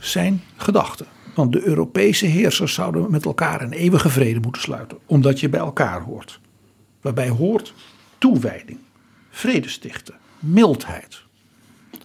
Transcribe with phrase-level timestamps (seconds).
[0.00, 1.06] Zijn gedachten.
[1.34, 5.60] Want de Europese heersers zouden met elkaar een eeuwige vrede moeten sluiten, omdat je bij
[5.60, 6.40] elkaar hoort.
[7.00, 7.74] Waarbij hoort
[8.18, 8.78] toewijding,
[9.30, 11.22] vrede stichten, mildheid.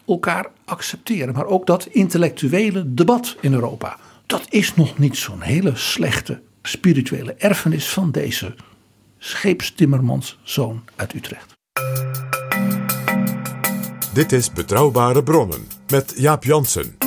[0.07, 3.97] Elkaar accepteren, maar ook dat intellectuele debat in Europa.
[4.25, 8.55] Dat is nog niet zo'n hele slechte spirituele erfenis van deze
[9.17, 11.53] scheepstimmermans zoon uit Utrecht.
[14.13, 17.04] Dit is Betrouwbare Bronnen met Jaap Jansen.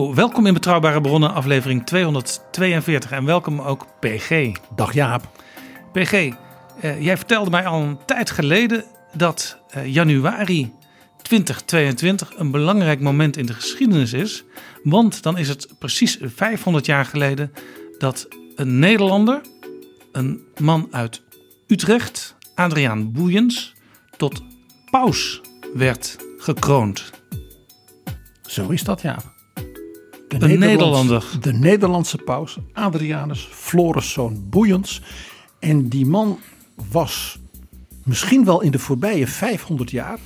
[0.00, 4.52] Hallo, welkom in Betrouwbare Bronnen, aflevering 242 en welkom ook PG.
[4.74, 5.28] Dag Jaap.
[5.92, 8.84] PG, eh, jij vertelde mij al een tijd geleden
[9.14, 10.72] dat eh, januari
[11.22, 14.44] 2022 een belangrijk moment in de geschiedenis is.
[14.82, 17.52] Want dan is het precies 500 jaar geleden
[17.98, 19.40] dat een Nederlander,
[20.12, 21.22] een man uit
[21.66, 23.74] Utrecht, Adriaan Boeiens,
[24.16, 24.42] tot
[24.90, 25.40] paus
[25.74, 27.10] werd gekroond.
[28.42, 29.38] Zo is dat, ja.
[30.38, 31.24] De Nederlander.
[31.40, 35.02] De Nederlandse paus, Adrianus Floriszoon Boeiens.
[35.58, 36.38] En die man
[36.90, 37.38] was
[38.04, 40.18] misschien wel in de voorbije 500 jaar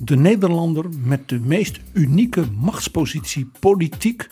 [0.00, 4.26] de Nederlander met de meest unieke machtspositie, politiek,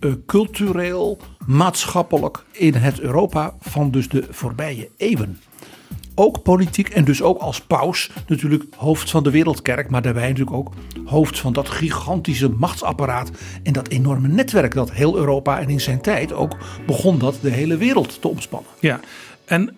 [0.00, 5.38] eh, cultureel, maatschappelijk in het Europa van dus de voorbije eeuwen
[6.22, 10.56] ook politiek en dus ook als paus natuurlijk hoofd van de wereldkerk, maar daarbij natuurlijk
[10.56, 10.72] ook
[11.04, 13.30] hoofd van dat gigantische machtsapparaat
[13.62, 16.56] en dat enorme netwerk dat heel Europa en in zijn tijd ook
[16.86, 18.70] begon dat de hele wereld te omspannen.
[18.80, 19.00] Ja,
[19.44, 19.76] en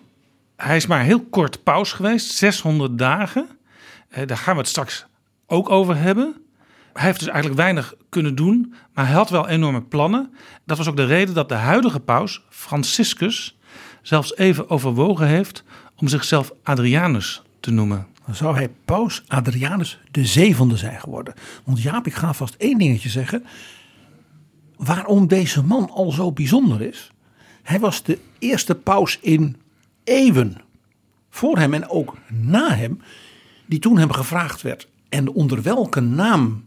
[0.55, 3.47] hij is maar heel kort paus geweest, 600 dagen.
[4.09, 5.05] Eh, daar gaan we het straks
[5.47, 6.35] ook over hebben.
[6.93, 10.33] Hij heeft dus eigenlijk weinig kunnen doen, maar hij had wel enorme plannen.
[10.65, 13.57] Dat was ook de reden dat de huidige paus, Franciscus,
[14.01, 15.63] zelfs even overwogen heeft
[15.95, 18.07] om zichzelf Adrianus te noemen.
[18.25, 21.33] Dan zou hij paus Adrianus de zevende zijn geworden.
[21.63, 23.45] Want Jaap, ik ga vast één dingetje zeggen.
[24.77, 27.11] Waarom deze man al zo bijzonder is.
[27.63, 29.57] Hij was de eerste paus in
[30.03, 30.61] eeuwen.
[31.29, 33.01] Voor hem en ook na hem.
[33.65, 34.87] Die toen hem gevraagd werd.
[35.09, 36.65] En onder welke naam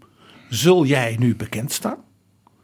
[0.49, 1.99] zul jij nu bekend staan?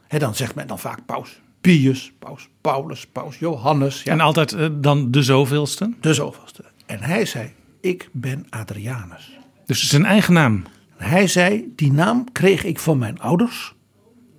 [0.08, 4.02] Dan zegt men dan vaak paus Pius, paus Paulus, paus Johannes.
[4.02, 4.12] Ja.
[4.12, 5.92] En altijd uh, dan de zoveelste?
[6.00, 6.64] De zoveelste.
[6.86, 9.38] En hij zei, ik ben Adrianus.
[9.66, 10.62] Dus zijn eigen naam?
[10.96, 13.74] Hij zei, die naam kreeg ik van mijn ouders,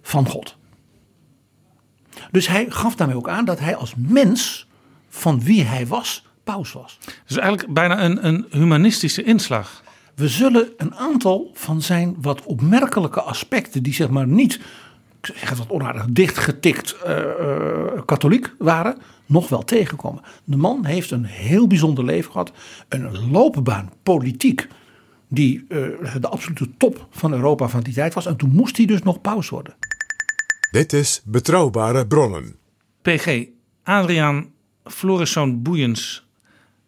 [0.02, 0.58] van God.
[2.32, 4.68] Dus hij gaf daarmee ook aan dat hij als mens,
[5.10, 6.98] van wie hij was, paus was.
[7.26, 9.84] Dus eigenlijk bijna een, een humanistische inslag.
[10.16, 14.60] We zullen een aantal van zijn wat opmerkelijke aspecten, die zeg maar niet
[15.30, 20.24] ik zeg het wat onaardig, dichtgetikt uh, uh, katholiek waren, nog wel tegenkomen.
[20.44, 22.52] De man heeft een heel bijzonder leven gehad.
[22.90, 24.68] Een loopbaan, politiek,
[25.28, 25.88] die uh,
[26.20, 28.26] de absolute top van Europa van die tijd was.
[28.26, 29.76] En toen moest hij dus nog paus worden.
[30.72, 32.56] Dit is Betrouwbare Bronnen.
[33.02, 33.46] PG,
[33.84, 34.50] Adriaan
[34.84, 36.26] Floriszoon Boeiens.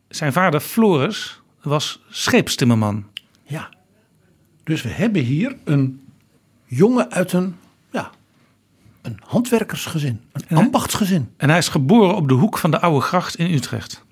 [0.08, 3.06] Zijn vader Floris was scheepstimmerman.
[3.44, 3.70] Ja,
[4.64, 6.02] dus we hebben hier een
[6.66, 7.56] jongen uit een
[9.08, 11.30] een handwerkersgezin, een ambachtsgezin.
[11.38, 14.06] En hij is geboren op de hoek van de Oude Gracht in Utrecht.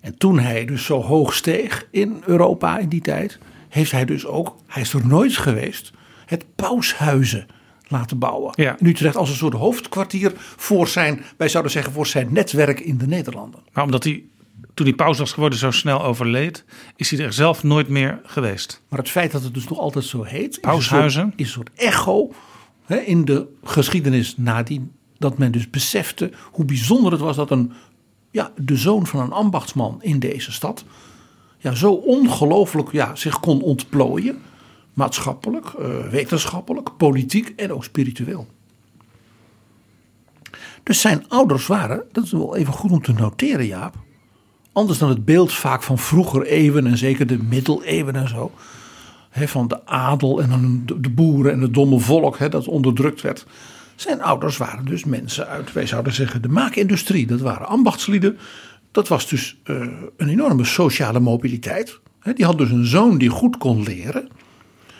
[0.00, 3.38] En toen hij dus zo hoog steeg in Europa in die tijd,
[3.68, 5.92] heeft hij dus ook, hij is er nooit geweest,
[6.26, 7.46] het paushuizen
[7.88, 8.52] laten bouwen.
[8.56, 8.76] Ja.
[8.78, 12.98] In Utrecht als een soort hoofdkwartier voor zijn, wij zouden zeggen voor zijn netwerk in
[12.98, 13.60] de Nederlanden.
[13.72, 14.24] Maar omdat hij
[14.74, 16.64] toen hij paus was geworden zo snel overleed,
[16.96, 18.82] is hij er zelf nooit meer geweest.
[18.88, 21.76] Maar het feit dat het dus nog altijd zo heet, paushuizen, is een soort, is
[21.76, 22.32] een soort echo
[22.86, 24.92] in de geschiedenis nadien.
[25.18, 27.72] Dat men dus besefte hoe bijzonder het was dat een,
[28.30, 30.84] ja, de zoon van een ambachtsman in deze stad.
[31.58, 34.38] Ja, zo ongelooflijk ja, zich kon ontplooien.
[34.92, 38.46] Maatschappelijk, uh, wetenschappelijk, politiek en ook spiritueel.
[40.82, 43.94] Dus zijn ouders waren, dat is wel even goed om te noteren, Jaap.
[44.72, 48.52] anders dan het beeld vaak van vroeger eeuwen en zeker de middeleeuwen en zo.
[49.44, 53.46] Van de adel en de, boeren en het domme volk dat onderdrukt werd.
[53.94, 57.26] Zijn ouders waren dus mensen uit, wij zouden zeggen, de maakindustrie.
[57.26, 58.38] Dat waren ambachtslieden.
[58.90, 59.76] Dat was dus eh,
[60.16, 62.00] een enorme sociale mobiliteit.
[62.34, 64.28] Die had dus een zoon die goed kon leren.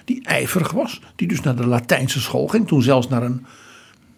[0.05, 1.01] Die ijverig was.
[1.17, 2.67] Die dus naar de Latijnse school ging.
[2.67, 3.47] Toen zelfs naar een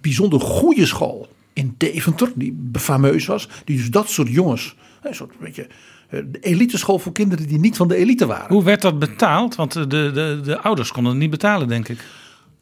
[0.00, 2.32] bijzonder goede school in Deventer.
[2.35, 3.49] Die fameus was.
[3.65, 4.76] Die dus dat soort jongens.
[5.03, 5.67] Een soort beetje
[6.10, 8.55] de eliteschool voor kinderen die niet van de elite waren.
[8.55, 9.55] Hoe werd dat betaald?
[9.55, 12.05] Want de, de, de ouders konden het niet betalen, denk ik.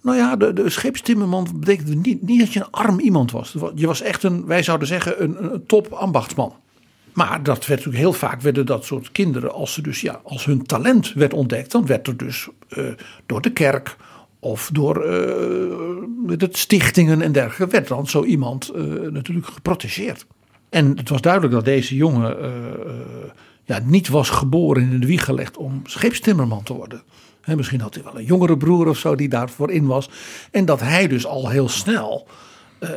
[0.02, 3.54] Nou ja, de, de scheepstimmerman betekende niet, niet dat je een arm iemand was.
[3.74, 6.54] Je was echt een, wij zouden zeggen, een, een top ambachtsman.
[7.12, 10.44] Maar dat werd natuurlijk heel vaak werden dat soort kinderen, als ze dus ja, als
[10.44, 12.84] hun talent werd ontdekt, dan werd er dus eh,
[13.26, 13.96] door de kerk
[14.40, 20.26] of door uh, de stichtingen en dergelijke, werd dan zo iemand eh, natuurlijk geprotegeerd.
[20.68, 22.36] En het was duidelijk dat deze jongen
[23.64, 27.02] ja, niet was geboren in de wieg gelegd om scheepstimmerman te worden.
[27.56, 30.10] misschien had hij wel een jongere broer of zo die daarvoor in was.
[30.50, 32.26] En dat hij dus al heel snel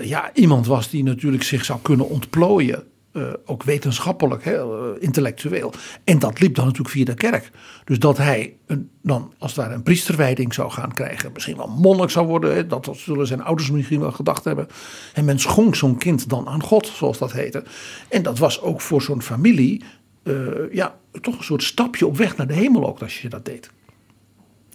[0.01, 2.83] ja, iemand was die natuurlijk zich zou kunnen ontplooien
[3.14, 5.74] uh, ook wetenschappelijk, hè, uh, intellectueel.
[6.04, 7.52] En dat liep dan natuurlijk via de kerk.
[7.84, 11.32] Dus dat hij een, dan als ware een priesterwijding zou gaan krijgen.
[11.34, 12.56] Misschien wel monnik zou worden.
[12.56, 14.68] Hè, dat, zullen zijn ouders misschien wel gedacht hebben.
[15.14, 17.64] En men schonk zo'n kind dan aan God, zoals dat heette.
[18.10, 19.84] En dat was ook voor zo'n familie
[20.24, 23.46] uh, ja, toch een soort stapje op weg naar de hemel ook als je dat
[23.46, 23.72] deed.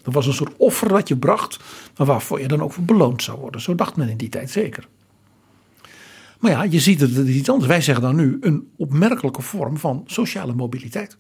[0.03, 1.59] Dat was een soort offer dat je bracht,
[1.97, 3.61] maar waarvoor je dan ook voor beloond zou worden.
[3.61, 4.89] Zo dacht men in die tijd zeker.
[6.45, 7.69] Maar ja, je ziet het, iets anders.
[7.69, 11.17] Wij zeggen dan nu een opmerkelijke vorm van sociale mobiliteit.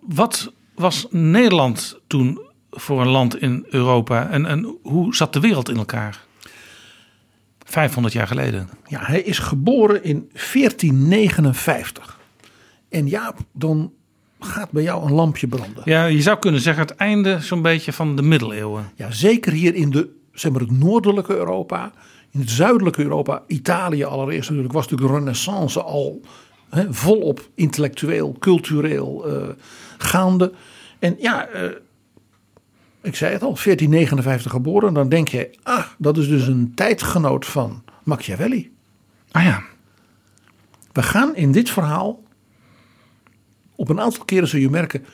[0.00, 5.68] Wat was Nederland toen voor een land in Europa en, en hoe zat de wereld
[5.68, 6.24] in elkaar?
[7.64, 8.68] 500 jaar geleden.
[8.86, 12.18] Ja, hij is geboren in 1459.
[12.88, 13.92] En ja, dan
[14.38, 15.82] gaat bij jou een lampje branden.
[15.84, 18.90] Ja, je zou kunnen zeggen het einde zo'n beetje van de middeleeuwen.
[18.94, 21.92] Ja, zeker hier in de, zeg maar, het noordelijke Europa
[22.30, 26.20] in het zuidelijke Europa, Italië allereerst natuurlijk, was natuurlijk de renaissance al
[26.70, 29.48] hè, volop intellectueel, cultureel uh,
[29.98, 30.52] gaande.
[30.98, 31.70] En ja, uh,
[33.02, 34.94] ik zei het al, 1459 geboren.
[34.94, 38.72] Dan denk je, ah, dat is dus een tijdgenoot van Machiavelli.
[39.30, 39.62] Ah ja.
[40.92, 42.22] We gaan in dit verhaal,
[43.74, 45.04] op een aantal keren zul je merken,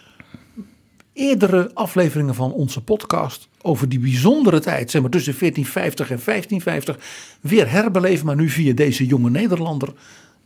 [1.16, 7.38] eerdere afleveringen van onze podcast over die bijzondere tijd, zeg maar tussen 1450 en 1550,
[7.40, 9.88] weer herbeleven, maar nu via deze jonge Nederlander,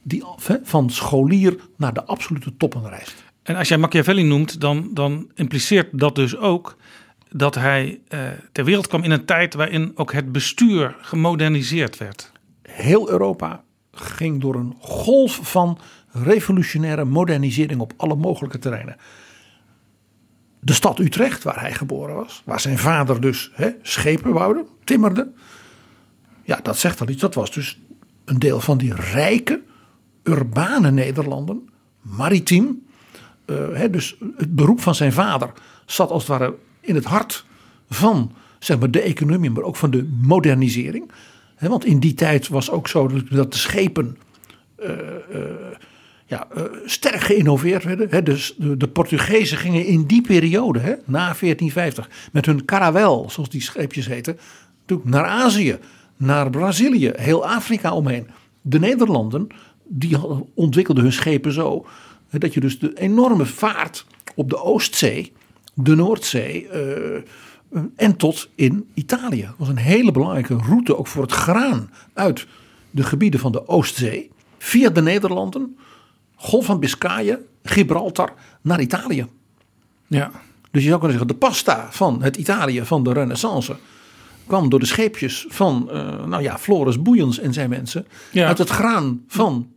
[0.02, 0.25] die
[0.62, 3.25] van scholier naar de absolute toppen reist.
[3.43, 6.76] En als jij Machiavelli noemt, dan, dan impliceert dat dus ook
[7.31, 8.20] dat hij eh,
[8.52, 12.32] ter wereld kwam in een tijd waarin ook het bestuur gemoderniseerd werd.
[12.62, 13.62] Heel Europa
[13.93, 15.78] ging door een golf van
[16.12, 18.96] revolutionaire modernisering op alle mogelijke terreinen
[20.60, 23.52] de stad Utrecht, waar hij geboren was, waar zijn vader dus
[23.82, 25.30] schepen bouwde, timmerde.
[26.42, 27.20] Ja, dat zegt al iets.
[27.20, 27.80] Dat was dus
[28.24, 29.62] een deel van die rijke,
[30.22, 31.68] urbane Nederlanden,
[32.00, 32.86] maritiem.
[33.72, 35.52] Hè, dus het beroep van zijn vader
[35.86, 37.44] zat als het ware in het hart
[37.90, 41.10] van zeg maar, de economie, maar ook van de modernisering.
[41.58, 44.18] Want in die tijd was ook zo dat de schepen.
[44.80, 44.88] Uh,
[45.34, 45.40] uh,
[46.31, 48.06] ja, uh, sterk geïnnoveerd werden.
[48.11, 48.23] Hè.
[48.23, 53.49] Dus de, de, Portugezen gingen in die periode, hè, na 1450, met hun caravel, zoals
[53.49, 54.39] die scheepjes heten,
[55.03, 55.79] naar Azië,
[56.17, 58.27] naar Brazilië, heel Afrika omheen.
[58.60, 59.46] De Nederlanden,
[59.84, 60.17] die
[60.55, 61.87] ontwikkelden hun schepen zo,
[62.29, 65.32] hè, dat je dus de enorme vaart op de Oostzee,
[65.75, 69.43] de Noordzee uh, en tot in Italië.
[69.43, 72.46] Dat was een hele belangrijke route ook voor het graan uit
[72.91, 75.77] de gebieden van de Oostzee, via de Nederlanden
[76.43, 79.27] Golf van Biscayen, Gibraltar naar Italië.
[80.06, 80.31] Ja.
[80.70, 83.77] Dus je zou kunnen zeggen, de pasta van het Italië van de Renaissance
[84.47, 88.47] kwam door de scheepjes van, uh, nou ja, Floris Boeiens en zijn mensen ja.
[88.47, 89.69] uit het graan van.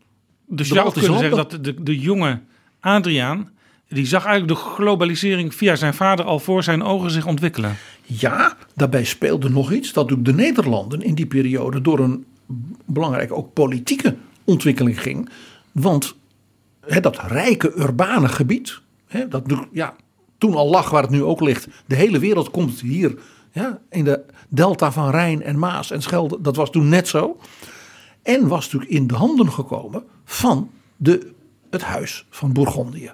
[0.48, 2.39] Dus je zou kunnen zeggen dat de, de jonge
[2.79, 3.50] Adriaan,
[3.88, 7.75] die zag eigenlijk de globalisering via zijn vader al voor zijn ogen zich ontwikkelen.
[8.03, 12.25] Ja, daarbij speelde nog iets dat ook de Nederlanden in die periode door een
[12.86, 15.29] belangrijke ook politieke ontwikkeling ging.
[15.72, 16.15] Want
[17.01, 18.81] dat rijke urbane gebied,
[19.29, 19.95] dat ja,
[20.37, 21.67] toen al lag waar het nu ook ligt.
[21.85, 23.17] De hele wereld komt hier
[23.51, 26.41] ja, in de delta van Rijn en Maas en Schelde.
[26.41, 27.39] Dat was toen net zo.
[28.21, 31.31] En was natuurlijk in de handen gekomen van de,
[31.69, 33.11] het huis van Bourgondië.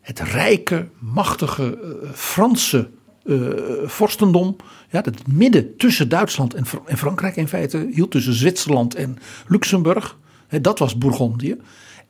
[0.00, 2.90] Het rijke, machtige uh, Franse
[3.24, 3.50] uh,
[3.84, 4.56] vorstendom.
[4.90, 10.18] Ja, het midden tussen Duitsland en, en, Frankrijk in feite hield tussen Zwitserland en Luxemburg.
[10.60, 11.56] dat was Bourgondië.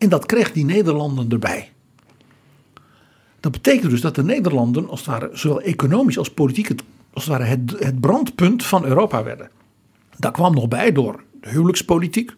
[0.03, 1.71] En dat kreeg die Nederlanden erbij.
[3.41, 6.83] Dat betekent dus dat de Nederlanden, als het ware, zowel economisch als politiek, het,
[7.13, 9.51] als ware het, het brandpunt van Europa werden.
[10.17, 12.33] Daar kwam nog bij door de huwelijkspolitiek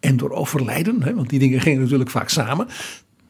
[0.00, 2.68] en door overlijden, hè, want die dingen gingen natuurlijk vaak samen.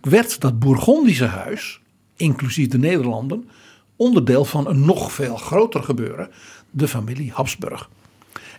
[0.01, 1.81] Werd dat Bourgondische huis,
[2.17, 3.49] inclusief de Nederlanden,
[3.97, 6.31] onderdeel van een nog veel groter gebeuren,
[6.71, 7.89] de familie Habsburg.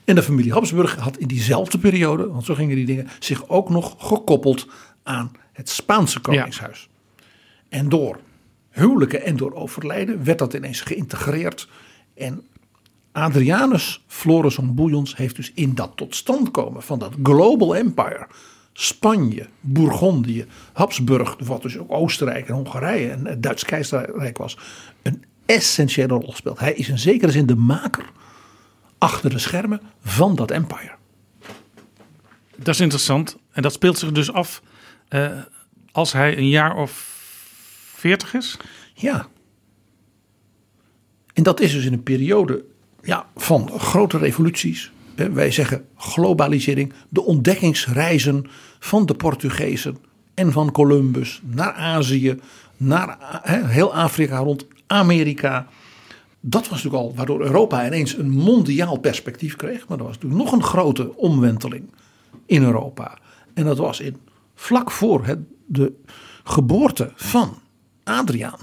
[0.05, 3.69] En de familie Habsburg had in diezelfde periode, want zo gingen die dingen, zich ook
[3.69, 4.67] nog gekoppeld
[5.03, 6.89] aan het Spaanse koningshuis.
[7.69, 8.19] En door
[8.69, 11.67] huwelijken en door overlijden werd dat ineens geïntegreerd.
[12.13, 12.45] En
[13.11, 18.27] Adrianus Florisson Bouillons heeft dus in dat tot stand komen van dat global empire.
[18.73, 24.57] Spanje, Bourgondië, Habsburg, wat dus ook Oostenrijk en Hongarije en het Duits keizerrijk was,
[25.01, 26.59] een essentiële rol speelt.
[26.59, 28.05] Hij is in zekere zin de maker
[28.97, 30.95] achter de schermen van dat empire.
[32.55, 33.37] Dat is interessant.
[33.51, 34.61] En dat speelt zich dus af
[35.13, 35.31] uh,
[35.91, 36.91] als hij een jaar of
[37.95, 38.57] veertig is?
[38.93, 39.27] Ja.
[41.33, 42.65] En dat is dus in een periode
[43.01, 44.91] ja, van grote revoluties.
[45.15, 48.45] Wij zeggen globalisering, de ontdekkingsreizen
[48.79, 49.97] van de Portugezen
[50.33, 52.39] en van Columbus naar Azië,
[52.77, 53.17] naar
[53.65, 55.67] heel Afrika rond Amerika.
[56.39, 59.87] Dat was natuurlijk al waardoor Europa ineens een mondiaal perspectief kreeg.
[59.87, 61.83] Maar er was natuurlijk nog een grote omwenteling
[62.45, 63.17] in Europa.
[63.53, 64.17] En dat was in,
[64.61, 65.93] vlak voor het, de
[66.43, 67.57] geboorte van
[68.03, 68.59] Adriaan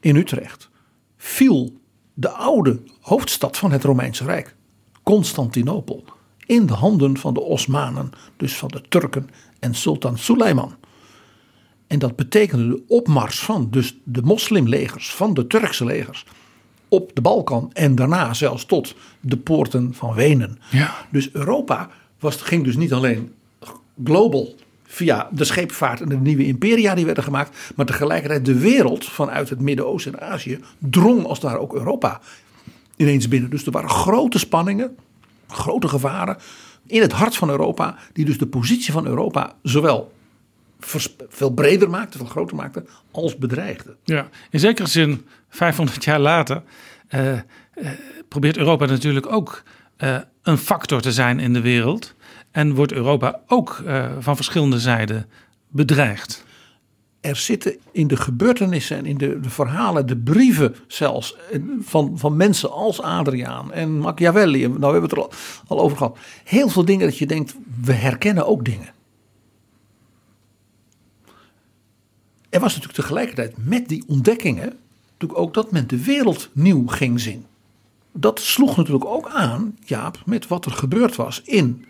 [0.00, 0.68] in Utrecht
[1.16, 1.80] viel
[2.14, 4.56] de oude hoofdstad van het Romeinse Rijk,
[5.02, 6.04] Constantinopel,
[6.46, 10.74] in de handen van de Osmanen, dus van de Turken en Sultan Suleiman.
[11.86, 16.24] En dat betekende de opmars van dus de moslimlegers, van de Turkse legers,
[16.88, 20.58] op de Balkan en daarna zelfs tot de poorten van Wenen.
[20.70, 21.06] Ja.
[21.10, 23.34] Dus Europa was, ging dus niet alleen
[24.04, 24.54] global
[24.94, 27.72] via de scheepvaart en de nieuwe imperia die werden gemaakt.
[27.76, 32.20] Maar tegelijkertijd de wereld vanuit het Midden-Oosten en Azië drong als daar ook Europa
[32.96, 33.50] ineens binnen.
[33.50, 34.96] Dus er waren grote spanningen,
[35.48, 36.36] grote gevaren
[36.86, 37.96] in het hart van Europa.
[38.12, 40.12] Die dus de positie van Europa zowel
[41.28, 43.96] veel breder maakte, veel groter maakte, als bedreigde.
[44.04, 46.62] Ja, in zekere zin 500 jaar later
[47.10, 47.40] uh, uh,
[48.28, 49.62] probeert Europa natuurlijk ook
[49.98, 52.14] uh, een factor te zijn in de wereld.
[52.54, 55.26] En wordt Europa ook uh, van verschillende zijden
[55.68, 56.44] bedreigd?
[57.20, 61.36] Er zitten in de gebeurtenissen en in de, de verhalen, de brieven zelfs,
[61.80, 65.32] van, van mensen als Adriaan en Machiavelli, nou we hebben het er al,
[65.66, 68.92] al over gehad, heel veel dingen dat je denkt, we herkennen ook dingen.
[72.48, 74.76] Er was natuurlijk tegelijkertijd met die ontdekkingen
[75.12, 77.46] natuurlijk ook dat men de wereld nieuw ging zien.
[78.12, 81.84] Dat sloeg natuurlijk ook aan, Jaap, met wat er gebeurd was in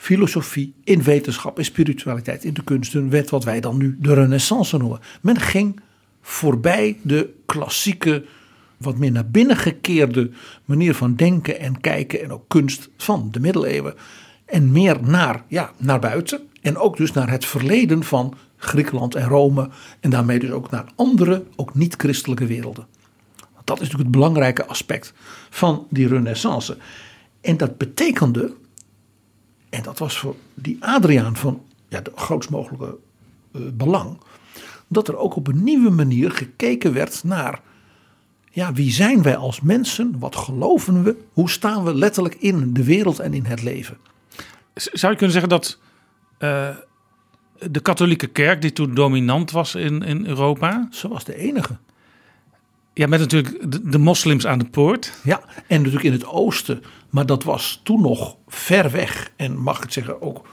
[0.00, 4.76] filosofie, in wetenschap, in spiritualiteit, in de kunsten, werd wat wij dan nu de renaissance
[4.76, 5.00] noemen.
[5.20, 5.80] Men ging
[6.22, 8.24] voorbij de klassieke,
[8.76, 10.30] wat meer naar binnen gekeerde
[10.64, 13.94] manier van denken en kijken en ook kunst van de middeleeuwen.
[14.44, 16.40] En meer naar, ja, naar buiten.
[16.60, 19.70] En ook dus naar het verleden van Griekenland en Rome.
[20.00, 22.86] En daarmee dus ook naar andere, ook niet-christelijke werelden.
[23.64, 25.12] Dat is natuurlijk het belangrijke aspect
[25.50, 26.76] van die renaissance.
[27.40, 28.52] En dat betekende
[29.70, 32.96] en dat was voor die Adriaan van ja, de grootst mogelijke
[33.52, 34.18] uh, belang.
[34.88, 37.60] Dat er ook op een nieuwe manier gekeken werd naar.
[38.50, 40.18] Ja, wie zijn wij als mensen?
[40.18, 41.16] Wat geloven we?
[41.32, 43.96] Hoe staan we letterlijk in de wereld en in het leven?
[44.74, 45.78] Zou je kunnen zeggen dat
[46.38, 46.68] uh,
[47.70, 50.88] de katholieke kerk, die toen dominant was in, in Europa.
[50.90, 51.78] Ze was de enige.
[52.94, 55.12] Ja, met natuurlijk de, de, moslims aan de poort.
[55.22, 56.82] Ja, en natuurlijk in het oosten.
[57.10, 59.30] Maar dat was toen nog ver weg.
[59.36, 60.46] En mag ik het zeggen, ook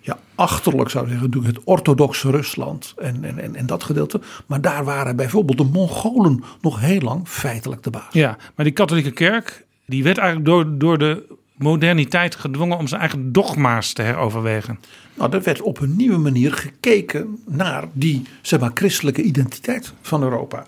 [0.00, 4.20] ja, achterlijk zou ik zeggen, natuurlijk het orthodoxe Rusland en, en, en, en dat gedeelte.
[4.46, 8.12] Maar daar waren bijvoorbeeld de Mongolen nog heel lang feitelijk de baas.
[8.12, 13.00] Ja, maar die katholieke kerk, die werd eigenlijk door, door de moderniteit gedwongen om zijn
[13.00, 14.78] eigen dogma's te heroverwegen.
[15.14, 20.22] Nou, er werd op een nieuwe manier gekeken naar die zeg maar, christelijke identiteit van
[20.22, 20.64] Europa.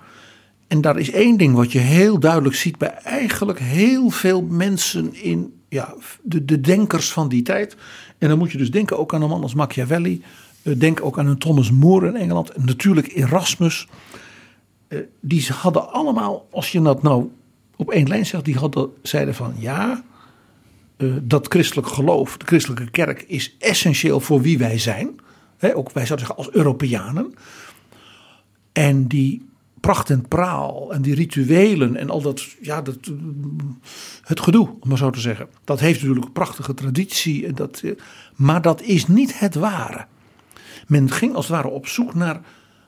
[0.71, 5.15] En daar is één ding wat je heel duidelijk ziet bij eigenlijk heel veel mensen
[5.15, 7.77] in ja, de, de denkers van die tijd.
[8.19, 10.23] En dan moet je dus denken ook aan een man als Machiavelli.
[10.63, 12.51] Eh, denk ook aan een Thomas More in Engeland.
[12.51, 13.89] En natuurlijk Erasmus.
[14.89, 17.31] Eh, die hadden allemaal, als je dat nou
[17.77, 20.05] op één lijn zegt, die hadden, zeiden van ja,
[20.97, 25.21] eh, dat christelijk geloof, de christelijke kerk is essentieel voor wie wij zijn.
[25.75, 27.35] ook wij zouden zeggen als Europeanen.
[28.73, 29.49] En die
[29.81, 32.97] pracht en praal en die rituelen en al dat, ja, dat,
[34.23, 35.49] het gedoe, om maar zo te zeggen.
[35.65, 37.83] Dat heeft natuurlijk een prachtige traditie, en dat,
[38.37, 40.07] maar dat is niet het ware.
[40.87, 42.41] Men ging als het ware op zoek naar,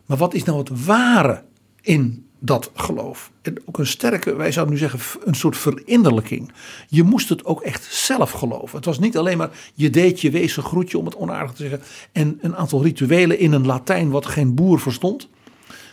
[0.06, 1.42] maar wat is nou het ware
[1.80, 3.30] in dat geloof?
[3.42, 6.52] En ook een sterke, wij zouden nu zeggen, een soort verinnerlijking.
[6.88, 8.76] Je moest het ook echt zelf geloven.
[8.76, 11.80] Het was niet alleen maar je deed je wezen groetje, om het onaardig te zeggen,
[12.12, 15.28] en een aantal rituelen in een Latijn wat geen boer verstond.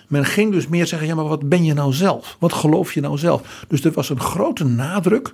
[0.09, 2.35] Men ging dus meer zeggen, ja maar wat ben je nou zelf?
[2.39, 3.65] Wat geloof je nou zelf?
[3.67, 5.33] Dus er was een grote nadruk,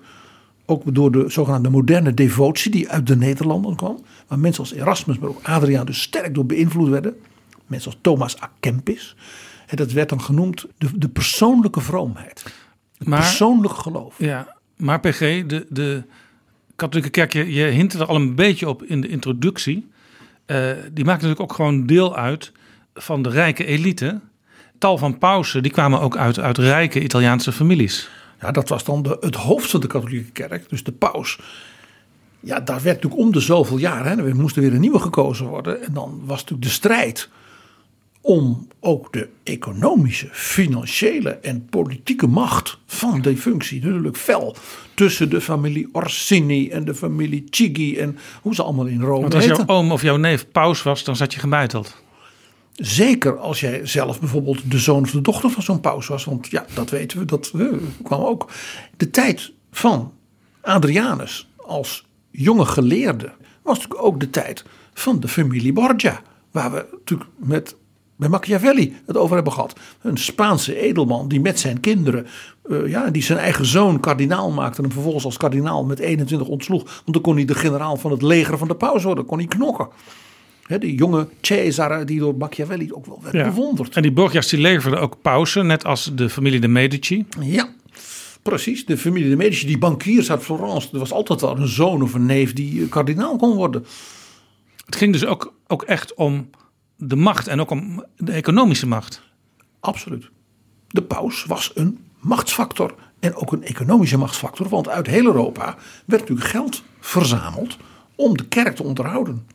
[0.65, 4.03] ook door de zogenaamde moderne devotie die uit de Nederlanden kwam.
[4.27, 7.15] Waar mensen als Erasmus, maar ook Adriaan dus sterk door beïnvloed werden.
[7.67, 8.51] Mensen als Thomas A.
[8.60, 9.15] Kempis.
[9.67, 12.44] En dat werd dan genoemd de, de persoonlijke vroomheid.
[12.98, 14.15] Het Maar- persoonlijk geloof.
[14.17, 16.03] Ja, maar PG, de, de
[16.75, 19.88] katholieke kerk, je, je hint er al een beetje op in de introductie.
[20.46, 22.51] Eh, die maakt natuurlijk ook gewoon deel uit
[22.94, 24.20] van de rijke elite.
[24.86, 28.10] Tal van pausen, die kwamen ook uit, uit rijke Italiaanse families.
[28.42, 31.39] Ja, dat was dan de, het hoofd van de katholieke kerk, dus de paus.
[32.39, 35.00] Ja, daar werd natuurlijk om de zoveel jaar, hè, er moest er weer een nieuwe
[35.00, 35.84] gekozen worden.
[35.84, 37.30] En dan was natuurlijk de strijd
[38.22, 44.56] om ook de economische, financiële en politieke macht van die functie natuurlijk fel
[44.94, 49.36] tussen de familie Orsini en de familie Chigi en hoe ze allemaal in Rome Want
[49.36, 52.04] als jouw oom of jouw neef paus was, dan zat je gebeiteld.
[52.75, 56.25] Zeker als jij zelf bijvoorbeeld de zoon of de dochter van zo'n paus was.
[56.25, 57.51] Want ja, dat weten we, dat
[58.03, 58.51] kwam ook.
[58.98, 60.13] De tijd van
[60.62, 66.22] Adrianus als jonge geleerde was natuurlijk ook de tijd van de familie Borgia.
[66.51, 67.75] Waar we natuurlijk met,
[68.15, 69.79] bij Machiavelli het over hebben gehad.
[70.01, 72.27] Een Spaanse edelman die met zijn kinderen,
[72.70, 74.77] eh, ja, die zijn eigen zoon kardinaal maakte.
[74.77, 76.84] En hem vervolgens als kardinaal met 21 ontsloeg.
[76.84, 79.48] Want dan kon hij de generaal van het leger van de paus worden, kon hij
[79.48, 79.88] knokken.
[80.65, 83.95] Hè, die jonge Cesare die door Machiavelli ook wel werd bewonderd.
[83.95, 87.25] En die Borgia's die leverden ook pausen, net als de familie de Medici.
[87.39, 87.69] Ja,
[88.41, 88.86] precies.
[88.86, 90.89] De familie de Medici, die bankiers uit Florence.
[90.91, 93.86] Er was altijd wel een zoon of een neef die eh, kardinaal kon worden.
[94.86, 96.50] Het ging dus ook, ook echt om
[96.98, 99.22] de macht en ook om de economische macht.
[99.79, 100.29] Absoluut.
[100.88, 102.95] De paus was een machtsfactor.
[103.19, 104.69] En ook een economische machtsfactor.
[104.69, 107.77] Want uit heel Europa werd natuurlijk geld verzameld
[108.16, 109.46] om de kerk te onderhouden.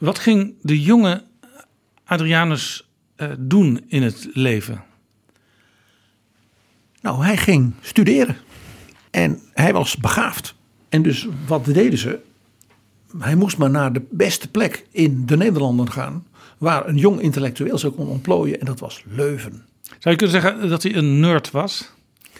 [0.00, 1.22] Wat ging de jonge
[2.04, 4.84] Adrianus eh, doen in het leven?
[7.00, 8.36] Nou, hij ging studeren.
[9.10, 10.54] En hij was begaafd.
[10.88, 12.18] En dus wat deden ze?
[13.18, 16.26] Hij moest maar naar de beste plek in de Nederlanden gaan.
[16.58, 18.60] Waar een jong intellectueel zou kon ontplooien.
[18.60, 19.64] En dat was Leuven.
[19.82, 21.90] Zou je kunnen zeggen dat hij een nerd was?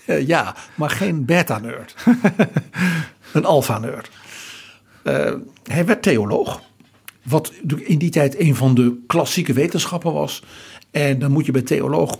[0.06, 1.94] Eh, ja, maar geen beta-nerd.
[3.32, 4.10] een alpha-nerd.
[5.02, 6.68] Eh, hij werd theoloog.
[7.30, 10.42] Wat in die tijd een van de klassieke wetenschappen was.
[10.90, 12.18] En dan moet je bij theoloog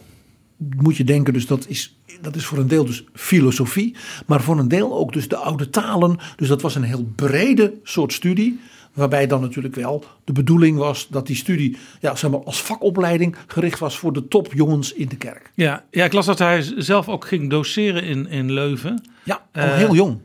[0.77, 3.97] moet je denken, dus dat is, dat is voor een deel dus filosofie,
[4.27, 6.19] maar voor een deel ook dus de oude talen.
[6.37, 8.61] Dus dat was een heel brede soort studie,
[8.93, 13.37] waarbij dan natuurlijk wel de bedoeling was dat die studie ja, zeg maar, als vakopleiding
[13.47, 15.51] gericht was voor de topjongens in de kerk.
[15.55, 19.05] Ja, ja, ik las dat hij zelf ook ging doseren in, in Leuven.
[19.23, 20.19] Ja, al Eh, heel jong.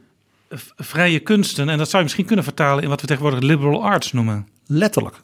[0.75, 1.69] Vrije kunsten.
[1.69, 4.47] En dat zou je misschien kunnen vertalen in wat we tegenwoordig liberal arts noemen.
[4.65, 5.21] Letterlijk.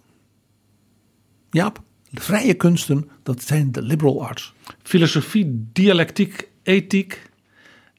[1.50, 1.82] Jaap,
[2.14, 4.54] vrije kunsten, dat zijn de liberal arts.
[4.84, 7.30] Filosofie, dialectiek, ethiek.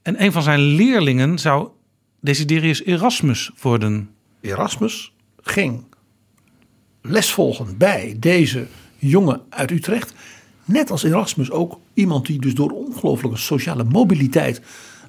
[0.02, 1.68] En een van zijn leerlingen zou
[2.20, 4.10] Desiderius Erasmus worden.
[4.40, 5.84] Erasmus ging
[7.02, 8.66] les volgen bij deze
[8.98, 10.14] jongen uit Utrecht.
[10.64, 14.62] Net als Erasmus ook iemand die dus door ongelooflijke sociale mobiliteit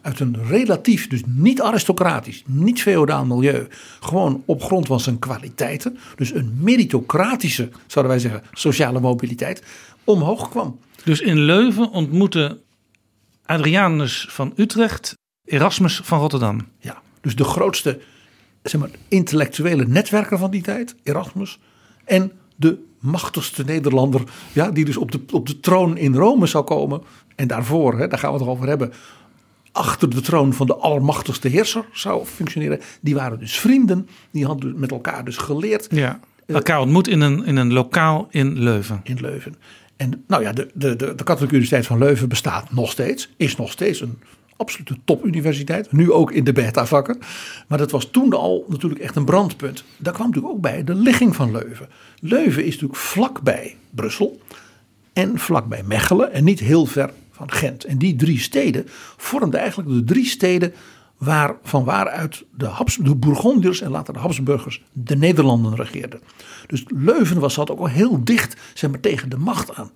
[0.03, 3.67] uit een relatief, dus niet aristocratisch, niet feodaal milieu,
[3.99, 9.63] gewoon op grond van zijn kwaliteiten, dus een meritocratische, zouden wij zeggen, sociale mobiliteit,
[10.03, 10.79] omhoog kwam.
[11.03, 12.59] Dus in Leuven ontmoette
[13.45, 15.13] Adrianus van Utrecht
[15.45, 16.59] Erasmus van Rotterdam.
[16.79, 17.99] Ja, dus de grootste
[18.63, 21.59] zeg maar, intellectuele netwerker van die tijd, Erasmus.
[22.05, 24.21] En de machtigste Nederlander,
[24.53, 27.01] ja, die dus op de, op de troon in Rome zou komen.
[27.35, 28.93] En daarvoor, hè, daar gaan we het over hebben,
[29.73, 32.79] achter de troon van de allermachtigste heerser zou functioneren.
[33.01, 36.19] Die waren dus vrienden, die hadden met elkaar dus geleerd Ja.
[36.45, 38.99] Elkaar ontmoet in een, in een lokaal in Leuven.
[39.03, 39.55] in Leuven.
[39.95, 43.29] En nou ja, de, de, de, de Katholieke Universiteit van Leuven bestaat nog steeds.
[43.37, 44.19] Is nog steeds een
[44.55, 45.91] absolute topuniversiteit.
[45.91, 47.19] Nu ook in de beta-vakken.
[47.67, 49.83] Maar dat was toen al natuurlijk echt een brandpunt.
[49.97, 51.89] Daar kwam natuurlijk ook bij de ligging van Leuven.
[52.19, 54.41] Leuven is natuurlijk vlakbij Brussel.
[55.13, 56.33] En vlakbij Mechelen.
[56.33, 57.83] En niet heel ver van Gent.
[57.83, 58.83] En die drie steden
[59.17, 60.73] vormden eigenlijk de drie steden
[61.17, 66.19] waar, van waaruit de, Habs, de Bourgondiërs en later de Habsburgers de Nederlanden regeerden.
[66.67, 69.91] Dus Leuven was, zat ook wel heel dicht zeg maar, tegen de macht aan.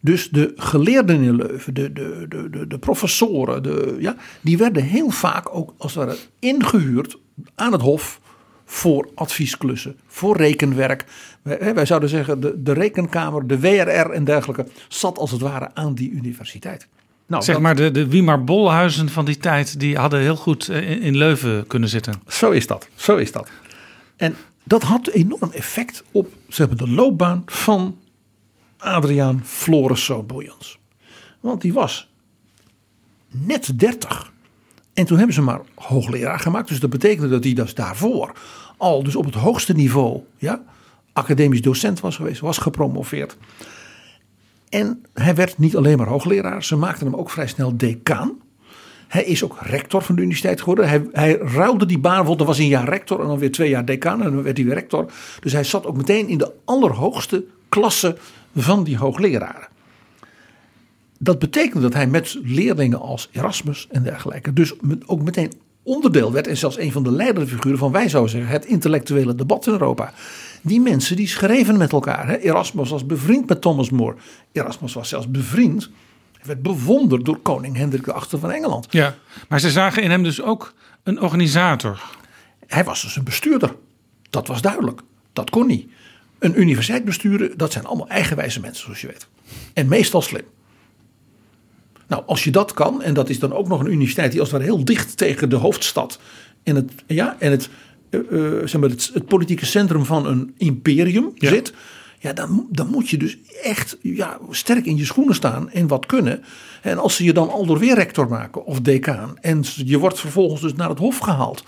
[0.00, 4.82] Dus de geleerden in Leuven, de, de, de, de, de professoren, de, ja, die werden
[4.82, 7.16] heel vaak ook als het ware ingehuurd
[7.54, 8.20] aan het hof
[8.64, 11.04] voor adviesklussen, voor rekenwerk.
[11.42, 15.70] Wij, wij zouden zeggen, de, de rekenkamer, de WRR en dergelijke zat als het ware
[15.74, 16.86] aan die universiteit.
[17.26, 20.68] Nou, zeg dat- maar, de, de Wiemar Bolhuizen van die tijd, die hadden heel goed
[20.68, 22.22] eh, in, in Leuven kunnen zitten.
[22.28, 23.50] Zo is dat, zo is dat.
[24.16, 27.98] En dat had enorm effect op zeg maar, de loopbaan van
[28.78, 30.78] Adriaan Floris Boyens.
[31.40, 32.10] Want die was
[33.30, 34.32] net 30.
[34.94, 36.68] En toen hebben ze maar hoogleraar gemaakt.
[36.68, 38.32] Dus dat betekende dat hij dus daarvoor
[38.76, 40.62] al dus op het hoogste niveau ja,
[41.12, 43.36] academisch docent was geweest, was gepromoveerd.
[44.68, 48.32] En hij werd niet alleen maar hoogleraar, ze maakten hem ook vrij snel decaan.
[49.08, 50.88] Hij is ook rector van de universiteit geworden.
[50.88, 53.68] Hij, hij ruilde die baan, want er was een jaar rector en dan weer twee
[53.68, 55.10] jaar decaan en dan werd hij weer rector.
[55.40, 58.16] Dus hij zat ook meteen in de allerhoogste klasse
[58.54, 59.68] van die hoogleraren.
[61.18, 64.74] Dat betekende dat hij met leerlingen als Erasmus en dergelijke dus
[65.06, 68.52] ook meteen onderdeel werd en zelfs een van de leidende figuren van wij zouden zeggen
[68.52, 70.12] het intellectuele debat in Europa.
[70.62, 72.26] Die mensen die schreven met elkaar.
[72.28, 72.36] Hè.
[72.36, 74.16] Erasmus was bevriend met Thomas More.
[74.52, 75.90] Erasmus was zelfs bevriend.
[76.32, 78.86] Hij werd bewonderd door koning Hendrik VIII van Engeland.
[78.90, 79.14] Ja.
[79.48, 82.02] Maar ze zagen in hem dus ook een organisator.
[82.66, 83.74] Hij was dus een bestuurder.
[84.30, 85.00] Dat was duidelijk.
[85.32, 85.90] Dat kon niet.
[86.38, 89.26] Een universiteit besturen, dat zijn allemaal eigenwijze mensen, zoals je weet.
[89.72, 90.44] En meestal slim.
[92.14, 94.50] Nou, als je dat kan, en dat is dan ook nog een universiteit die als
[94.50, 96.18] het ware heel dicht tegen de hoofdstad
[96.62, 97.68] en het, ja, en het,
[98.10, 101.48] eh, eh, zeg maar het, het politieke centrum van een imperium Ja.
[101.48, 101.72] zit.
[102.18, 106.06] Ja, dan, dan moet je dus echt ja, sterk in je schoenen staan en wat
[106.06, 106.42] kunnen.
[106.82, 110.20] En als ze je dan al door weer rector maken of decaan en je wordt
[110.20, 111.64] vervolgens dus naar het hof gehaald.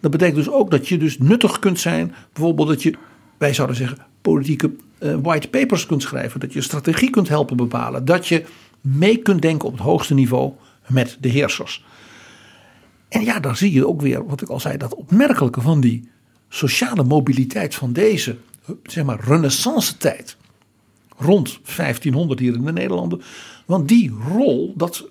[0.00, 2.14] Dat betekent dus ook dat je dus nuttig kunt zijn.
[2.32, 2.94] Bijvoorbeeld dat je,
[3.38, 6.40] wij zouden zeggen, politieke eh, white papers kunt schrijven.
[6.40, 8.04] Dat je strategie kunt helpen bepalen.
[8.04, 8.44] Dat je
[8.84, 10.52] mee kunt denken op het hoogste niveau
[10.86, 11.84] met de heersers.
[13.08, 16.08] En ja, dan zie je ook weer, wat ik al zei, dat opmerkelijke van die
[16.48, 18.36] sociale mobiliteit van deze,
[18.82, 20.36] zeg maar, renaissance tijd.
[21.16, 23.22] Rond 1500 hier in de Nederlanden.
[23.66, 25.08] Want die rol, dat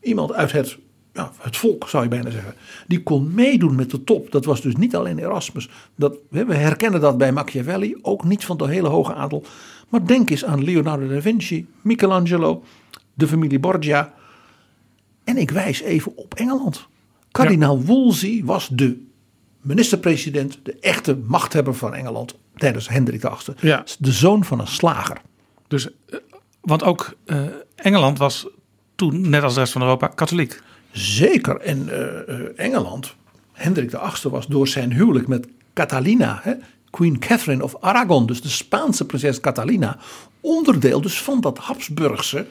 [0.00, 0.78] iemand uit het,
[1.12, 2.54] ja, het volk zou je bijna zeggen,
[2.86, 4.30] die kon meedoen met de top.
[4.30, 5.68] Dat was dus niet alleen Erasmus.
[5.94, 9.42] Dat, we herkennen dat bij Machiavelli, ook niet van de hele hoge adel.
[9.88, 12.62] Maar denk eens aan Leonardo da Vinci, Michelangelo,
[13.18, 14.14] de familie Borgia.
[15.24, 16.86] En ik wijs even op Engeland.
[17.30, 19.06] Kardinaal Wolsey was de
[19.60, 23.56] minister-president, de echte machthebber van Engeland tijdens Hendrik VIII.
[23.60, 23.84] Ja.
[23.98, 25.20] De zoon van een slager.
[25.68, 26.18] Dus, eh,
[26.60, 27.42] want ook eh,
[27.74, 28.46] Engeland was
[28.94, 30.60] toen, net als de rest van Europa, katholiek.
[30.90, 31.60] Zeker.
[31.60, 33.14] En eh, Engeland,
[33.52, 36.54] Hendrik VIII was door zijn huwelijk met Catalina, hè,
[36.90, 39.98] Queen Catherine of Aragon, dus de Spaanse prinses Catalina,
[40.40, 42.46] onderdeel dus van dat Habsburgse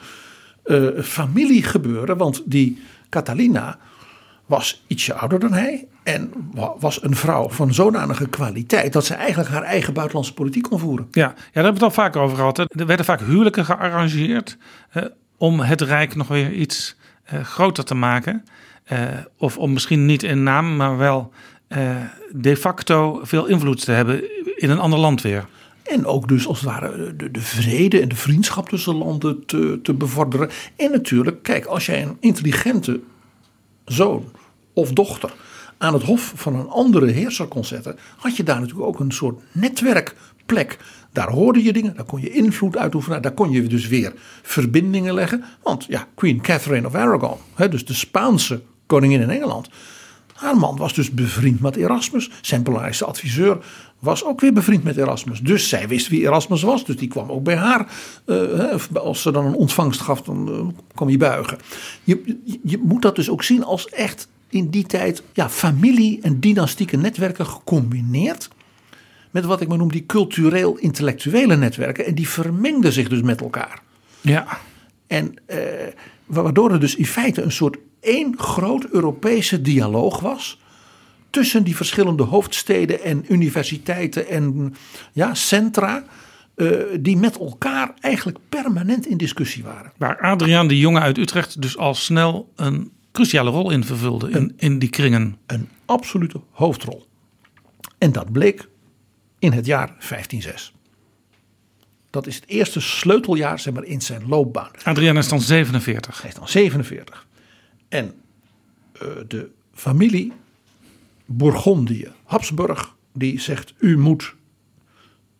[0.68, 2.16] eh, familiegebeuren.
[2.16, 3.78] Want die Catalina
[4.46, 9.14] was ietsje ouder dan hij en wa- was een vrouw van zodanige kwaliteit dat ze
[9.14, 11.08] eigenlijk haar eigen buitenlandse politiek kon voeren.
[11.10, 12.58] Ja, ja, daar hebben we het al vaak over gehad.
[12.58, 14.56] Er werden vaak huwelijken gearrangeerd
[15.36, 18.44] om het Rijk nog weer iets eh, groter te maken.
[18.84, 18.98] Eh,
[19.36, 21.32] of om misschien niet in naam, maar wel
[22.32, 24.22] de facto veel invloed te hebben
[24.56, 25.46] in een ander land weer.
[25.88, 29.78] En ook dus als het ware de, de vrede en de vriendschap tussen landen te,
[29.82, 30.50] te bevorderen.
[30.76, 33.00] En natuurlijk, kijk, als jij een intelligente
[33.84, 34.24] zoon
[34.72, 35.32] of dochter
[35.78, 39.12] aan het hof van een andere heerser kon zetten, had je daar natuurlijk ook een
[39.12, 40.78] soort netwerkplek.
[41.12, 45.14] Daar hoorde je dingen, daar kon je invloed uitoefenen, daar kon je dus weer verbindingen
[45.14, 45.44] leggen.
[45.62, 49.68] Want ja, Queen Catherine of Aragon, hè, dus de Spaanse koningin in Engeland,
[50.38, 52.30] haar man was dus bevriend met Erasmus.
[52.40, 53.58] Zijn belangrijkste adviseur
[53.98, 55.40] was ook weer bevriend met Erasmus.
[55.40, 56.84] Dus zij wist wie Erasmus was.
[56.84, 57.92] Dus die kwam ook bij haar.
[58.24, 61.58] eh, als ze dan een ontvangst gaf, dan eh, kwam hij buigen.
[62.04, 66.20] Je, je, je moet dat dus ook zien als echt in die tijd ja, familie-
[66.22, 68.48] en dynastieke netwerken gecombineerd.
[69.30, 72.06] Met wat ik maar noem die cultureel-intellectuele netwerken.
[72.06, 73.82] En die vermengden zich dus met elkaar.
[74.20, 74.58] Ja,
[75.06, 75.58] En eh,
[76.26, 80.60] waardoor er dus in feite een soort één groot Europese dialoog was.
[81.30, 84.74] Tussen die verschillende hoofdsteden en universiteiten en
[85.12, 86.04] ja, centra.
[86.54, 89.92] eh, die met elkaar eigenlijk permanent in discussie waren.
[89.96, 94.52] waar Adriaan de Jonge uit Utrecht dus al snel een cruciale rol in vervulde in,
[94.56, 95.36] in die kringen.
[95.46, 97.06] Een absolute hoofdrol.
[97.98, 98.68] En dat bleek
[99.38, 100.72] in het jaar 1506.
[102.10, 104.70] Dat is het eerste sleuteljaar zeg maar, in zijn loopbaan.
[104.82, 106.20] Adriaan is dan 47.
[106.20, 107.26] Hij is dan 47.
[107.88, 108.14] En
[108.92, 110.32] eh, de familie
[111.30, 114.34] Bourgondië, Habsburg, die zegt: U moet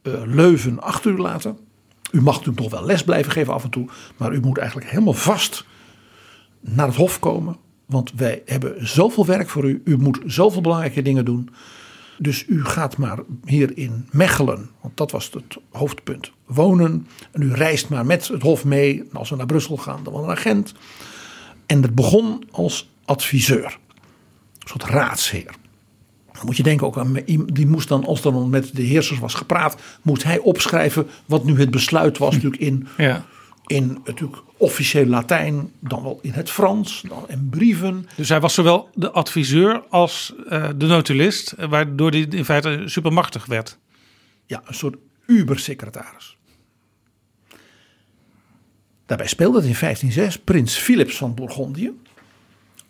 [0.02, 1.58] eh, Leuven achter u laten.
[2.10, 4.90] U mag natuurlijk nog wel les blijven geven af en toe, maar u moet eigenlijk
[4.90, 5.64] helemaal vast
[6.60, 7.56] naar het hof komen.
[7.86, 9.80] Want wij hebben zoveel werk voor u.
[9.84, 11.50] U moet zoveel belangrijke dingen doen.
[12.18, 17.06] Dus u gaat maar hier in Mechelen, want dat was het hoofdpunt, wonen.
[17.30, 19.04] En u reist maar met het Hof mee.
[19.12, 20.74] Als we naar Brussel gaan, dan wel een agent.
[21.66, 23.78] En het begon als adviseur,
[24.58, 25.54] een soort raadsheer.
[26.38, 27.12] Dan moet je denken ook aan,
[27.46, 31.58] die moest dan, als dan met de heersers was gepraat, moest hij opschrijven wat nu
[31.58, 33.24] het besluit was, natuurlijk in, Ja.
[33.66, 38.06] in natuurlijk officieel Latijn, dan wel in het Frans, dan in brieven.
[38.16, 42.82] Dus hij was zowel de adviseur als eh, de notulist, eh, waardoor hij in feite
[42.84, 43.78] supermachtig werd.
[44.46, 44.96] Ja, een soort
[45.26, 46.36] ubersecretaris.
[49.06, 51.90] Daarbij speelde het in 1506 prins Philips van Bourgondië,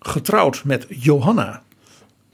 [0.01, 1.63] getrouwd met Johanna,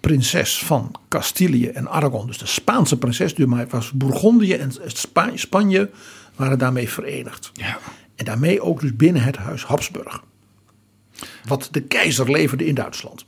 [0.06, 5.30] prinses van Castilië en Aragon, dus de Spaanse prinses, dus maar was Bourgondië en Spa-
[5.34, 5.90] Spanje
[6.36, 7.50] waren daarmee verenigd.
[7.52, 7.78] Ja.
[8.14, 10.22] En daarmee ook dus binnen het huis Habsburg.
[11.44, 13.26] Wat de keizer leverde in Duitsland.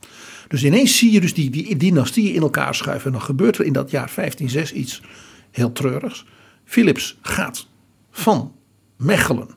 [0.49, 3.07] Dus ineens zie je dus die, die dynastieën in elkaar schuiven.
[3.07, 5.03] En dan gebeurt er in dat jaar 1506 iets
[5.51, 6.27] heel treurigs.
[6.65, 7.67] Philips gaat
[8.11, 8.55] van
[8.97, 9.49] Mechelen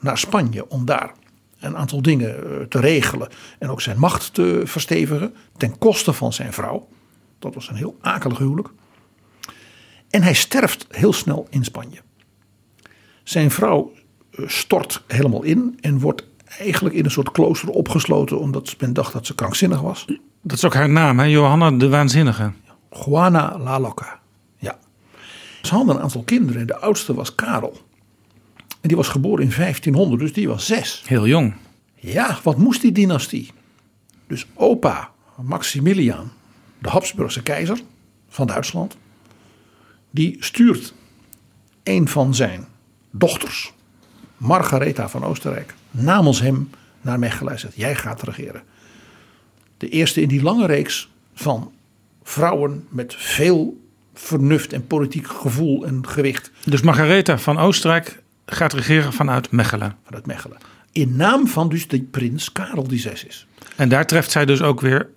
[0.00, 1.12] naar Spanje om daar
[1.66, 3.28] een aantal dingen eh, te regelen.
[3.58, 5.34] En ook zijn macht te verstevigen.
[5.56, 6.88] Ten koste van zijn vrouw.
[7.38, 8.68] Dat was een heel akelig huwelijk.
[10.10, 12.00] En hij sterft heel snel in Spanje.
[13.22, 13.92] Zijn vrouw
[14.30, 16.26] eh, stort helemaal in en wordt
[16.58, 20.06] eigenlijk in een soort klooster opgesloten omdat men dacht dat ze krankzinnig was.
[20.42, 21.24] Dat is ook haar naam, hè?
[21.24, 22.52] Johanna de Waanzinnige.
[22.90, 24.20] Juana La Loca.
[24.56, 24.78] Ja.
[25.62, 27.85] Ze hadden een aantal kinderen en de oudste was Karel.
[28.86, 31.02] En die was geboren in 1500, dus die was zes.
[31.06, 31.54] Heel jong.
[31.94, 33.50] Ja, wat moest die dynastie?
[34.26, 35.10] Dus opa
[35.42, 36.32] Maximiliaan,
[36.78, 37.80] de Habsburgse keizer
[38.28, 38.96] van Duitsland,
[40.10, 40.94] die stuurt
[41.82, 42.66] een van zijn
[43.10, 43.72] dochters,
[44.36, 46.70] Margaretha van Oostenrijk, namens hem
[47.00, 47.58] naar Mechelen.
[47.58, 48.62] Zegt, jij gaat regeren.
[49.76, 51.72] De eerste in die lange reeks van
[52.22, 53.80] vrouwen met veel
[54.14, 59.96] vernuft en politiek gevoel en gewicht Dus Margaretha van Oostenrijk gaat regeren vanuit Mechelen.
[60.04, 60.58] vanuit Mechelen.
[60.92, 63.46] In naam van dus de prins Karel die zes is.
[63.76, 65.08] En daar treft zij dus ook weer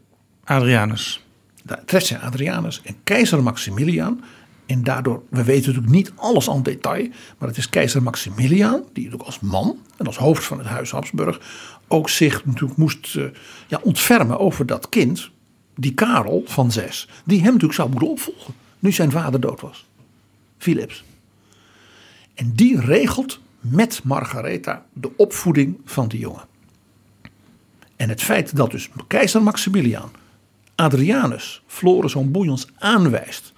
[0.43, 1.23] Adrianus.
[1.63, 4.23] Daar treft zij Adrianus en keizer Maximiliaan.
[4.65, 7.07] En daardoor, we weten natuurlijk niet alles aan detail.
[7.37, 10.91] Maar het is keizer Maximiliaan, die natuurlijk als man en als hoofd van het huis
[10.91, 11.39] Habsburg.
[11.87, 13.23] ook zich natuurlijk moest eh,
[13.67, 15.29] ja, ontfermen over dat kind,
[15.75, 17.07] die Karel van zes.
[17.25, 18.53] die hem natuurlijk zou moeten opvolgen.
[18.79, 19.85] nu zijn vader dood was.
[20.57, 21.03] Philips.
[22.39, 26.43] En die regelt met Margaretha de opvoeding van die jongen.
[27.95, 30.11] En het feit dat dus keizer Maximiliaan
[30.75, 33.53] Adrianus Floris van Bouillons aanwijst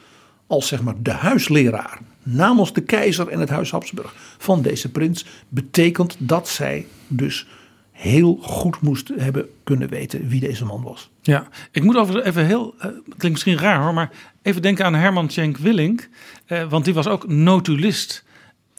[0.48, 5.26] als zeg maar de huisleraar namens de keizer en het huis Habsburg van deze prins,
[5.50, 7.48] betekent dat zij dus
[7.92, 11.10] heel goed moest hebben kunnen weten wie deze man was.
[11.22, 12.86] Ja, ik moet over even heel, eh,
[13.18, 16.10] klinkt misschien raar hoor, maar even denken aan Herman Tjenk Willink.
[16.46, 18.24] eh, want die was ook notulist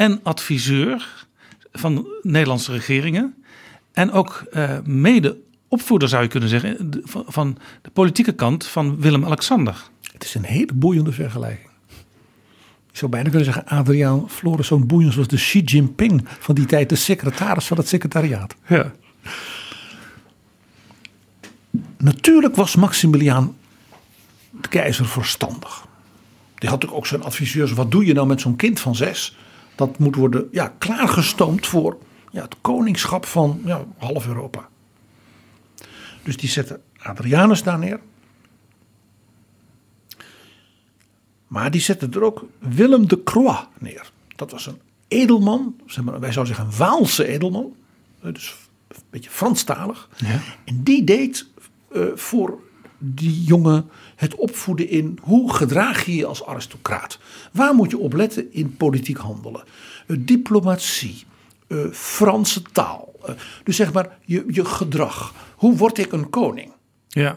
[0.02, 1.26] en adviseur
[1.72, 3.34] van Nederlandse regeringen.
[3.92, 5.36] En ook eh, mede
[5.68, 9.82] opvoeder zou je kunnen zeggen van, de politieke kant van Willem-Alexander.
[10.12, 11.70] Het is een hele boeiende vergelijking.
[12.90, 16.66] Je zou bijna kunnen zeggen, Adriaan Floris van Bouillons was de Xi Jinping van die
[16.66, 18.54] tijd, de secretaris van het secretariaat.
[18.66, 18.92] Ja.
[21.96, 23.56] Natuurlijk was Maximiliaan
[24.50, 25.86] de keizer verstandig.
[26.54, 27.72] Die had ook zijn adviseurs.
[27.72, 29.36] Wat doe je nou met zo'n kind van zes?
[29.86, 31.98] Dat moet worden ja, klaargestoomd voor
[32.30, 34.68] ja, het koningschap van ja, half Europa.
[36.22, 38.00] Dus die zette Adrianus daar neer.
[41.46, 44.10] Maar die zette er ook Willem de Croix neer.
[44.36, 47.74] Dat was een edelman, zeg maar, wij zouden zeggen een Waalse edelman.
[48.20, 48.56] Dus
[48.88, 50.08] een beetje Franstalig.
[50.16, 50.40] Ja.
[50.64, 51.46] En die deed
[51.92, 52.58] eh, voor
[52.98, 53.90] die jongen
[54.22, 57.18] het opvoeden in hoe gedraag je je als aristocraat.
[57.52, 59.62] Waar moet je op letten in politiek handelen?
[60.06, 61.24] Eh, diplomatie,
[61.66, 63.12] eh, Franse taal.
[63.26, 65.34] eh, dus zeg maar je, je gedrag.
[65.56, 66.72] Hoe word ik een koning?
[67.08, 67.36] ja.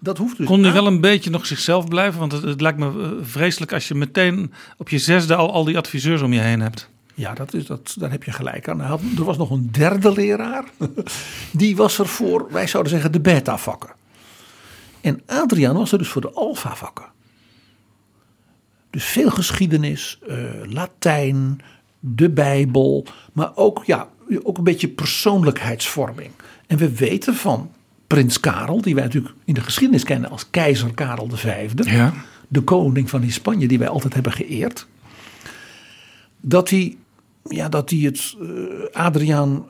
[0.00, 2.20] Dat hoeft dus Kon hij wel een beetje nog zichzelf blijven?
[2.20, 5.76] Want het, het lijkt me vreselijk als je meteen op je zesde al, al die
[5.76, 6.88] adviseurs om je heen hebt.
[7.14, 8.80] Ja, dat is, dat, daar heb je gelijk aan.
[8.80, 10.64] Had, er was nog een derde leraar.
[11.52, 13.90] Die was er voor, wij zouden zeggen, de beta-vakken.
[15.00, 17.06] En Adriaan was er dus voor de alfa-vakken.
[18.90, 21.60] Dus veel geschiedenis, eh, Latijn,
[22.00, 23.06] de Bijbel.
[23.32, 24.08] Maar ook, ja,
[24.42, 26.30] ook een beetje persoonlijkheidsvorming.
[26.66, 27.70] En we weten van
[28.06, 31.70] prins Karel, die wij natuurlijk in de geschiedenis kennen als keizer Karel V.
[31.74, 32.12] Ja.
[32.48, 34.86] De koning van Spanje, die wij altijd hebben geëerd
[36.40, 36.96] dat hij,
[37.42, 39.66] ja, dat hij het eh, Adriaan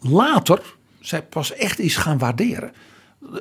[0.00, 2.72] later zij pas echt is gaan waarderen.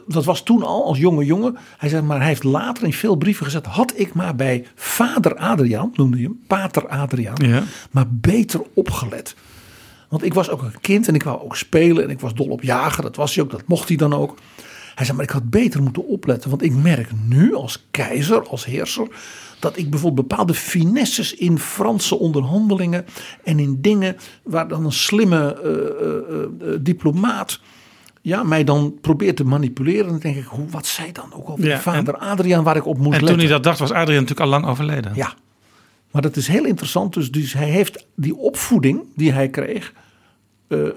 [0.07, 1.57] Dat was toen al als jonge jongen.
[1.77, 5.35] Hij zei, maar hij heeft later in veel brieven gezegd: had ik maar bij vader
[5.35, 7.63] Adriaan, noemde hij hem, pater Adriaan, Ja.
[7.91, 9.35] maar beter opgelet.
[10.09, 12.47] Want ik was ook een kind en ik wou ook spelen en ik was dol
[12.47, 13.03] op jagen.
[13.03, 14.37] Dat was hij ook, dat mocht hij dan ook.
[14.95, 16.49] Hij zei, maar ik had beter moeten opletten.
[16.49, 19.07] Want ik merk nu als keizer, als heerser,
[19.59, 23.05] dat ik bijvoorbeeld bepaalde finesses in Franse onderhandelingen
[23.43, 27.59] en in dingen waar dan een slimme eh, eh, eh, diplomaat
[28.23, 30.07] ja, mij dan probeert te manipuleren.
[30.07, 32.97] Dan denk ik, hoe, wat zei dan ook al Ja, vader Adriaan waar ik op
[32.97, 33.29] moest En letten.
[33.29, 35.11] toen hij dat dacht was Adriaan natuurlijk al lang overleden.
[35.15, 35.33] Ja,
[36.11, 37.13] maar dat is heel interessant.
[37.13, 39.93] Dus, dus hij heeft die opvoeding die hij kreeg
[40.67, 40.93] eh, eh,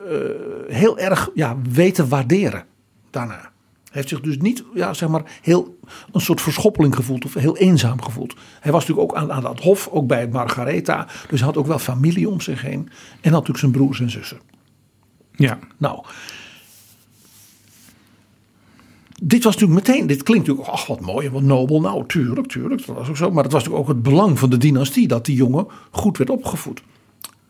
[0.69, 2.65] heel erg ja, weten waarderen
[3.11, 3.41] daarna.
[3.85, 5.79] Hij heeft zich dus niet ja, zeg maar, heel
[6.13, 8.35] een soort verschoppeling gevoeld of heel eenzaam gevoeld.
[8.61, 11.07] Hij was natuurlijk ook aan, aan dat hof, ook bij Margaretha.
[11.29, 12.81] Dus hij had ook wel familie om zich heen.
[13.21, 14.41] En had natuurlijk zijn broers en zussen.
[15.33, 15.59] Ja.
[15.77, 16.05] Nou,
[19.23, 21.81] dit was natuurlijk meteen, dit klinkt natuurlijk, ach wat mooi en wat nobel.
[21.81, 23.31] Nou, tuurlijk, tuurlijk, dat was ook zo.
[23.31, 26.31] Maar het was natuurlijk ook het belang van de dynastie dat die jongen goed werd
[26.31, 26.83] opgevoed.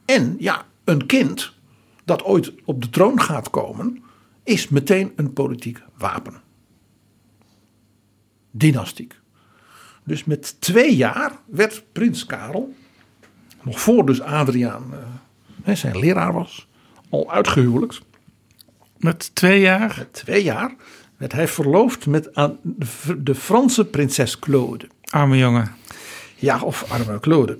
[0.05, 1.53] En ja, een kind
[2.05, 4.03] dat ooit op de troon gaat komen,
[4.45, 6.35] is meteen een politiek wapen.
[8.51, 9.15] Dynastiek.
[10.05, 12.75] Dus met twee jaar werd prins Karel,
[13.63, 14.99] nog voor dus Adriaan eh,
[15.63, 16.69] hè, zijn leraar was,
[17.09, 18.01] al uitgehuwelijkt.
[18.97, 19.95] Met twee jaar.
[19.99, 20.75] Met twee jaar
[21.17, 24.89] werd hij verloofd met aan de, de Franse prinses Claude.
[25.05, 25.75] Arme jongen.
[26.37, 27.59] Ja, of arme Claude.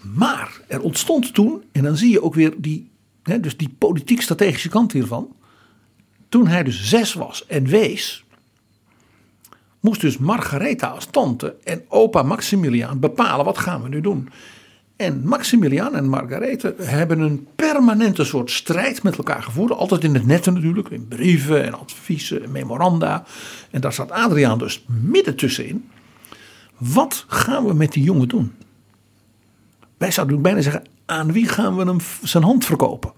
[0.00, 2.90] Maar er ontstond toen, en dan zie je ook weer die,
[3.22, 5.36] hè, dus die politiek-strategische kant hiervan.
[6.28, 8.24] Toen hij dus zes was en wees,
[9.80, 14.28] moest dus Margaretha als tante en opa Maximiliaan bepalen wat gaan we nu doen.
[15.02, 19.72] En Maximiliaan en Margarethe hebben een permanente soort strijd met elkaar gevoerd.
[19.72, 23.24] Altijd in het nette natuurlijk, in brieven en adviezen en memoranda.
[23.70, 25.90] En daar zat Adriaan dus midden tussenin.
[26.78, 28.52] Wat gaan we met die jongen doen?
[29.98, 33.12] Wij zouden bijna zeggen, aan wie gaan we hem zijn hand verkopen?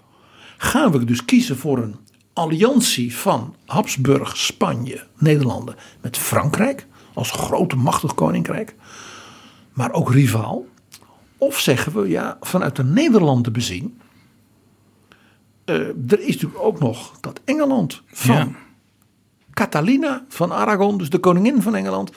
[0.57, 1.95] Gaan we dus kiezen voor een
[2.33, 8.75] alliantie van Habsburg, Spanje, Nederlanden met Frankrijk als grote machtig koninkrijk,
[9.73, 10.65] maar ook rivaal?
[11.37, 13.99] Of zeggen we, ja, vanuit de Nederlanden bezien,
[15.65, 18.47] eh, er is natuurlijk ook nog dat Engeland van Ja.
[19.53, 22.11] Catalina van Aragon, dus de koningin van Engeland,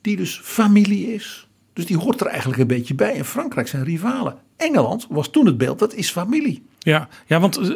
[0.00, 1.48] die dus familie is.
[1.72, 3.14] Dus die hoort er eigenlijk een beetje bij.
[3.14, 4.38] En Frankrijk zijn rivalen.
[4.56, 6.66] Engeland was toen het beeld, dat is familie.
[6.78, 7.70] Ja, ja want eh,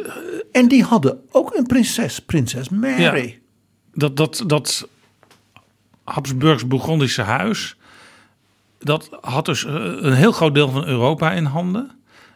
[0.51, 3.01] En die hadden ook een prinses, prinses Mary.
[3.01, 3.33] Ja.
[3.93, 4.87] dat, dat, dat
[6.03, 7.77] Habsburgs-Bourgondische huis,
[8.83, 11.91] dat had dus eh, een heel groot deel van Europa in handen.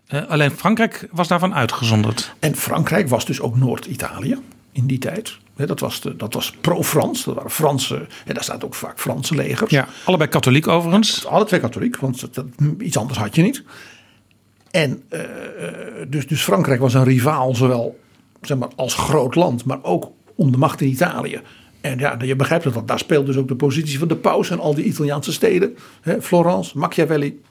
[0.08, 2.34] Eh, alleen Frankrijk was daarvan uitgezonderd.
[2.40, 4.38] En Frankrijk was dus ook Noord-Italië
[4.72, 5.38] in die tijd.
[5.56, 7.24] Dat was, de- dat was pro-Frans.
[7.24, 8.08] Dat waren Franse.
[8.26, 9.72] En daar staat ook vaak Franse legers.
[9.72, 11.26] Ja, allebei katholiek overigens.
[11.26, 12.46] Alle twee katholiek, want dat- dat-
[12.80, 13.64] iets anders had je niet.
[14.72, 15.20] En eh,
[16.08, 18.00] dus, dus Frankrijk was een rivaal, zowel
[18.42, 21.42] zeg maar, als groot land, maar ook om de macht in Italië.
[21.86, 24.50] En ja, je begrijpt het, want daar speelt dus ook de positie van de paus
[24.50, 25.76] en al die Italiaanse steden.
[26.21, 27.41] Florence, Machiavelli.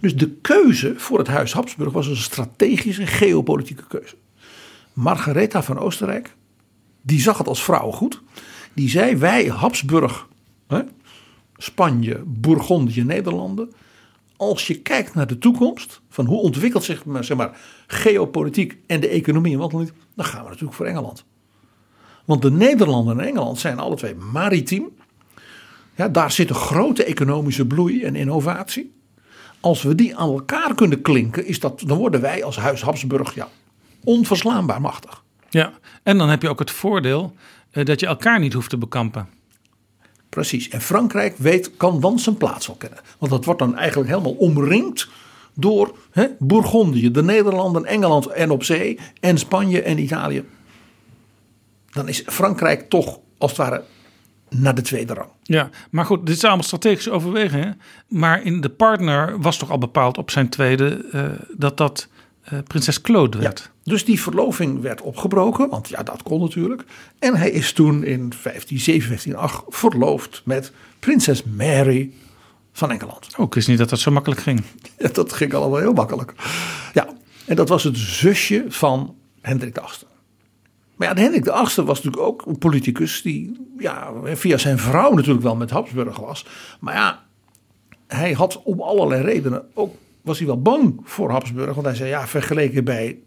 [0.00, 4.14] Dus de keuze voor het huis Habsburg was een strategische geopolitieke keuze.
[4.92, 6.34] Margaretha van Oostenrijk,
[7.02, 8.22] die zag het als vrouw goed.
[8.74, 10.28] Die zei, wij Habsburg,
[10.66, 10.82] hè,
[11.56, 13.72] Spanje, Bourgondië, Nederlanden.
[14.36, 19.08] Als je kijkt naar de toekomst, van hoe ontwikkelt zich zeg maar, geopolitiek en de
[19.08, 21.24] economie en wat dan niet, dan gaan we natuurlijk voor Engeland.
[22.24, 24.88] Want de Nederlanden en Engeland zijn alle twee maritiem.
[25.94, 28.92] Ja, daar zit een grote economische bloei en innovatie.
[29.60, 33.34] Als we die aan elkaar kunnen klinken, is dat, dan worden wij als Huis Habsburg
[33.34, 33.48] ja,
[34.04, 35.22] onverslaanbaar machtig.
[35.50, 37.34] Ja, en dan heb je ook het voordeel
[37.70, 39.28] eh, dat je elkaar niet hoeft te bekampen.
[40.28, 40.68] Precies.
[40.68, 42.98] En Frankrijk weet, kan dan zijn plaats wel kennen.
[43.18, 45.08] Want dat wordt dan eigenlijk helemaal omringd
[45.54, 50.44] door hè, Bourgondië, de Nederlanden, Engeland en op zee, en Spanje en Italië.
[51.94, 53.82] Dan is Frankrijk toch als het ware
[54.50, 55.28] naar de tweede rang.
[55.42, 57.80] Ja, maar goed, dit zijn allemaal strategische overwegingen.
[58.08, 61.24] Maar in de partner was toch al bepaald op zijn tweede eh,
[61.56, 62.08] dat dat
[62.42, 63.70] eh, prinses Claude werd.
[63.82, 66.84] Dus die verloving werd opgebroken, want ja, dat kon natuurlijk.
[67.18, 72.12] En hij is toen in 1507, 1508 verloofd met prinses Mary
[72.72, 73.28] van Engeland.
[73.36, 74.62] Oh, ik wist niet dat dat zo makkelijk ging.
[74.98, 76.34] Ja, dat ging allemaal heel makkelijk.
[76.92, 77.08] Ja,
[77.46, 80.13] en dat was het zusje van Hendrik VIII.
[80.96, 85.12] Maar ja, de Hendrik VIII was natuurlijk ook een politicus die ja, via zijn vrouw
[85.12, 86.46] natuurlijk wel met Habsburg was.
[86.80, 87.22] Maar ja,
[88.06, 91.74] hij had om allerlei redenen ook, was hij wel bang voor Habsburg.
[91.74, 93.18] Want hij zei, ja, vergeleken bij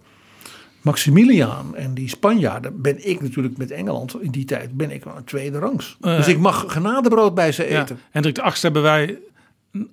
[0.82, 5.16] Maximiliaan en die Spanjaarden ben ik natuurlijk met Engeland in die tijd ben ik wel
[5.18, 5.98] een tweede rangs.
[6.02, 7.82] Eh, dus ik mag genadebrood bij ze Ja.
[7.82, 8.00] eten.
[8.10, 9.20] Hendrik de Achtste hebben wij,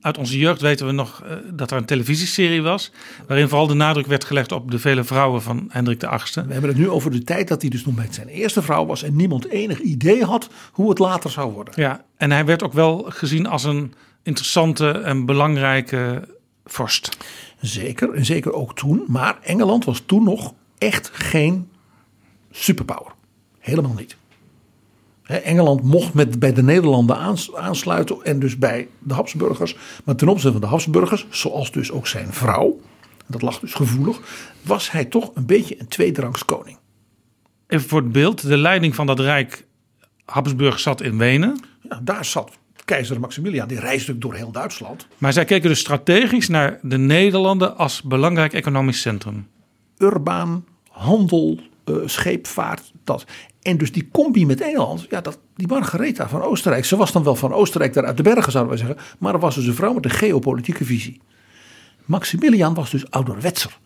[0.01, 2.91] uit onze jeugd weten we nog eh, dat er een televisieserie was.
[3.27, 6.47] Waarin vooral de nadruk werd gelegd op de vele vrouwen van Hendrik de Achtste.
[6.47, 8.87] We hebben het nu over de tijd dat hij dus nog met zijn eerste vrouw
[8.87, 11.75] was en niemand enig idee had hoe het later zou worden.
[11.77, 16.29] Ja, en hij werd ook wel gezien als een interessante en belangrijke
[16.65, 17.17] vorst.
[17.61, 19.05] Zeker, en zeker ook toen.
[19.07, 21.69] Maar Engeland was toen nog echt geen
[22.51, 23.13] superpower.
[23.59, 24.17] Helemaal niet.
[25.25, 29.77] Engeland mocht met, bij de Nederlanden aans- aansluiten en dus bij de Habsburgers.
[30.05, 32.81] Maar ten opzichte van de Habsburgers, zoals dus ook zijn vrouw,
[33.27, 34.21] dat lag dus gevoelig,
[34.63, 36.79] was hij toch een beetje een tweederangs koning.
[37.67, 39.67] Even voor het beeld, de leiding van dat rijk
[40.25, 41.61] Habsburg zat in Wenen.
[41.89, 42.51] Ja, daar zat
[42.85, 45.07] keizer Maximiliaan, die reisde door heel Duitsland.
[45.19, 49.47] Maar zij keken dus strategisch naar de Nederlanden als belangrijk economisch centrum.
[49.99, 53.25] urbaan, handel, eh, scheepvaart, dat.
[53.63, 57.25] En dus die combi met Engeland, ja, dat, die Margaretha van Oostenrijk, ze was dan
[57.25, 59.75] wel van Oostenrijk daar uit de bergen, zouden wij zeggen, maar er was dus een
[59.75, 61.21] vrouw met een geopolitieke visie.
[62.05, 63.79] Maximiliaan was dus ouderwetser.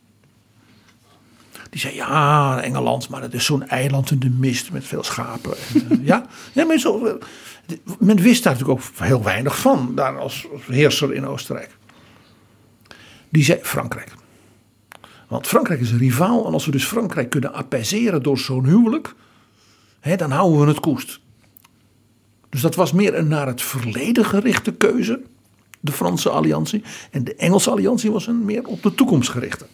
[1.70, 5.56] Die zei, ja, Engeland, maar het is zo'n eiland in de mist met veel schapen.
[5.56, 7.14] En, eh, ja, ja men, zo, eh,
[7.98, 11.76] men wist daar natuurlijk ook heel weinig van, daar als, als heerser in Oostenrijk.
[13.28, 14.12] Die zei, Frankrijk.
[15.28, 16.46] Want Frankrijk is een rivaal.
[16.46, 19.14] En als we dus Frankrijk kunnen apaiseren door zo'n huwelijk.
[20.00, 21.20] Hè, dan houden we het koest.
[22.48, 25.20] Dus dat was meer een naar het verleden gerichte keuze.
[25.80, 26.82] De Franse alliantie.
[27.10, 29.66] En de Engelse alliantie was een meer op de toekomst gerichte.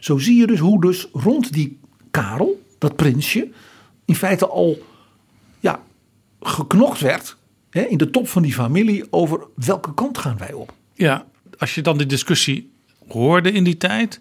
[0.00, 1.78] Zo zie je dus hoe dus rond die
[2.10, 3.50] Karel, dat prinsje.
[4.04, 4.78] In feite al
[5.60, 5.82] ja,
[6.40, 7.36] geknokt werd.
[7.70, 10.74] Hè, in de top van die familie over welke kant gaan wij op.
[10.94, 11.26] Ja,
[11.58, 12.72] als je dan die discussie
[13.08, 14.20] hoorde in die tijd,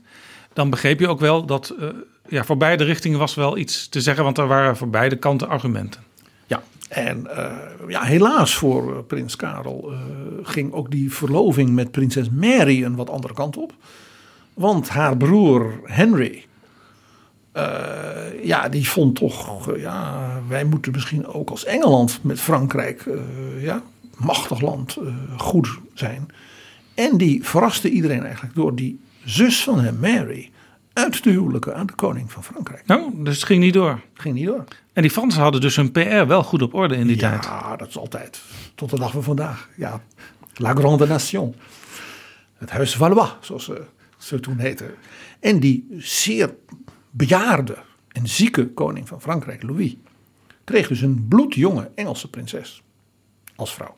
[0.54, 1.88] dan begreep je ook wel dat eh,
[2.28, 5.48] ja, voor beide richtingen was wel iets te zeggen, want er waren voor beide kanten
[5.48, 6.02] argumenten.
[6.48, 7.52] Ja, en eh,
[7.88, 9.94] ja, helaas voor eh, prins Karel
[10.44, 13.74] ging ook die verloving met prinses Mary een wat andere kant op.
[14.54, 16.46] Want haar broer Henry,
[18.44, 23.06] ja, die vond toch, ja, wij moeten misschien ook als Engeland met Frankrijk,
[23.60, 23.84] ja,
[24.16, 24.98] machtig land,
[25.38, 26.28] goed zijn.
[26.94, 30.52] En die verraste iedereen eigenlijk door die zus van hem, Mary,
[30.94, 32.86] uit te huwelijken aan de koning van Frankrijk.
[32.86, 34.02] Nou, dus het ging niet door.
[34.14, 34.64] Ging niet door.
[34.94, 37.44] En die Fransen hadden dus hun PR wel goed op orde in die tijd.
[37.44, 38.42] Ja, dat is altijd.
[38.76, 39.70] Tot de dag van vandaag.
[39.78, 40.02] Ja,
[40.54, 41.56] La Grande Nation.
[42.54, 43.84] Het Huis Valois, zoals ze,
[44.18, 44.94] ze toen heette.
[45.40, 46.56] En die zeer
[47.12, 47.78] bejaarde
[48.12, 49.96] en zieke koning van Frankrijk, Louis,
[50.64, 52.84] kreeg dus een bloedjonge Engelse prinses
[53.56, 53.96] als vrouw.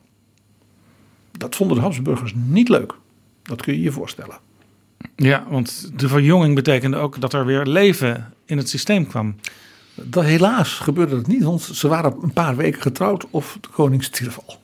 [1.31, 2.93] Dat vonden de Habsburgers niet leuk.
[3.41, 4.37] Dat kun je je voorstellen.
[5.15, 9.35] Ja, want de verjonging betekende ook dat er weer leven in het systeem kwam.
[9.93, 14.03] Dat helaas gebeurde dat niet, want ze waren een paar weken getrouwd of de koning
[14.03, 14.59] stierf al.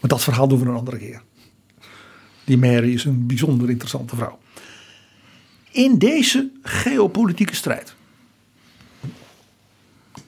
[0.00, 1.22] Maar dat verhaal doen we een andere keer.
[2.44, 4.38] Die Mary is een bijzonder interessante vrouw.
[5.70, 7.94] In deze geopolitieke strijd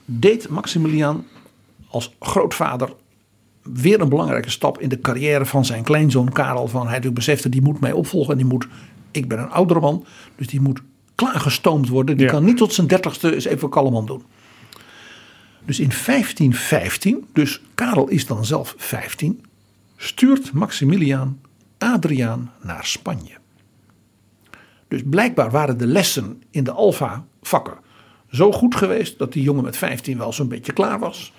[0.04, 1.26] deed Maximiliaan
[1.88, 2.94] als grootvader
[3.72, 6.68] weer een belangrijke stap in de carrière van zijn kleinzoon Karel.
[6.68, 8.32] Van hij natuurlijk besefte, die moet mij opvolgen.
[8.32, 8.66] En die moet,
[9.10, 10.04] ik ben een oudere man,
[10.36, 10.80] dus die moet
[11.14, 12.16] klaargestoomd worden.
[12.16, 12.32] Die Ja.
[12.32, 14.22] kan niet tot zijn dertigste eens even kalm doen.
[15.64, 19.44] Dus in 1515, dus Karel is dan zelf 15,
[19.96, 21.40] stuurt Maximiliaan
[21.78, 23.32] Adriaan naar Spanje.
[24.88, 27.74] Dus blijkbaar waren de lessen in de Alfa vakken
[28.30, 31.32] zo goed geweest dat die jongen met 15 wel zo'n beetje klaar was.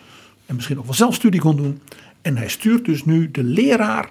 [0.46, 1.82] En misschien ook wel zelfstudie kon doen.
[2.22, 4.10] En hij stuurt dus nu de leraar,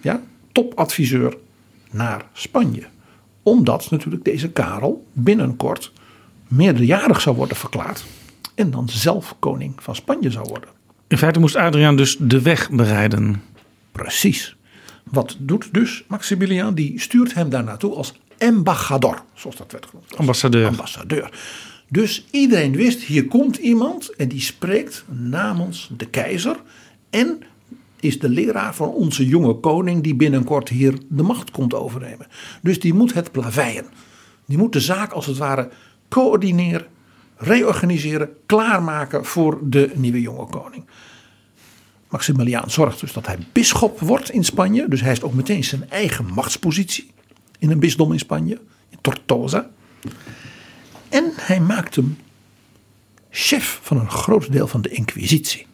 [0.00, 0.22] ja,
[0.52, 1.36] topadviseur,
[1.90, 2.82] naar Spanje.
[3.42, 5.92] Omdat natuurlijk deze Karel binnenkort
[6.48, 8.04] meerderjarig zou worden verklaard.
[8.54, 10.68] En dan zelf koning van Spanje zou worden.
[11.08, 13.42] In feite moest Adriaan dus de weg bereiden.
[13.92, 14.56] Precies.
[15.04, 16.74] Wat doet dus Maximiliaan?
[16.74, 20.16] Die stuurt hem daar naartoe als embajador, zoals dat werd genoemd.
[20.16, 20.66] Ambassadeur.
[20.66, 21.30] ambassadeur.
[21.88, 26.56] Dus iedereen wist, hier komt iemand en die spreekt namens de keizer.
[27.10, 27.42] En
[28.00, 32.26] is de leraar van onze jonge koning die binnenkort hier de macht komt overnemen.
[32.62, 33.86] Dus die moet het plaveien.
[34.46, 35.70] Die moet de zaak als het ware
[36.08, 36.86] coördineren,
[37.36, 40.84] reorganiseren, klaarmaken voor de nieuwe jonge koning.
[42.08, 44.88] Maximiliaan zorgt dus dat hij bisschop wordt in Spanje.
[44.88, 47.10] Dus hij heeft ook meteen zijn eigen machtspositie
[47.58, 49.70] in een bisdom in Spanje, in Tortosa.
[51.08, 52.18] En hij maakt hem
[53.30, 55.67] chef van een groot deel van de Inquisitie.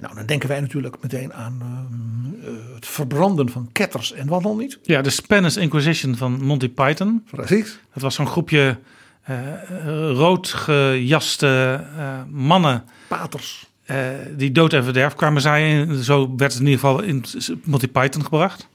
[0.00, 4.42] Nou, dan denken wij natuurlijk meteen aan ehm, eh, het verbranden van ketters en wat
[4.42, 4.78] dan niet.
[4.82, 7.24] Ja, de Spanish Inquisition van Monty Python.
[7.30, 7.78] Precies.
[7.94, 8.78] Dat was zo'n groepje
[9.22, 13.66] eh, eh, rood gejaste eh, mannen Paters.
[13.84, 13.96] eh,
[14.36, 16.04] die dood en verderf kwamen zaaien.
[16.04, 17.24] Zo werd het in ieder geval in
[17.64, 18.68] Monty Python gebracht.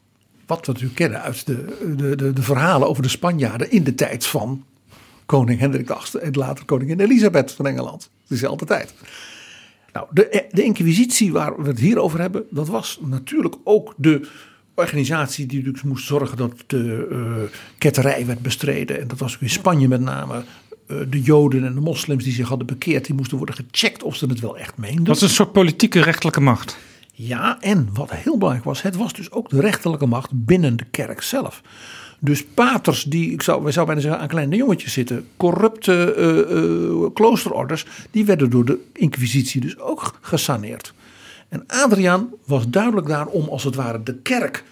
[0.45, 3.95] Wat we natuurlijk kennen uit de, de, de, de verhalen over de Spanjaarden in de
[3.95, 4.63] tijd van
[5.25, 8.09] koning Hendrik VIII en later koningin Elisabeth van Engeland.
[8.27, 8.93] Dezelfde tijd.
[9.95, 14.27] Nou, de, de inquisitie waar we het hier over hebben, dat was natuurlijk ook de
[14.73, 19.01] organisatie die dus moest zorgen dat de eh, ketterij werd bestreden.
[19.01, 20.43] En dat was ook in Spanje met name.
[20.87, 24.15] eh, de Joden en de moslims die zich hadden bekeerd, die moesten worden gecheckt of
[24.15, 25.03] ze het wel echt meenden.
[25.03, 26.77] Dat is een soort politieke rechtelijke macht.
[27.13, 30.85] Ja, en wat heel belangrijk was, het was dus ook de rechterlijke macht binnen de
[30.91, 31.61] kerk zelf.
[32.25, 36.39] Dus paters die, ik zou, wij zouden bijna zeggen, aan kleine jongetjes zitten, corrupte eh,
[36.39, 40.93] eh, kloosterorders, die werden door de inquisitie dus ook gesaneerd.
[41.49, 44.63] En Adriaan was duidelijk daar om als het ware de kerk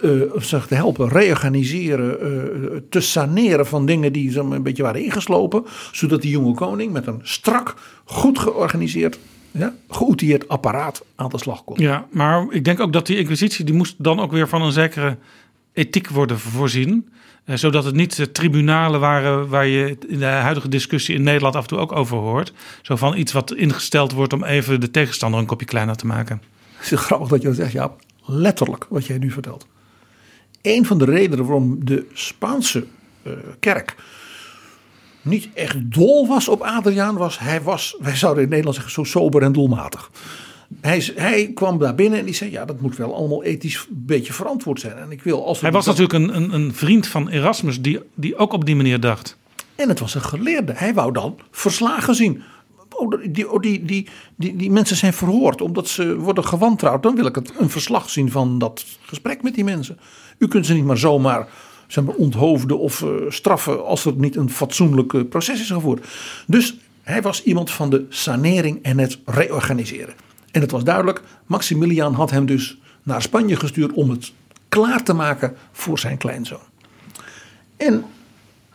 [0.00, 5.04] eh, zeg, te helpen reorganiseren, eh, te saneren van dingen die zo een beetje waren
[5.04, 5.64] ingeslopen.
[5.92, 9.18] Zodat die jonge koning met een strak, goed georganiseerd,
[9.50, 11.76] ja, geoutilleerd apparaat aan de slag kon.
[11.80, 14.72] Ja, maar ik denk ook dat die inquisitie, die moest dan ook weer van een
[14.72, 15.16] zekere
[15.78, 17.08] ethiek worden voorzien.
[17.44, 21.56] Eh, zodat het niet de tribunalen waren waar je in de huidige discussie in Nederland
[21.56, 22.52] af en toe ook over hoort.
[22.82, 26.42] Zo van iets wat ingesteld wordt om even de tegenstander een kopje kleiner te maken.
[26.76, 27.92] Het is grappig dat je zegt, ja,
[28.24, 29.66] letterlijk wat jij nu vertelt.
[30.62, 32.86] Een van de redenen waarom de Spaanse
[33.22, 33.94] eh, kerk
[35.22, 39.04] niet echt dol was op Adriaan was, hij was, wij zouden in Nederland zeggen, zo
[39.04, 40.10] sober en doelmatig.
[40.80, 44.04] Hij, hij kwam daar binnen en die zei, ja, dat moet wel allemaal ethisch een
[44.06, 44.96] beetje verantwoord zijn.
[44.96, 48.36] En ik wil als Hij was natuurlijk een, een, een vriend van Erasmus die, die
[48.36, 49.36] ook op die manier dacht.
[49.74, 50.72] En het was een geleerde.
[50.76, 52.42] Hij wou dan verslagen zien.
[52.90, 57.02] Oh, die, oh, die, die, die, die mensen zijn verhoord omdat ze worden gewantrouwd.
[57.02, 59.98] Dan wil ik het, een verslag zien van dat gesprek met die mensen.
[60.38, 61.48] U kunt ze niet maar zomaar
[61.86, 66.06] zeg maar, onthoofden of eh, straffen als er niet een fatsoenlijk eh, proces is gevoerd.
[66.46, 70.14] Dus hij was iemand van de sanering en het reorganiseren.
[70.50, 74.32] En het was duidelijk, Maximiliaan had hem dus naar Spanje gestuurd om het
[74.68, 76.66] klaar te maken voor zijn kleinzoon.
[77.76, 78.04] En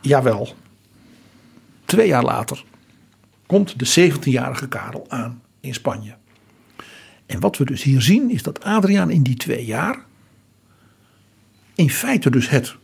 [0.00, 0.54] jawel,
[1.84, 2.64] Twee jaar later
[3.46, 6.14] komt de 17-jarige Karel aan in Spanje.
[7.26, 10.04] En wat we dus hier zien is dat Adriaan in die twee jaar
[11.74, 12.76] in feite dus het,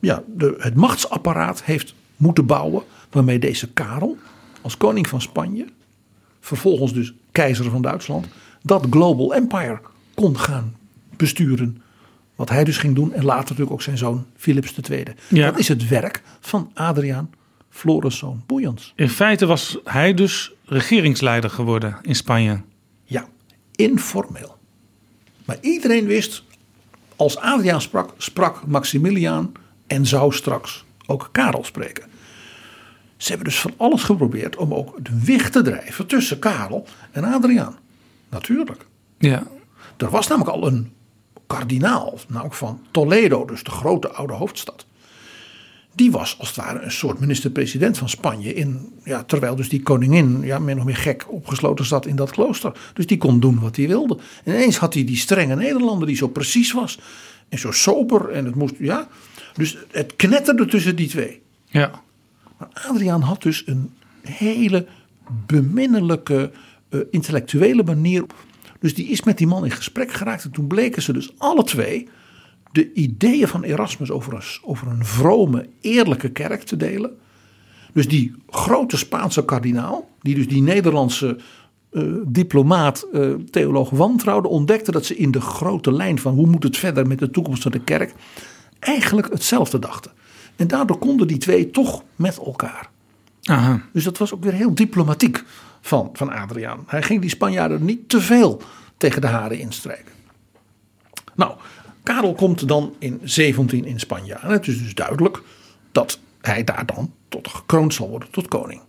[0.00, 4.16] ja, de, het machtsapparaat heeft moeten bouwen waarmee deze Karel
[4.60, 5.66] als koning van Spanje,
[6.40, 8.26] vervolgens dus keizer van Duitsland,
[8.62, 9.80] dat global empire
[10.14, 10.76] kon gaan
[11.16, 11.82] besturen.
[12.34, 15.04] Wat hij dus ging doen en later natuurlijk ook zijn zoon Philips II.
[15.28, 15.50] Ja.
[15.50, 17.30] Dat is het werk van Adriaan
[17.70, 18.92] Floriszoon Boeiens.
[18.96, 22.60] In feite was hij dus regeringsleider geworden in Spanje.
[23.04, 23.26] Ja,
[23.74, 24.56] informeel.
[25.44, 26.42] Maar iedereen wist,
[27.16, 29.52] als Adriaan sprak, sprak Maximiliaan
[29.86, 32.04] en zou straks ook Karel spreken.
[33.16, 37.24] Ze hebben dus van alles geprobeerd om ook de wicht te drijven tussen Karel en
[37.24, 37.76] Adriaan.
[38.28, 38.86] Natuurlijk.
[39.18, 39.46] Ja.
[39.96, 40.92] Er was namelijk al een
[41.46, 44.86] kardinaal, namelijk van Toledo, dus de grote oude hoofdstad.
[45.94, 48.54] Die was als het ware een soort minister-president van Spanje.
[48.54, 52.30] In, ja, terwijl dus die koningin ja, min of meer gek opgesloten zat in dat
[52.30, 52.72] klooster.
[52.94, 54.18] Dus die kon doen wat hij wilde.
[54.44, 56.98] En ineens had hij die strenge Nederlander die zo precies was.
[57.48, 58.30] En zo sober.
[58.30, 59.08] En het moest, ja.
[59.54, 61.42] Dus het knetterde tussen die twee.
[61.66, 62.02] Ja.
[62.58, 63.90] Maar Adriaan had dus een
[64.20, 64.86] hele
[65.46, 66.50] beminnelijke
[66.88, 68.24] eh, intellectuele manier.
[68.80, 70.44] Dus die is met die man in gesprek geraakt.
[70.44, 72.08] En toen bleken ze dus alle twee
[72.72, 77.16] de ideeën van Erasmus over een, over een vrome, eerlijke kerk te delen.
[77.92, 81.36] Dus die grote Spaanse kardinaal, die dus die Nederlandse
[81.90, 86.62] eh, diplomaat, eh, theoloog wantrouwde, ontdekte dat ze in de grote lijn van hoe moet
[86.62, 88.14] het verder met de toekomst van de kerk,
[88.78, 90.12] eigenlijk hetzelfde dachten.
[90.56, 92.88] En daardoor konden die twee toch met elkaar.
[93.42, 93.82] Aha.
[93.92, 95.44] Dus dat was ook weer heel diplomatiek
[95.80, 96.84] van, van Adriaan.
[96.86, 98.62] Hij ging die Spanjaarden niet te veel
[98.96, 100.12] tegen de haren instrijken.
[101.34, 101.52] Nou,
[102.02, 104.50] Karel komt dan in 17 in Spanje aan.
[104.50, 105.42] Het is dus duidelijk
[105.92, 108.80] dat hij daar dan tot gekroond zal worden tot koning.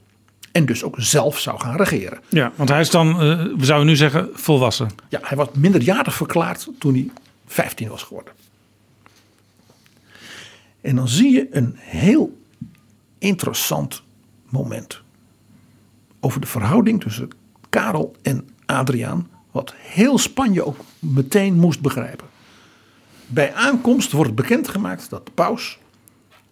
[0.52, 2.20] En dus ook zelf zou gaan regeren.
[2.30, 3.18] Ja, want hij is dan,
[3.58, 4.90] we zouden nu zeggen, volwassen.
[5.10, 7.10] Ja, hij was minderjarig verklaard toen hij
[7.48, 8.34] 15 was geworden.
[10.88, 12.38] En dan zie je een heel
[13.18, 14.04] interessant
[14.50, 15.02] moment.
[16.20, 17.30] Over de verhouding tussen
[17.70, 19.30] Karel en Adriaan.
[19.52, 22.28] Wat heel Spanje ook meteen moest begrijpen.
[23.26, 25.78] Bij aankomst wordt bekendgemaakt dat de paus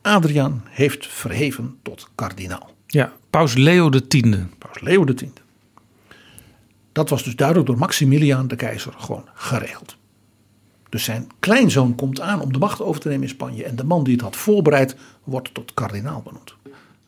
[0.02, 2.76] Adriaan heeft verheven tot kardinaal.
[2.88, 4.00] Ja, paus Leo X.
[4.58, 5.24] Paus Leo X.
[6.92, 9.98] Dat was dus duidelijk door Maximiliaan de keizer gewoon geregeld.
[10.96, 13.64] Dus zijn kleinzoon komt aan om de macht over te nemen in Spanje.
[13.64, 16.56] En de man die het had voorbereid wordt tot kardinaal benoemd.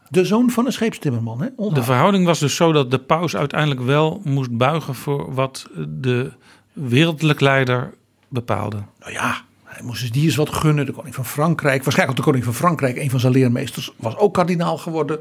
[0.09, 1.41] De zoon van een scheepstimmerman.
[1.41, 1.73] Hè?
[1.73, 6.31] De verhouding was dus zo dat de paus uiteindelijk wel moest buigen voor wat de
[6.73, 7.93] wereldlijk leider
[8.27, 8.77] bepaalde.
[8.99, 10.85] Nou ja, hij moest dus die eens wat gunnen.
[10.85, 14.17] De koning van Frankrijk, waarschijnlijk ook de koning van Frankrijk, een van zijn leermeesters, was
[14.17, 15.19] ook kardinaal geworden.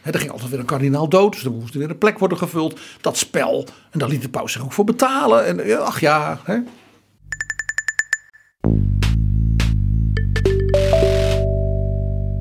[0.00, 2.38] Hè, er ging altijd weer een kardinaal dood, dus er moest weer een plek worden
[2.38, 2.80] gevuld.
[3.00, 5.46] Dat spel, en daar liet de paus zich ook voor betalen.
[5.46, 6.58] En ja, ach ja, hè.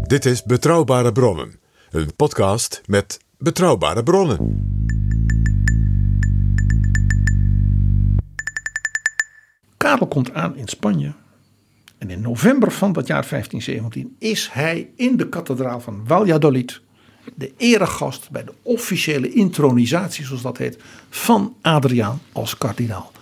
[0.02, 1.60] Dit is Betrouwbare Bronnen,
[1.92, 4.72] een podcast met betrouwbare bronnen.
[9.78, 11.14] Karel komt aan in Spanje.
[11.98, 16.82] En in november van dat jaar 1517 is hij in de kathedraal van Valladolid
[17.36, 20.78] de eregast bij de officiële intronisatie, zoals dat heet,
[21.10, 23.13] van Adriaan als kardinaal.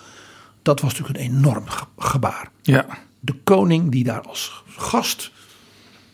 [0.62, 2.52] Dat was natuurlijk een enorm ge- gebaar.
[2.62, 2.86] Ja.
[3.20, 5.32] De koning die daar als gast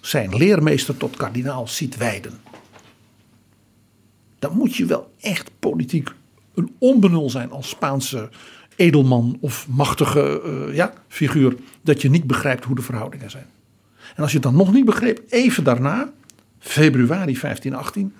[0.01, 2.39] zijn leermeester tot kardinaal ziet wijden.
[4.39, 6.09] Dan moet je wel echt politiek
[6.55, 8.29] een onbenul zijn als Spaanse
[8.75, 11.55] edelman of machtige eh, ja, figuur.
[11.81, 13.45] Dat je niet begrijpt hoe de verhoudingen zijn.
[14.15, 16.11] En als je het dan nog niet begreep, even daarna,
[16.59, 18.13] februari 1518,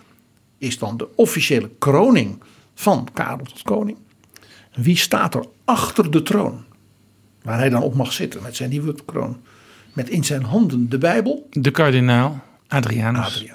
[0.57, 3.97] is dan de officiële kroning van Karel tot koning.
[4.71, 6.65] En wie staat er achter de troon?
[7.41, 9.41] Waar hij dan op mag zitten met zijn nieuwe kroon.
[9.93, 11.47] Met in zijn handen de Bijbel.
[11.51, 13.45] De kardinaal Adrianus.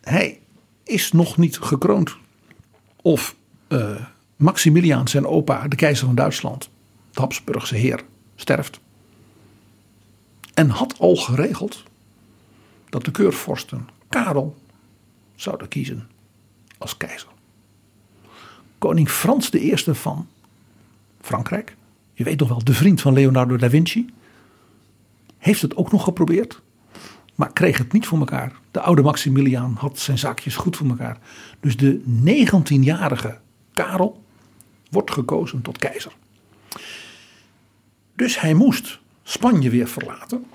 [0.00, 0.40] Hij
[0.82, 2.16] is nog niet gekroond.
[3.02, 3.36] Of
[3.68, 4.04] eh,
[4.36, 6.68] Maximiliaan, zijn opa, de keizer van Duitsland,
[7.10, 8.04] de Habsburgse heer,
[8.36, 8.80] sterft.
[10.54, 11.82] En had al geregeld
[12.88, 14.56] dat de keurvorsten Karel
[15.36, 16.08] zouden kiezen
[16.78, 17.28] als keizer.
[18.78, 20.28] Koning Frans I van
[21.20, 21.76] Frankrijk,
[22.12, 24.06] je weet nog wel, de vriend van Leonardo da Vinci,
[25.38, 26.60] heeft het ook nog geprobeerd,
[27.34, 28.52] maar kreeg het niet voor elkaar.
[28.70, 31.18] De oude Maximiliaan had zijn zaakjes goed voor elkaar.
[31.60, 33.38] Dus de 19-jarige
[33.72, 34.24] Karel
[34.90, 36.12] wordt gekozen tot keizer.
[38.14, 40.46] Dus hij moest Spanje weer verlaten.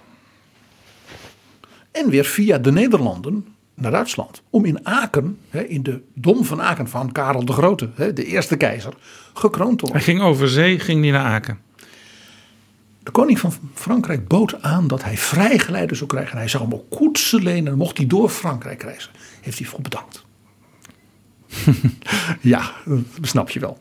[1.92, 3.48] En weer via de Nederlanden
[3.82, 4.42] naar Duitsland.
[4.50, 8.94] Om in Aken, in de dom van Aken van Karel de Grote, de eerste keizer,
[9.34, 10.04] gekroond te worden.
[10.04, 11.60] Hij ging over zee, ging hij naar Aken.
[13.04, 16.32] De koning van Frankrijk bood aan dat hij vrijgeleide zou krijgen.
[16.32, 17.72] En hij zou hem ook koetsen lenen.
[17.72, 19.12] En mocht hij door Frankrijk reizen.
[19.42, 20.26] Heeft hij voor bedankt.
[22.42, 23.78] ja, dat snap je wel.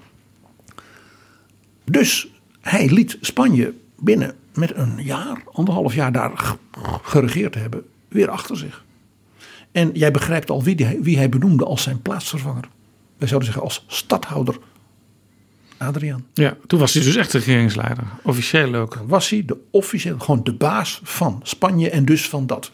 [1.85, 2.29] Dus
[2.61, 6.57] hij liet Spanje binnen met een jaar, anderhalf jaar daar
[7.03, 8.85] geregeerd te hebben, weer achter zich.
[9.73, 12.69] En jij begrijpt al wie, die, wie hij benoemde als zijn plaatsvervanger.
[13.17, 14.59] Wij zouden zeggen als stadhouder
[15.77, 16.27] Adriaan.
[16.35, 18.05] Ja, toen was hij dus echt regeringsleider.
[18.23, 19.03] Officieel ook.
[19.07, 22.71] was hij de officieel, gewoon de baas van Spanje en dus van dat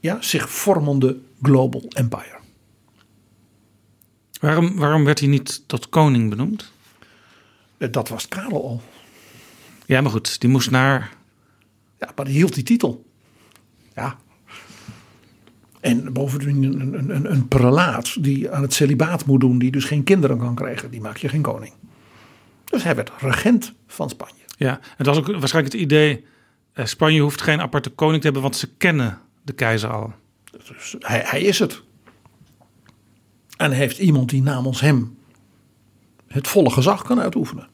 [0.00, 2.38] ja, zich vormende global empire.
[4.40, 6.72] Waarom, waarom werd hij niet tot koning benoemd?
[7.76, 8.82] Eh, Dat was Karel al.
[9.86, 11.12] Ja, maar goed, die moest naar.
[11.98, 13.04] Ja, maar die hield die titel.
[13.94, 14.18] Ja.
[15.80, 19.84] En bovendien een, een, een, een prelaat die aan het celibaat moet doen, die dus
[19.84, 21.72] geen kinderen kan krijgen, die maak je geen koning.
[22.64, 24.42] Dus hij werd regent van Spanje.
[24.56, 26.24] Ja, het was ook waarschijnlijk het idee.
[26.72, 30.12] eh, Spanje hoeft geen aparte koning te hebben, want ze kennen de keizer al.
[30.68, 31.82] Dus hij, hij is het.
[33.56, 35.16] En heeft iemand die namens hem
[36.26, 37.68] het volle gezag kan uitoefenen.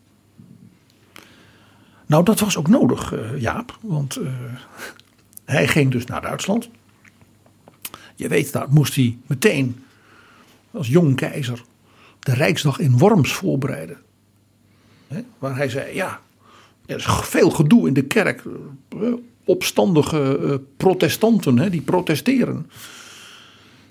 [2.07, 3.79] Nou, dat was ook nodig, eh, Jaap.
[3.83, 4.33] Want eh,
[5.45, 6.69] hij ging dus naar Duitsland.
[8.15, 9.85] Je weet, daar moest hij meteen
[10.71, 11.63] als jong keizer
[12.25, 13.97] de Rijksdag in Worms voorbereiden.
[15.39, 16.21] Waar hij zei, ja,
[16.87, 18.43] er is veel gedoe in de kerk.
[19.45, 22.71] Opstandige eh, protestanten, die protesteren.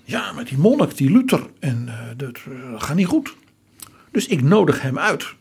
[0.04, 1.46] Ja, met die monnik, die Luther.
[1.58, 3.34] En eh, dat eh, gaat niet goed.
[4.10, 5.34] Dus ik nodig hem uit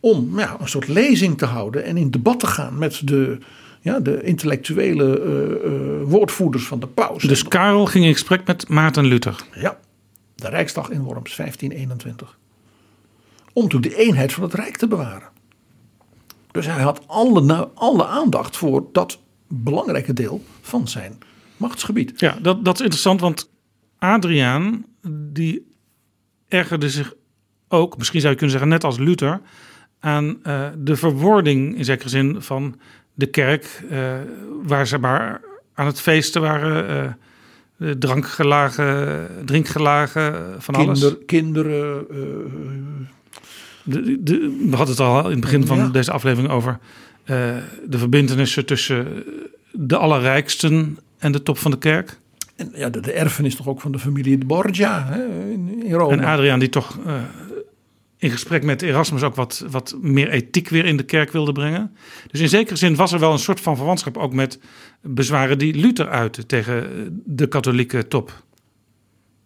[0.00, 3.38] om ja, een soort lezing te houden en in debat te gaan met de,
[3.86, 7.22] ja, de intellectuele eh, eh, woordvoerders van de paus.
[7.22, 9.44] Dus Karel ging in gesprek met Maarten Luther.
[9.54, 9.78] Ja,
[10.34, 12.38] de Rijksdag in Worms, 1521.
[13.52, 15.28] Om natuurlijk de eenheid van het Rijk te bewaren.
[16.50, 19.18] Dus hij had alle, alle aandacht voor dat
[19.48, 21.18] belangrijke deel van zijn
[21.56, 22.20] machtsgebied.
[22.20, 23.50] Ja, dat, dat is interessant, want
[23.98, 24.84] Adriaan,
[25.32, 25.74] die
[26.48, 27.14] ergerde zich
[27.68, 29.40] ook, misschien zou je kunnen zeggen, net als Luther,
[30.00, 32.80] aan eh, de verwording in zekere zin van
[33.16, 33.98] de kerk, eh,
[34.62, 35.40] waar ze maar
[35.74, 37.04] aan het feesten waren, eh,
[37.88, 41.00] eh, drankgelagen, drinkgelagen, van alles.
[41.00, 42.06] Kinder, kinderen.
[42.10, 42.16] eh,
[43.82, 45.86] De, de, we hadden het al in het begin van Ja.
[45.88, 46.78] deze aflevering over
[47.24, 47.36] eh,
[47.86, 49.24] de verbindenissen tussen
[49.72, 52.18] de allerrijksten en de top van de kerk.
[52.56, 55.92] en ja, de, de erfenis toch ook van de familie de Borgia hè, in, in
[55.92, 56.12] Rome.
[56.16, 57.14] En Adriaan die toch eh,
[58.18, 61.96] in gesprek met Erasmus ook wat, wat meer ethiek weer in de kerk wilde brengen.
[62.30, 64.58] Dus in zekere zin was er wel een soort van verwantschap ook met
[65.00, 68.42] bezwaren die Luther uitte tegen de katholieke top.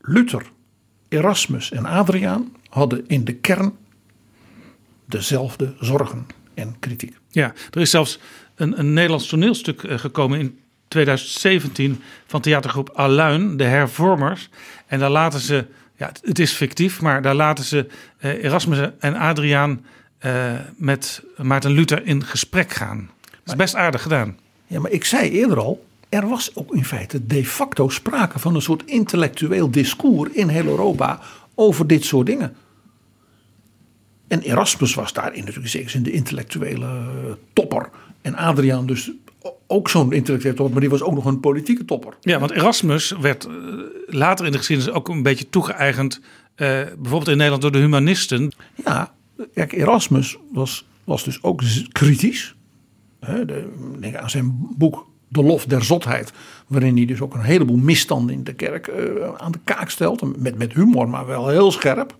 [0.01, 0.51] Luther,
[1.09, 3.77] Erasmus en Adriaan hadden in de kern
[5.07, 7.17] dezelfde zorgen en kritiek.
[7.29, 8.19] Ja, er is zelfs
[8.55, 10.59] een, een Nederlands toneelstuk eh, gekomen in
[10.89, 14.49] 2017 van theatergroep Aluin, de hervormers.
[14.87, 15.67] En daar laten ze,
[16.01, 17.87] ja, het- is fictief, maar daar laten ze
[18.19, 19.85] eh, Erasmus en Adriaan
[20.19, 23.11] eh, met Maarten Luther in gesprek gaan.
[23.31, 24.37] Dat is best aardig gedaan.
[24.67, 28.55] Ja, maar ik zei eerder al, er was ook in feite de facto sprake van
[28.55, 31.21] een soort intellectueel discours in heel Europa
[31.55, 32.55] over dit soort dingen.
[34.29, 37.89] En Erasmus was daarin natuurlijk zeker in de intellectuele eh, topper.
[38.23, 39.11] En Adriaan dus
[39.67, 42.17] ook zo'n intellectuele topper, maar die was ook nog een politieke topper.
[42.21, 43.53] Ja, want Erasmus werd eh,
[44.07, 46.21] later in de geschiedenis ook een beetje toegeëigend,
[46.55, 46.67] eh,
[46.99, 48.53] bijvoorbeeld in Nederland door de humanisten.
[48.85, 49.13] Ja,
[49.55, 51.63] kijk, Erasmus was, was dus ook
[51.93, 52.55] kritisch.
[53.21, 53.69] Hè, de,
[54.01, 56.33] denk aan zijn boek De Lof der Zotheid.
[56.67, 59.05] Waarin hij dus ook een heleboel misstanden in de kerk eh,
[59.37, 60.37] aan de kaak stelt.
[60.37, 62.17] Met, met humor, maar wel heel scherp.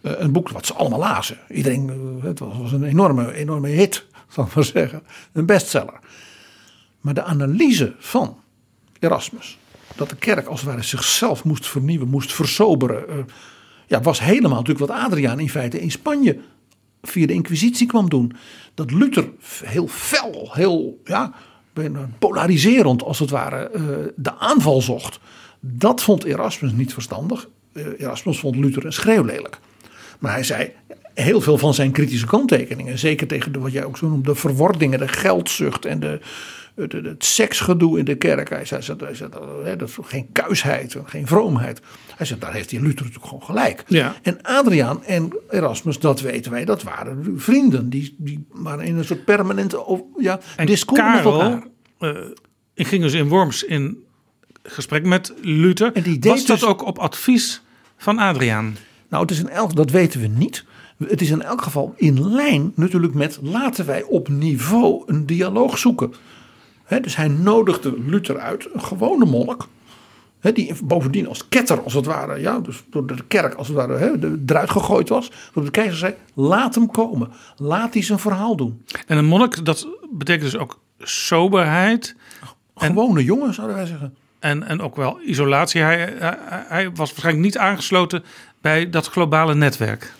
[0.00, 1.38] Een boek wat ze allemaal lazen.
[1.48, 5.02] Iedereen, het was, was een enorme, enorme hit, zal ik maar zeggen.
[5.32, 6.00] Een bestseller.
[7.08, 8.36] Maar de analyse van
[8.98, 9.58] Erasmus.
[9.96, 13.08] Dat de kerk als het ware zichzelf moest vernieuwen, moest versoberen.
[13.08, 13.16] eh,
[13.86, 16.38] ja, was helemaal natuurlijk wat Adriaan in feite in Spanje
[17.02, 18.32] via de Inquisitie kwam doen.
[18.74, 19.30] Dat Luther
[19.64, 21.32] heel fel, heel ja,
[22.18, 23.82] polariserend als het ware eh,
[24.16, 25.20] de aanval zocht.
[25.60, 27.48] Dat vond Erasmus niet verstandig.
[27.72, 29.58] Eh, Erasmus vond Luther een schreeuwlelijk.
[30.18, 30.72] Maar hij zei
[31.14, 32.98] heel veel van zijn kritische kanttekeningen.
[32.98, 36.20] Zeker tegen de, wat jij ook zo noemt, de verwordingen, de geldzucht en de,
[36.78, 38.48] het seksgedoe in de kerk.
[38.48, 39.30] Hij zei, hij zei
[39.64, 41.80] hè, dat is geen kuisheid, geen vroomheid.
[42.16, 43.84] Hij zei, daar heeft die Luther natuurlijk gewoon gelijk.
[43.86, 44.14] Ja.
[44.22, 47.90] En Adriaan en Erasmus, dat weten wij, dat waren vrienden.
[47.90, 51.62] Die, die waren in een soort permanente ja, En discours Karel
[51.98, 52.16] eh,
[52.74, 54.04] ik ging dus in Worms in
[54.62, 55.92] gesprek met Luther.
[55.92, 57.62] En die deed Was dat dus- ook op advies
[57.96, 58.76] van Adriaan?
[59.08, 60.64] Nou, het is in elk, dat weten we niet.
[61.06, 65.78] Het is in elk geval in lijn natuurlijk met laten wij op niveau een dialoog
[65.78, 66.12] zoeken.
[66.88, 69.62] Dus hij nodigde Luther uit, een gewone monnik.
[70.40, 74.18] Die bovendien als ketter, als het ware, ja, dus door de kerk als het ware
[74.18, 75.30] de- eruit gegooid was.
[75.54, 78.84] Dat de keizer zei: laat hem komen, laat hij zijn verhaal doen.
[79.06, 82.16] En een monnik, dat betekent dus ook soberheid
[82.74, 84.14] Gewone jongen, zouden wij zeggen.
[84.38, 85.80] en, en ook wel isolatie.
[85.80, 86.36] Hij, hij,
[86.68, 88.24] hij was waarschijnlijk niet aangesloten
[88.60, 90.12] bij dat globale netwerk.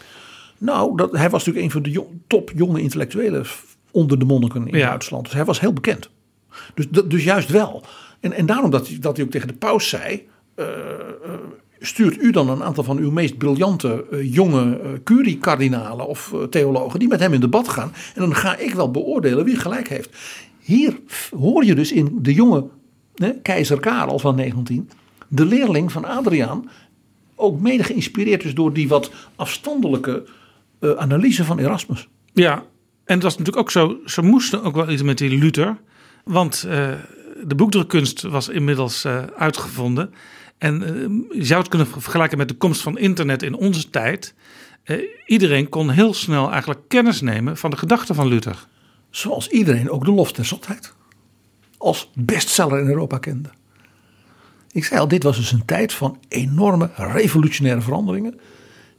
[0.59, 3.47] Nou, dat, hij was natuurlijk een van de jong- top jonge intellectuelen
[3.91, 4.89] onder de monniken in Ja.
[4.89, 5.25] Duitsland.
[5.25, 6.11] Dus hij was heel bekend.
[6.75, 7.85] Dus, dus juist wel.
[8.21, 10.27] En, en daarom dat hij, dat hij ook tegen de paus zei...
[10.55, 11.33] eh, eh,
[11.81, 16.99] stuurt u dan een aantal van uw meest briljante eh, jonge curie-kardinalen of theologen...
[16.99, 17.93] die met hem in debat gaan.
[18.15, 20.17] En dan ga ik wel beoordelen wie gelijk heeft.
[20.59, 20.99] Hier
[21.39, 22.67] hoor je dus in de jonge
[23.43, 24.91] keizer Karel van 19...
[25.29, 26.71] de leerling van Adriaan
[27.35, 30.25] ook mede geïnspireerd dus door die wat afstandelijke
[30.81, 32.09] analyse van Erasmus.
[32.33, 32.65] Ja,
[33.05, 33.97] en dat was natuurlijk ook zo.
[34.05, 35.77] Ze moesten ook wel iets met die Luther.
[36.29, 36.93] Want eh,
[37.45, 40.15] de boekdrukkunst was inmiddels eh, uitgevonden.
[40.59, 44.35] En eh, je zou het kunnen vergelijken met de komst van internet in onze tijd.
[45.27, 48.67] Iedereen kon heel snel eigenlijk kennis nemen van de gedachten van Luther.
[49.11, 50.95] Zoals iedereen ook de lof der zotheid
[51.77, 53.51] als bestseller in Europa kende.
[54.73, 58.41] Ik zei al, dit was dus een tijd van enorme revolutionaire veranderingen.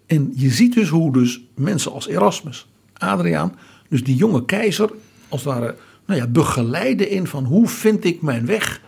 [0.05, 3.55] En je ziet dus hoe dus mensen als Erasmus, Adriaan,
[3.89, 4.91] dus die jonge keizer,
[5.29, 5.75] als het ware,
[6.09, 8.81] nou ja, begeleiden in van hoe vind ik mijn weg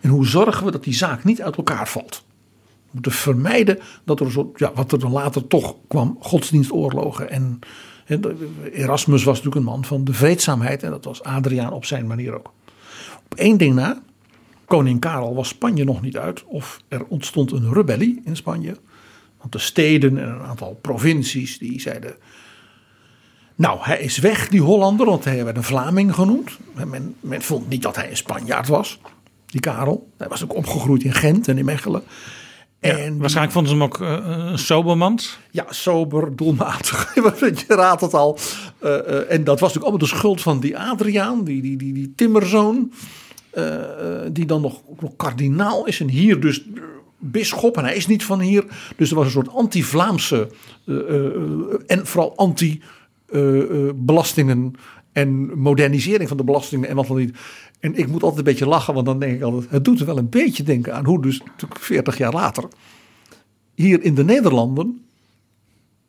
[0.00, 2.24] en hoe zorgen we dat die zaak niet uit elkaar valt.
[2.84, 7.30] We moeten vermijden dat er een ja, wat er dan later toch kwam, godsdienstoorlogen.
[7.30, 7.58] En,
[8.06, 8.22] en
[8.72, 12.34] Erasmus was natuurlijk een man van de vreedzaamheid en dat was Adriaan op zijn manier
[12.34, 12.52] ook.
[13.24, 14.02] Op één ding na,
[14.64, 18.76] koning Karel was Spanje nog niet uit of er ontstond een rebellie in Spanje.
[19.38, 22.14] Want de steden en een aantal provincies die zeiden...
[23.54, 26.58] Nou, hij is weg, die Hollander, want hij werd een Vlaming genoemd.
[26.86, 29.00] Men, men vond niet dat hij een Spanjaard was,
[29.46, 30.08] die Karel.
[30.18, 32.02] Hij was ook opgegroeid in Gent en in Mechelen.
[32.80, 35.38] En Waarschijnlijk vonden ze hem ook eh, een sobermans.
[35.50, 37.14] ja, sober, doelmatig.
[37.14, 38.38] Je raadt het al.
[38.78, 41.92] Eh, eh, en dat was natuurlijk allemaal de schuld van die Adriaan, die, die, die,
[41.92, 42.92] die timmerzoon.
[43.50, 43.74] eh,
[44.24, 46.00] eh, die dan nog, nog kardinaal is.
[46.00, 46.82] En hier dus eh,
[47.18, 47.76] bisschop.
[47.76, 48.64] En hij is niet van hier.
[48.96, 50.48] Dus er was een soort anti-Vlaamse
[50.86, 51.32] eh, eh,
[51.86, 52.36] en vooral
[53.34, 54.74] anti-belastingen
[55.12, 57.36] en modernisering van de belastingen en wat dan niet.
[57.80, 60.18] En ik moet altijd een beetje lachen, want dan denk ik altijd, het doet wel
[60.18, 62.64] een beetje denken aan hoe dus natuurlijk 40 jaar later
[63.74, 65.04] hier in de Nederlanden,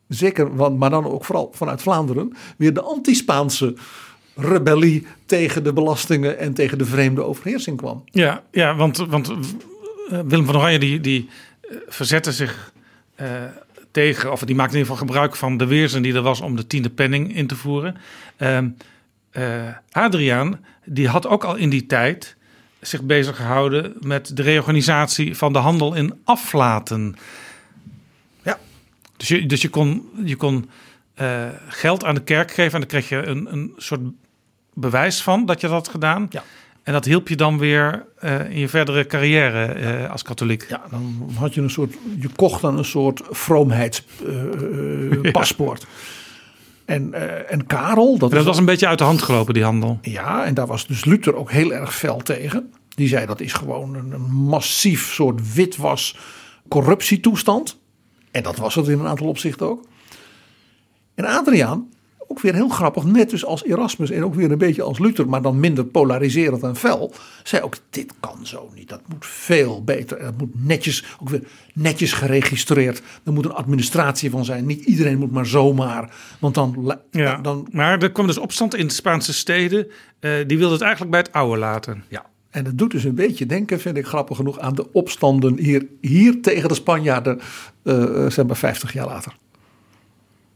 [0.08, 3.74] zeker, want- maar dan ook vooral vanuit Vlaanderen, weer de anti-Spaanse
[4.34, 8.04] rebellie tegen de belastingen en tegen de vreemde overheersing kwam.
[8.04, 11.28] Ja, ja want, want eh, Willem van Oranje die, die
[11.60, 12.72] eh, verzette zich
[13.14, 13.42] eh,
[13.96, 16.56] tegen, of die maakte in ieder geval gebruik van de weerzin die er was om
[16.56, 17.96] de tiende penning in te voeren.
[18.36, 22.36] Eh, Adriaan, die had ook al in die tijd
[22.80, 27.16] zich bezig gehouden met de reorganisatie van de handel in aflaten.
[28.42, 28.58] Ja.
[29.16, 30.70] Dus je, dus je kon, je kon
[31.14, 34.00] eh, geld aan de kerk geven en dan kreeg je een, een soort
[34.74, 36.26] bewijs van dat je dat had gedaan.
[36.30, 36.42] Ja.
[36.86, 40.66] En dat hielp je dan weer eh, in je verdere carrière eh, als katholiek.
[40.68, 45.86] Ja, dan had je een soort, je kocht dan een soort vroomheidspaspoort.
[46.84, 49.98] En, eh, en Karel, dat, Dat was een beetje uit de hand gelopen, die handel.
[50.02, 52.72] Ja, en daar was dus Luther ook heel erg fel tegen.
[52.88, 56.16] Die zei dat is gewoon een, een massief soort witwas
[56.68, 57.78] corruptietoestand.
[58.30, 59.84] En dat was het in een aantal opzichten ook.
[61.14, 61.88] En Adriaan,
[62.28, 65.28] ook weer heel grappig, net dus als Erasmus en ook weer een beetje als Luther,
[65.28, 67.12] maar dan minder polariserend en fel,
[67.42, 68.88] zei ook dit kan zo niet.
[68.88, 70.16] Dat moet veel beter.
[70.18, 71.42] En dat moet netjes, ook weer
[71.74, 73.02] netjes geregistreerd.
[73.24, 74.66] Er moet een administratie van zijn.
[74.66, 76.14] Niet iedereen moet maar zomaar.
[76.38, 77.36] Want dan, Ja.
[77.36, 79.86] dan Maar er kwam dus opstand in de Spaanse steden.
[80.20, 82.04] eh, die wilden het eigenlijk bij het oude laten.
[82.08, 85.58] Ja, en het doet dus een beetje denken, vind ik grappig genoeg, aan de opstanden
[85.58, 87.40] hier, hier tegen de Spanjaarden,
[87.82, 89.36] eh, zeg maar 50 jaar later.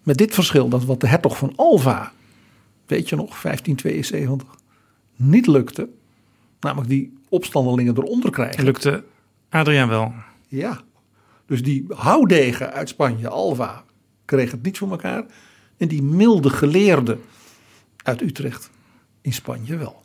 [0.02, 2.12] Met dit verschil dat wat de hertog van Alva,
[2.86, 4.48] weet je nog, 1572,
[5.16, 5.88] niet lukte,
[6.60, 8.64] namelijk die opstandelingen eronder krijgen.
[8.64, 9.04] Lukte
[9.48, 10.12] Adriaan wel.
[10.48, 10.80] Ja,
[11.46, 13.84] dus die houdegen uit Spanje, Alva,
[14.24, 15.24] kreeg het niet voor elkaar.
[15.76, 17.18] En die milde geleerde
[18.02, 18.70] uit Utrecht
[19.20, 19.99] in Spanje wel.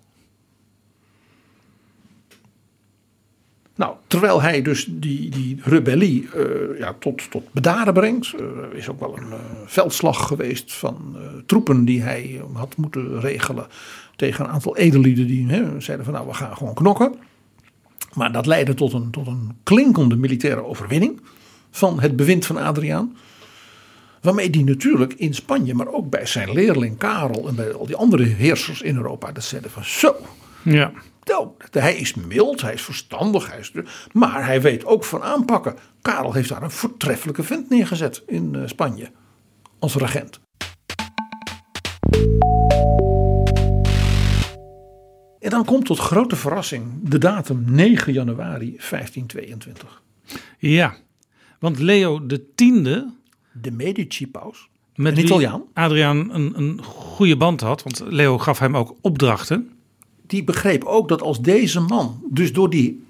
[3.76, 8.34] Nou, terwijl hij dus die, die rebellie eh, ja, tot, tot bedaren brengt.
[8.34, 12.78] Er is ook wel een eh, veldslag geweest van eh, troepen die hij eh, had
[12.78, 13.68] moeten regelen.
[14.16, 15.48] Tegen een aantal edellieden die
[15.78, 17.16] zeiden van nou we gaan gewoon knokken.
[18.14, 21.22] Maar dat leidde tot een, tot een klinkende militaire overwinning
[21.72, 23.18] van het bewind van Adriaan.
[24.22, 27.96] Waarmee die natuurlijk in Spanje, maar ook bij zijn leerling Karel en bij al die
[27.96, 30.16] andere heersers in Europa, dat zeiden van zo,
[30.62, 30.92] Ja.
[31.26, 33.72] Nou, hij is mild, hij is verstandig, hij is,
[34.12, 35.76] maar hij weet ook van aanpakken.
[36.02, 39.12] Karel heeft daar een voortreffelijke vent neergezet in eh, Spanje
[39.80, 40.40] als regent.
[45.40, 50.02] En dan komt tot grote verrassing de datum 9 januari 1522.
[50.58, 50.96] ja,
[51.60, 53.14] want Leo de tiende,
[53.52, 55.64] De Medici-paus, met Een wie Italiaan.
[55.74, 59.75] Adriaan een, een goede band had, want Leo gaf hem ook opdrachten.
[60.28, 63.04] Die begreep ook dat als deze man, dus door die,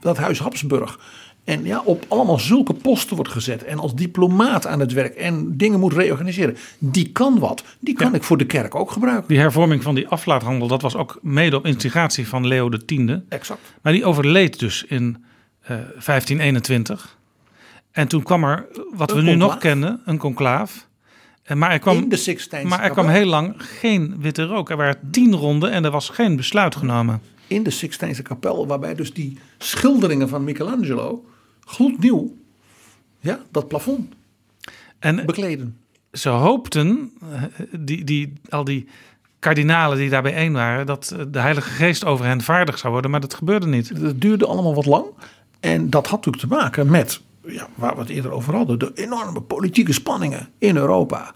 [0.00, 0.98] dat huis Habsburg,
[1.44, 5.56] en ja, op allemaal zulke posten wordt gezet en als diplomaat aan het werk en
[5.56, 7.64] dingen moet reorganiseren, die kan wat.
[7.80, 8.16] Die kan Ja.
[8.16, 9.28] ik voor de kerk ook gebruiken.
[9.28, 13.22] Die hervorming van die aflaathandel, dat was ook mede op instigatie van Leo de tiende.
[13.28, 13.60] Exact.
[13.82, 15.24] Maar die overleed dus in
[15.60, 17.16] eh, 1521.
[17.90, 20.86] En toen kwam er, wat Een we nu nog kennen, een conclaaf.
[21.48, 24.70] En Maar er kwam, In de Sixtijnse maar er kwam heel lang geen witte rook.
[24.70, 27.20] Er waren tien ronden en er was geen besluit genomen.
[27.46, 31.24] In de Sixtijnse kapel, waarbij dus die schilderingen van Michelangelo
[31.64, 32.36] gloednieuw,
[33.20, 34.14] ja, dat plafond
[34.98, 35.76] En bekleden.
[36.12, 37.42] ze hoopten, eh,
[37.78, 38.88] die, die, al die
[39.38, 43.10] kardinalen die daar bijeen waren, dat eh, de Heilige Geest over hen vaardig zou worden.
[43.10, 43.88] Maar dat gebeurde niet.
[43.88, 45.06] Het duurde allemaal wat lang.
[45.60, 48.90] En dat had natuurlijk te maken met, ja, waar we het eerder over hadden, de
[48.94, 51.34] enorme politieke spanningen in Europa.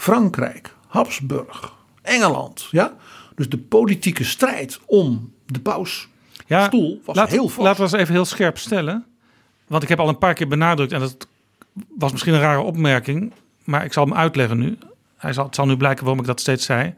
[0.00, 1.72] Frankrijk, Habsburg,
[2.02, 2.68] Engeland.
[2.70, 2.96] Ja?
[3.34, 6.08] Dus de politieke strijd om de paus
[6.46, 7.66] Ja, stoel was laat, heel vast.
[7.66, 9.06] Laten we eens even heel scherp stellen.
[9.66, 11.26] Want ik heb al een paar keer benadrukt, en dat
[11.98, 13.32] was misschien een rare opmerking,
[13.64, 14.78] maar ik zal hem uitleggen nu.
[15.16, 16.94] Hij zal, het zal nu blijken waarom ik dat steeds zei.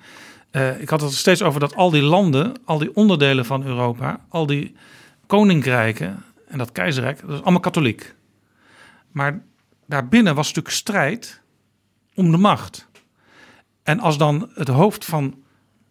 [0.51, 4.21] Eh, ik had het steeds over dat al die landen, al die onderdelen van Europa,
[4.29, 4.75] al die
[5.27, 8.15] koninkrijken en dat keizerrijk, dat is allemaal katholiek.
[9.13, 9.43] Maar
[9.87, 11.41] daarbinnen was natuurlijk strijd
[12.15, 12.91] om de macht.
[13.83, 15.35] En als dan het hoofd van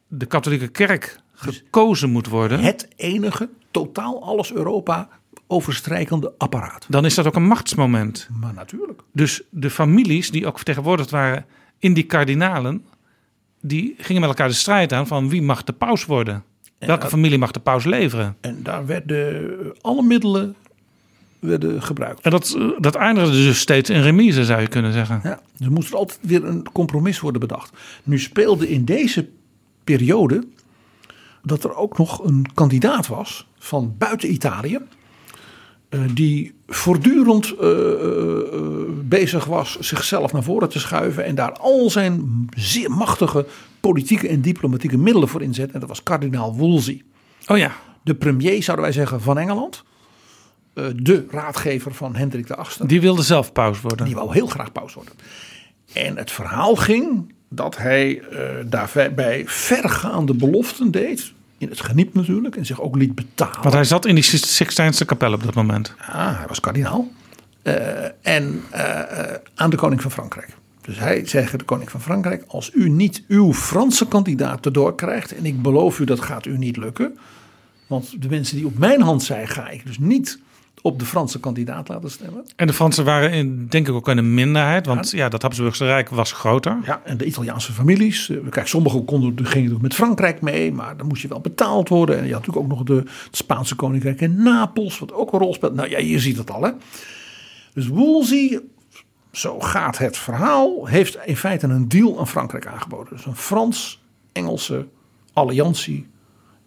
[0.07, 5.09] de katholieke kerk gekozen moet worden, Het enige, totaal alles Europa
[5.47, 6.85] overstrijkende apparaat.
[6.89, 8.27] dan is dat ook een machtsmoment.
[8.39, 9.01] Maar natuurlijk.
[9.13, 11.45] Dus de families die ook vertegenwoordigd waren
[11.79, 12.85] in die kardinalen,
[13.61, 16.43] die gingen met elkaar de strijd aan van wie mag de paus worden.
[16.77, 18.37] Welke familie mag de paus leveren?
[18.41, 20.55] En daar werden alle middelen
[21.41, 22.21] werden gebruikt.
[22.21, 25.19] En dat, eh, dat eindigde dus steeds in remise, zou je kunnen zeggen.
[25.23, 27.71] Ja, dus er moest er altijd weer een compromis worden bedacht.
[28.03, 29.27] Nu speelde in deze
[29.83, 30.43] periode
[31.43, 34.79] dat er ook nog een kandidaat was van buiten Italië.
[35.89, 37.69] eh, die voortdurend eh,
[39.03, 41.25] bezig was zichzelf naar voren te schuiven.
[41.25, 43.45] En daar al zijn zeer machtige
[43.79, 45.71] politieke en diplomatieke middelen voor inzet.
[45.71, 47.01] En dat was kardinaal Wolsey.
[47.47, 47.71] Oh ja,
[48.03, 49.83] De premier, zouden wij zeggen, van Engeland.
[50.73, 52.87] Eh, de raadgever van Hendrik VIII.
[52.87, 54.05] die wilde zelf paus worden.
[54.05, 55.13] Die wou heel graag paus worden.
[55.93, 61.33] En het verhaal ging dat hij eh, daarbij vergaande beloften deed.
[61.57, 62.55] In het geniep natuurlijk.
[62.55, 63.61] En zich ook liet betalen.
[63.61, 65.95] Want hij zat in die Sixtijnse kapel op dat moment.
[65.97, 67.11] Ah, hij was kardinaal.
[67.61, 68.63] Eh, en
[69.55, 70.49] aan de koning van Frankrijk.
[70.81, 74.95] Dus hij zei tegen de koning van Frankrijk: Als u niet uw Franse kandidaat erdoor
[74.95, 75.35] krijgt.
[75.35, 77.17] en ik beloof u dat gaat u niet lukken.
[77.87, 80.39] Want de mensen die op mijn hand zijn, ga ik dus niet
[80.81, 82.45] op de Franse kandidaat laten stemmen.
[82.55, 84.85] En de Fransen waren in, denk ik ook in een minderheid.
[84.85, 86.77] Want ja, dat Habsburgse Rijk was groter.
[86.85, 88.29] Ja, en de Italiaanse families.
[88.29, 92.17] eh, Kijk, sommigen konden, gingen met Frankrijk mee, maar dan moest je wel betaald worden.
[92.17, 95.39] En je had natuurlijk ook nog de, het Spaanse koninkrijk in Napels, wat ook een
[95.39, 95.73] rol speelt.
[95.73, 96.71] Nou ja, je ziet het al hè.
[97.73, 98.61] Dus Wolsey,
[99.31, 103.15] zo gaat het verhaal, heeft in feite een deal aan Frankrijk aangeboden.
[103.15, 104.87] Dus een Frans-Engelse
[105.33, 106.07] alliantie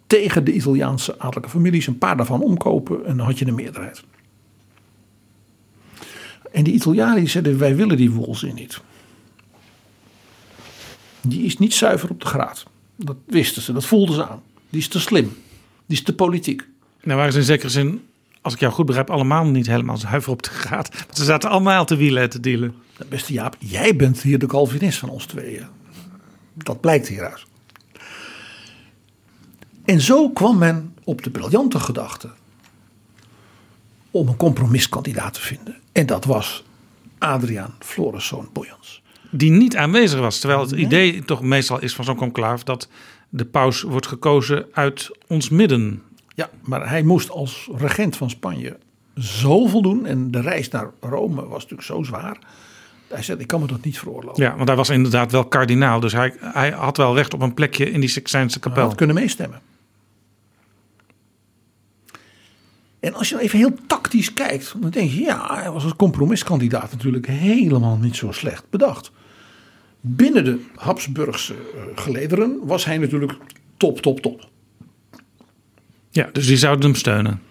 [0.07, 1.87] tegen de Italiaanse adellijke families.
[1.87, 4.03] Een paar daarvan omkopen en dan had je een meerderheid.
[6.51, 8.81] En die Italianen zeiden, wij willen die Wolsey niet.
[11.21, 12.65] Die is niet zuiver op de graad.
[12.95, 14.41] Dat wisten ze, dat voelden ze aan.
[14.69, 15.23] Die is te slim.
[15.85, 16.67] Die is te politiek.
[17.03, 18.01] Nou waren ze in zekere zin,
[18.41, 20.89] als ik jou goed begrijp, allemaal niet helemaal zuiver op de graad.
[20.89, 22.73] Want ze zaten allemaal te wielen en te dealen.
[22.97, 25.65] Nou, Beste Jaap, jij bent hier de Calvinist van ons tweeën.
[26.53, 27.45] Dat blijkt hieruit.
[29.85, 32.29] En zo kwam men op de briljante gedachte
[34.11, 35.75] om een compromiskandidaat te vinden.
[35.91, 36.63] En dat was
[37.17, 39.01] Adriaan Floriszoon Boyens.
[39.31, 40.39] Die niet aanwezig was.
[40.39, 42.89] Terwijl het idee toch meestal is van zo'n conclave dat
[43.29, 46.01] de paus wordt gekozen uit ons midden.
[46.35, 48.77] Ja, maar hij moest als regent van Spanje
[49.13, 50.05] zoveel doen.
[50.05, 52.37] En de reis naar Rome was natuurlijk zo zwaar.
[53.07, 54.43] Hij zei, ik kan me dat niet veroorloven.
[54.43, 55.99] Ja, want hij was inderdaad wel kardinaal.
[55.99, 58.87] Dus hij, hij had wel recht op een plekje in die Sixtijnse Hij kapel.
[58.87, 59.61] had kunnen meestemmen.
[63.05, 65.95] En als je dan even heel tactisch kijkt, dan denk je, ja, hij was als
[65.95, 69.11] compromiskandidaat natuurlijk helemaal niet zo slecht bedacht.
[70.01, 73.33] Binnen de Habsburgse eh, gelederen was hij natuurlijk
[73.77, 74.49] top, top, top.
[76.09, 77.41] Ja, dus die zouden hem steunen.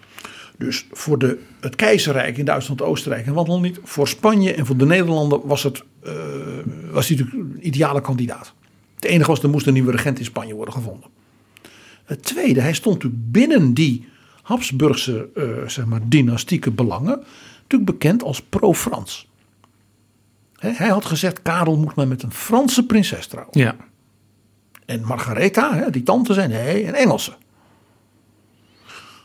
[0.57, 3.79] Dus voor de, het keizerrijk in Duitsland, Oostenrijk en wat dan niet.
[3.83, 6.13] Voor Spanje en voor de Nederlanden was, het, eh,
[6.91, 8.53] was hij natuurlijk een ideale kandidaat.
[8.95, 11.09] Het enige was, er moest een nieuwe regent in Spanje worden gevonden.
[12.05, 14.13] Het tweede, hij stond natuurlijk binnen die
[14.45, 17.23] Habsburgse eh, zeg maar, dynastieke belangen.
[17.61, 19.27] Natuurlijk bekend als pro-Frans.
[20.55, 23.59] Hij had gezegd, Karel moet maar met een Franse prinses trouwen.
[23.59, 23.75] Ja.
[24.85, 27.33] En Margaretha, hè, die tante zijn, nee, een Engelse.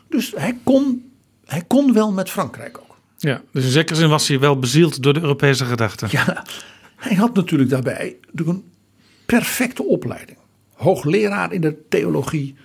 [0.09, 1.11] Dus hij kon,
[1.45, 2.97] hij kon wel met Frankrijk ook.
[3.17, 3.41] ja.
[3.51, 6.07] Dus in zekere zin was hij wel bezield door de Europese gedachte.
[6.09, 6.45] Ja,
[6.95, 8.63] hij had natuurlijk daarbij een
[9.25, 10.37] perfecte opleiding.
[10.73, 12.55] Hoogleraar in de theologie,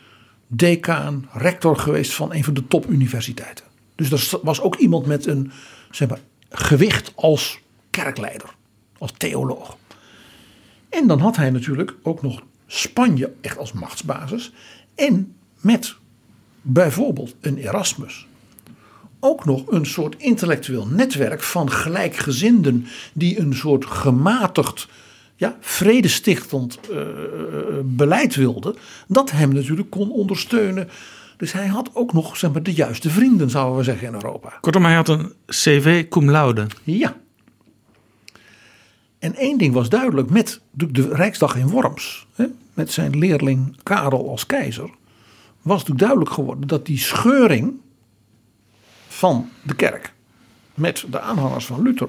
[0.46, 3.64] decaan, rector geweest van een van de topuniversiteiten.
[3.94, 5.52] Dus dat was ook iemand met een
[5.90, 7.58] zeg maar, gewicht als
[7.90, 8.54] kerkleider,
[8.98, 9.76] als theoloog.
[10.88, 14.52] En dan had hij natuurlijk ook nog Spanje echt als machtsbasis.
[14.94, 15.94] En met
[16.62, 18.26] bijvoorbeeld een Erasmus
[19.20, 24.88] ook nog een soort intellectueel netwerk van gelijkgezinden die een soort gematigd,
[25.36, 26.98] ja, vredestichtend eh,
[27.84, 28.76] beleid wilden,
[29.08, 30.88] dat hem natuurlijk kon ondersteunen.
[31.36, 34.58] Dus hij had ook nog zeg maar, de juiste vrienden, zouden we zeggen, in Europa.
[34.60, 36.66] Kortom, hij had een CV cum laude.
[36.82, 37.16] Ja.
[39.18, 43.76] En één ding was duidelijk met de, de Rijksdag in Worms, hè, met zijn leerling
[43.82, 44.90] Karel als keizer,
[45.62, 47.74] was natuurlijk duidelijk geworden dat die scheuring
[49.08, 50.12] van de kerk
[50.74, 52.08] met de aanhangers van Luther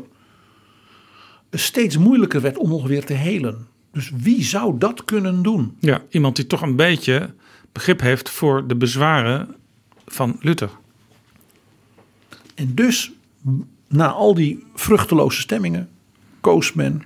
[1.52, 3.68] steeds moeilijker werd om nog weer te helen.
[3.92, 5.78] Dus wie zou dat kunnen doen?
[5.80, 7.34] Ja, iemand die toch een beetje
[7.72, 9.56] begrip heeft voor de bezwaren
[10.06, 10.70] van Luther.
[12.56, 13.12] En dus,
[13.88, 15.90] na al die vruchteloze stemmingen,
[16.42, 17.04] koos men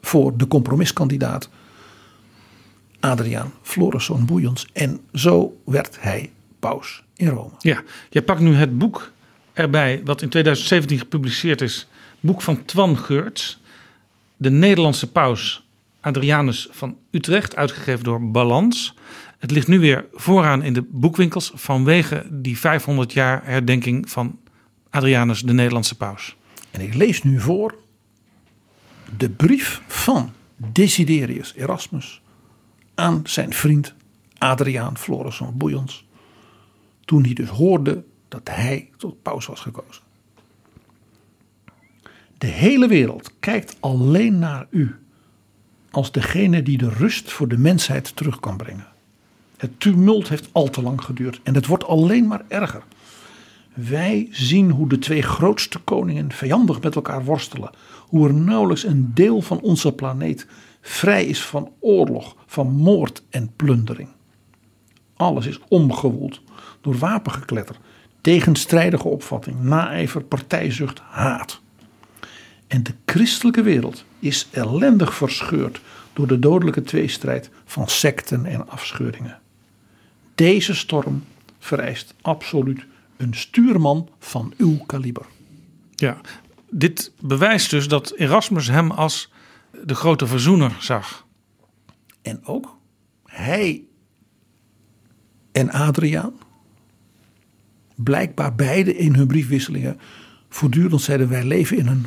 [0.00, 1.48] voor de compromiskandidaat
[3.00, 4.66] Adriaan Floriszoon Boeiens.
[4.72, 7.52] En zo werd hij paus in Rome.
[7.58, 9.12] Ja, jij pakt nu het boek
[9.52, 11.88] erbij, wat in 2017 gepubliceerd is.
[12.24, 13.60] Boek van Twan Geurts.
[14.36, 15.66] De Nederlandse paus
[16.00, 18.94] Adrianus van Utrecht, uitgegeven door Balans.
[19.38, 24.38] Het ligt nu weer vooraan in de boekwinkels vanwege die 500 jaar herdenking van
[24.90, 26.36] Adrianus, de Nederlandse paus.
[26.70, 27.74] En ik lees nu voor
[29.16, 32.22] de brief van Desiderius Erasmus
[32.94, 33.94] aan zijn vriend
[34.38, 36.06] Adriaan Floris van Boeions.
[37.04, 40.03] Toen hij dus hoorde dat hij tot paus was gekozen.
[42.38, 44.96] De hele wereld kijkt alleen naar u
[45.90, 48.86] als degene die de rust voor de mensheid terug kan brengen.
[49.56, 52.82] Het tumult heeft al te lang geduurd en het wordt alleen maar erger.
[53.74, 57.70] Wij zien hoe de twee grootste koningen vijandig met elkaar worstelen.
[58.08, 60.46] Hoe er nauwelijks een deel van onze planeet
[60.80, 64.08] vrij is van oorlog, van moord en plundering.
[65.16, 66.42] Alles is omgewoeld
[66.80, 67.76] door wapengekletter,
[68.20, 71.62] tegenstrijdige opvatting, naijver, partijzucht, haat.
[72.74, 75.80] En de christelijke wereld is ellendig verscheurd
[76.12, 79.38] door de dodelijke tweestrijd van secten en afscheuringen.
[80.34, 81.24] Deze storm
[81.58, 85.26] vereist absoluut een stuurman van uw kaliber.
[85.94, 86.20] Ja,
[86.70, 89.32] dit bewijst dus dat Erasmus hem als
[89.84, 91.26] de grote verzoener zag.
[92.22, 92.76] En ook
[93.24, 93.84] hij
[95.52, 96.34] en Adriaan,
[97.94, 100.00] blijkbaar beide in hun briefwisselingen,
[100.48, 102.06] voortdurend zeiden wij leven in een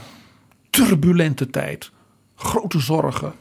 [0.85, 1.91] turbulente tijd.
[2.35, 3.33] Grote zorgen,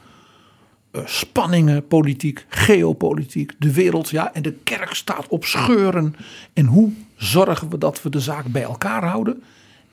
[0.90, 6.14] eh, spanningen, politiek, geopolitiek, de wereld, ja, en de kerk staat op scheuren.
[6.52, 9.42] En hoe zorgen we dat we de zaak bij elkaar houden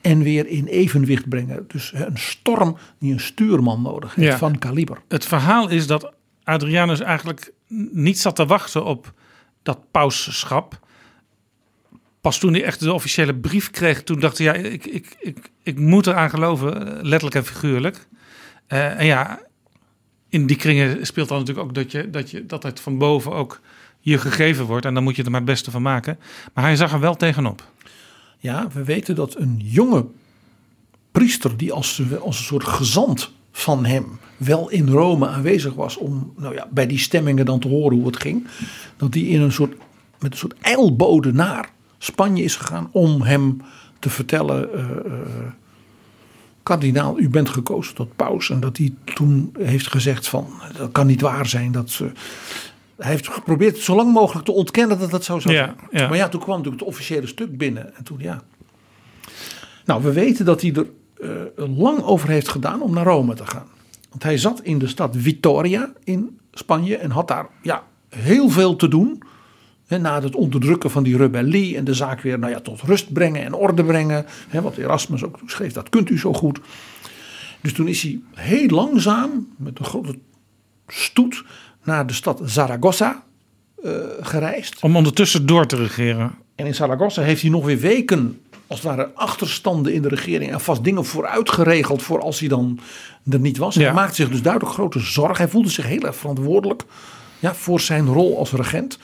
[0.01, 1.65] en weer in evenwicht brengen?
[1.67, 4.37] Dus een storm die een stuurman nodig heeft Ja.
[4.37, 5.01] van kaliber.
[5.07, 6.11] Het verhaal is dat
[6.43, 7.53] Adrianus eigenlijk
[7.91, 9.13] niet zat te wachten op
[9.63, 10.79] dat pausschap.
[12.23, 15.51] Pas toen hij echt de officiële brief kreeg, toen dacht hij, ja, ik, ik, ik,
[15.63, 16.71] ik moet eraan geloven,
[17.01, 18.07] letterlijk en figuurlijk.
[18.67, 19.39] Eh, en ja,
[20.29, 23.31] in die kringen speelt dan natuurlijk ook dat, je, dat, je, dat het van boven
[23.31, 23.61] ook
[23.99, 24.85] je gegeven wordt.
[24.85, 26.19] En dan moet je er maar het beste van maken.
[26.53, 27.63] Maar hij zag er wel tegenop.
[28.37, 30.05] Ja, we weten dat een jonge
[31.11, 36.33] priester die als, als een soort gezant van hem wel in Rome aanwezig was om
[36.37, 38.47] nou ja, bij die stemmingen dan te horen hoe het ging,
[38.97, 39.75] dat die in een soort,
[40.19, 41.71] met een soort eilbode naar
[42.03, 43.61] Spanje is gegaan om hem
[43.99, 45.51] te vertellen, eh, eh,
[46.63, 48.49] kardinaal, u bent gekozen tot paus.
[48.49, 50.47] En dat hij toen heeft gezegd van,
[50.77, 52.11] dat kan niet waar zijn, dat ze...
[52.95, 55.75] Hij heeft geprobeerd zo lang mogelijk te ontkennen dat dat zo zou zijn.
[55.91, 56.07] ja.
[56.07, 57.95] Maar ja, toen kwam natuurlijk het officiële stuk binnen.
[57.95, 58.41] En toen, ja.
[59.85, 60.87] Nou, we weten dat hij er
[61.57, 63.67] eh, lang over heeft gedaan om naar Rome te gaan.
[64.09, 68.75] Want hij zat in de stad Vitoria in Spanje en had daar ja, heel veel
[68.75, 69.23] te doen.
[70.01, 73.43] Na het onderdrukken van die rebellie en de zaak weer nou ja, tot rust brengen
[73.43, 74.25] en orde brengen.
[74.47, 76.59] Hè, wat Erasmus ook schreef, dat kunt u zo goed.
[77.61, 80.15] Dus toen is hij heel langzaam met een grote
[80.87, 81.43] stoet
[81.83, 83.23] naar de stad Zaragoza
[83.83, 83.91] eh,
[84.21, 84.81] gereisd.
[84.81, 86.31] Om ondertussen door te regeren.
[86.55, 90.51] En in Zaragoza heeft hij nog weer weken, als het ware, achterstanden in de regering.
[90.51, 92.79] En vast dingen vooruit geregeld voor als hij dan
[93.29, 93.75] er niet was.
[93.75, 93.81] Ja.
[93.81, 95.37] Hij maakte zich dus duidelijk grote zorgen.
[95.37, 96.83] Hij voelde zich heel erg verantwoordelijk
[97.39, 98.97] ja, voor zijn rol als regent.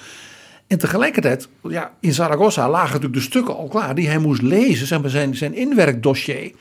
[0.70, 4.88] En tegelijkertijd, ja, in Zaragoza lagen natuurlijk de stukken al klaar die hij moest lezen.
[4.88, 6.52] Zeg maar zijn, zijn inwerkdossier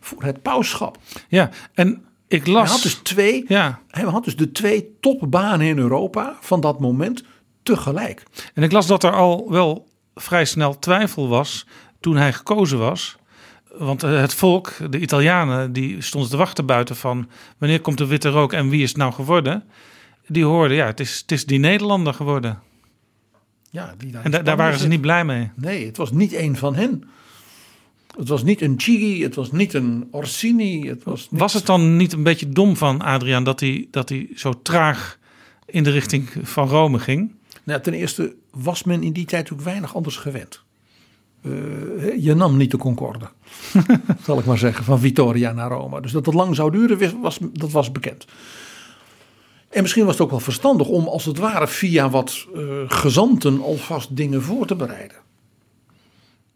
[0.00, 0.98] voor het pauschap.
[1.28, 2.70] Ja, en ik Hij las...
[2.70, 7.22] had dus twee, Ja, hij had dus de twee topbanen in Europa van dat moment
[7.62, 8.22] tegelijk.
[8.54, 11.66] En ik las dat er al wel vrij snel twijfel was
[12.00, 13.16] toen hij gekozen was.
[13.70, 17.28] Want eh, het volk, de Italianen, die stonden te wachten buiten van
[17.58, 19.64] wanneer komt de witte rook en wie is het nou geworden?
[20.26, 22.58] Die hoorden, ja, het is, het is die Nederlander geworden.
[23.76, 24.88] Ja, die daar En da- daar waren ze zit.
[24.88, 25.50] niet blij mee.
[25.54, 27.04] Nee, het was niet een van hen.
[28.16, 30.88] Het was niet een Chigi, het was niet een Orsini.
[30.88, 34.08] Het was, niet- Was het dan niet een beetje dom van Adriaan dat hij, dat
[34.08, 35.18] hij zo traag
[35.66, 37.32] in de richting van Rome ging?
[37.64, 40.62] Nou, ten eerste was men in die tijd ook weinig anders gewend.
[41.42, 41.50] Eh,
[42.24, 43.28] je nam niet de Concorde,
[44.26, 46.00] zal ik maar zeggen, van Vittoria naar Rome.
[46.00, 48.26] Dus dat het lang zou duren, was, dat was bekend.
[49.70, 53.62] En misschien was het ook wel verstandig om als het ware via wat eh, gezanten
[53.62, 55.16] alvast dingen voor te bereiden.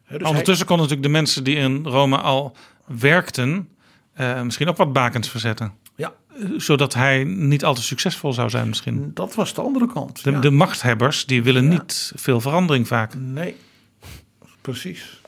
[0.05, 2.57] Hè, dus Ondertussen konden natuurlijk de mensen die in Rome al
[2.87, 3.69] werkten,
[4.13, 5.73] eh, misschien ook wat bakens verzetten.
[5.97, 9.11] ja, Eh, Zodat hij niet al te succesvol zou zijn misschien.
[9.15, 10.25] dat was de andere kant.
[10.25, 10.41] De, ja.
[10.41, 13.15] de machthebbers die willen niet veel verandering vaak.
[13.15, 13.57] Nee,
[14.61, 15.21] precies.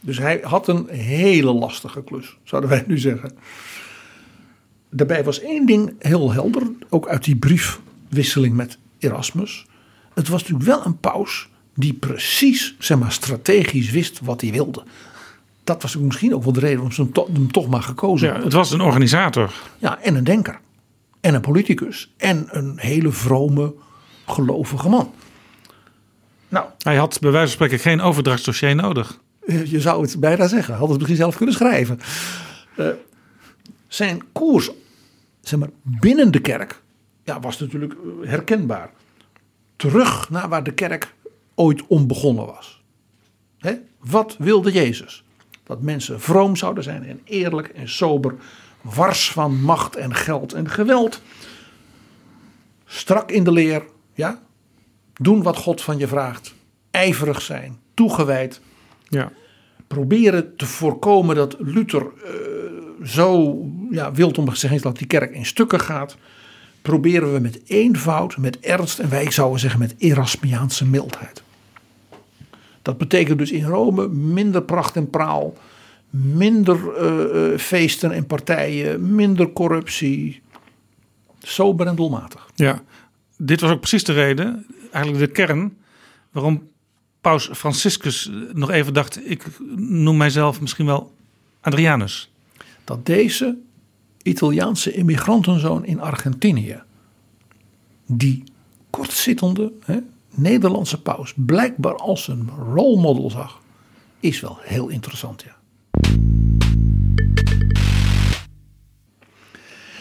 [0.00, 3.38] Dus hij had een hele lastige klus, zouden wij nu zeggen.
[4.96, 9.66] Daarbij was één ding heel helder, ook uit die briefwisseling met Erasmus.
[10.14, 14.82] Het was natuurlijk wel een paus die precies, zeg maar, strategisch wist wat hij wilde.
[15.64, 18.28] Dat was misschien ook wel de reden waarom ze hem, to- hem toch maar gekozen
[18.28, 19.52] Ja, het was een organisator.
[19.78, 20.58] Ja, en een denker.
[21.20, 22.12] En een politicus.
[22.16, 23.74] En een hele vrome,
[24.26, 25.12] gelovige man.
[26.48, 29.18] Nou, Hij had bij wijze van spreken geen overdrachtsdossier nodig.
[29.64, 30.74] je zou het bijna zeggen.
[30.74, 32.00] Had het misschien zelf kunnen schrijven.
[32.76, 32.88] Eh,
[33.88, 34.70] zijn koers
[35.48, 36.82] zeg maar, binnen de kerk
[37.24, 38.90] ja, was natuurlijk eh, herkenbaar.
[39.76, 41.14] Terug naar waar de kerk
[41.54, 42.82] ooit om begonnen was.
[43.58, 43.74] Hè?
[43.98, 45.24] Wat wilde Jezus?
[45.64, 48.34] Dat mensen vroom zouden zijn en eerlijk en sober.
[48.80, 51.22] Wars van macht en geld en geweld.
[52.84, 53.84] Strak in de leer.
[54.14, 54.42] Ja?
[55.14, 56.54] Doen wat God van je vraagt.
[56.90, 57.78] Ijverig zijn.
[57.94, 58.60] Toegewijd
[59.08, 59.32] Ja.
[59.86, 62.32] proberen te voorkomen dat Luther eh,
[63.04, 63.58] zo
[63.90, 66.16] ja, wild om gezegd dat die kerk in stukken gaat.
[66.82, 71.42] Proberen we met eenvoud, met ernst en wij zouden zeggen met Erasmiaanse mildheid.
[72.82, 75.56] Dat betekent dus in Rome minder pracht en praal,
[76.10, 80.42] minder eh, eh, feesten en partijen, minder corruptie.
[81.38, 82.50] Sober en doelmatig.
[82.54, 82.82] Ja,
[83.36, 85.76] dit was ook precies de reden, eigenlijk de kern,
[86.30, 86.68] waarom
[87.20, 89.46] Paus Franciscus nog even dacht: ik
[89.76, 91.14] noem mijzelf misschien wel
[91.60, 92.30] Adrianus.
[92.86, 93.56] Dat deze
[94.22, 96.82] Italiaanse immigrantenzoon in Argentinië,
[98.06, 98.44] die
[98.90, 99.98] kortzittende hè,
[100.30, 103.60] Nederlandse paus blijkbaar als een role model zag,
[104.20, 105.42] is wel heel interessant.
[105.42, 105.56] Ja.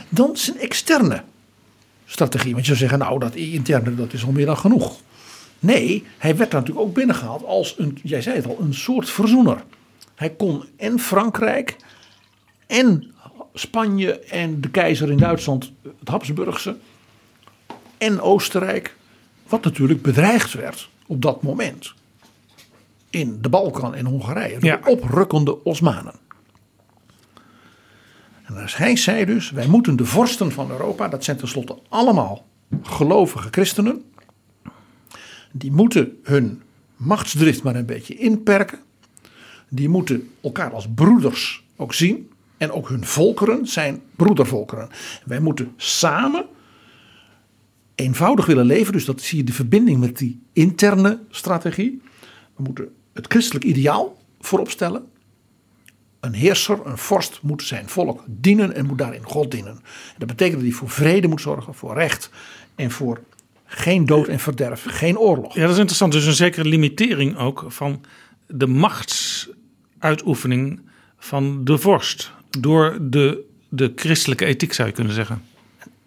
[0.09, 1.23] Dan zijn externe
[2.05, 2.53] strategie.
[2.53, 4.99] Want je zou zeggen, nou, dat interne dat is al meer dan genoeg.
[5.59, 9.63] Nee, hij werd natuurlijk ook binnengehaald als een, jij zei het al, een soort verzoener.
[10.15, 11.75] Hij kon en Frankrijk
[12.67, 13.13] en
[13.53, 16.75] Spanje en de keizer in Duitsland, het Habsburgse,
[17.97, 18.95] en Oostenrijk,
[19.47, 21.93] wat natuurlijk bedreigd werd op dat moment.
[23.09, 24.79] In de Balkan en Hongarije, door Ja.
[24.85, 26.13] oprukkende Osmanen.
[28.43, 32.45] En als hij zei dus, wij moeten de vorsten van Europa, dat zijn tenslotte allemaal
[32.81, 34.03] gelovige christenen,
[35.51, 36.61] die moeten hun
[36.95, 38.79] machtsdrift maar een beetje inperken.
[39.69, 42.29] Die moeten elkaar als broeders ook zien.
[42.57, 44.89] En ook hun volkeren zijn broedervolkeren.
[45.25, 46.45] Wij moeten samen
[47.95, 48.93] eenvoudig willen leven.
[48.93, 52.01] Dus dat zie je de verbinding met die interne strategie.
[52.55, 55.05] We moeten het christelijk ideaal voorop stellen.
[56.19, 59.79] Een heerser, een vorst moet zijn volk dienen en moet daarin God dienen.
[60.17, 62.29] Dat betekent dat hij voor vrede moet zorgen, voor recht
[62.75, 63.21] en voor
[63.65, 65.55] geen dood en verderf, geen oorlog.
[65.55, 66.11] Ja, dat is interessant.
[66.11, 68.03] Dus een zekere limitering ook van
[68.47, 70.81] de machtsuitoefening
[71.17, 72.33] van de vorst.
[72.59, 75.41] Door de, de christelijke ethiek zou je kunnen zeggen.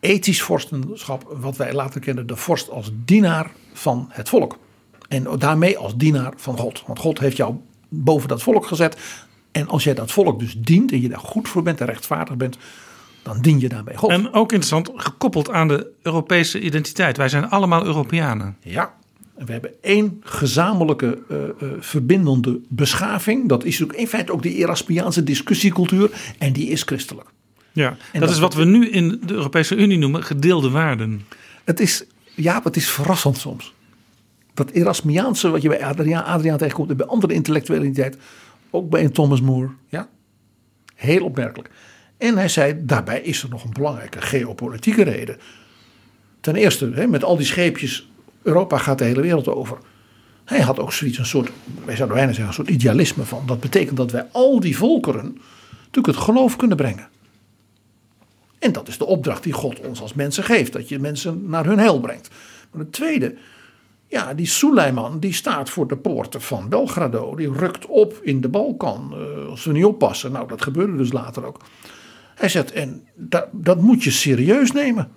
[0.00, 4.58] ethisch vorstenschap, wat wij later kennen, de vorst als dienaar van het volk.
[5.08, 6.82] En daarmee als dienaar van God.
[6.86, 7.54] Want God heeft jou
[7.88, 8.96] boven dat volk gezet.
[9.52, 12.36] En als jij dat volk dus dient en je daar goed voor bent en rechtvaardig
[12.36, 12.58] bent,
[13.22, 14.10] dan dien je daarmee God.
[14.10, 17.16] En ook interessant, gekoppeld aan de Europese identiteit.
[17.16, 18.56] Wij zijn allemaal Europeanen.
[18.60, 18.94] Ja,
[19.38, 23.48] en we hebben één gezamenlijke eh, eh, verbindende beschaving.
[23.48, 26.10] Dat is ook in feite ook die Eraspiaanse discussiecultuur.
[26.38, 27.28] En die is christelijk.
[27.72, 31.26] Ja, dat, dat is wat we nu in de Europese Unie noemen gedeelde waarden.
[31.64, 32.04] Het is,
[32.34, 33.74] ja, het is verrassend soms.
[34.54, 38.16] Dat Erasmiaanse, wat je bij Adriaan, Adriaan tegenkomt en bij andere intellectuele identiteit,
[38.70, 40.08] ook bij een Thomas More, ja,
[40.94, 41.70] heel opmerkelijk.
[42.16, 45.36] En hij zei, daarbij is er nog een belangrijke geopolitieke reden.
[46.40, 48.08] Ten eerste, hè, met al die scheepjes,
[48.48, 49.78] Europa gaat de hele wereld over.
[50.44, 51.50] Hij had ook zoiets, een soort,
[51.84, 53.42] wij zouden bijna zeggen, een soort idealisme van.
[53.46, 55.38] Dat betekent dat wij al die volkeren
[55.78, 57.08] natuurlijk het geloof kunnen brengen.
[58.58, 60.72] En dat is de opdracht die God ons als mensen geeft.
[60.72, 62.30] Dat je mensen naar hun heil brengt.
[62.70, 63.34] Maar het tweede,
[64.06, 67.34] ja, die Suleiman die staat voor de poorten van Belgrado.
[67.34, 69.14] Die rukt op in de Balkan.
[69.14, 70.32] eh, als we niet oppassen.
[70.32, 71.60] Nou, dat gebeurde dus later ook.
[72.34, 75.10] Hij zegt, en dat, dat moet je serieus nemen.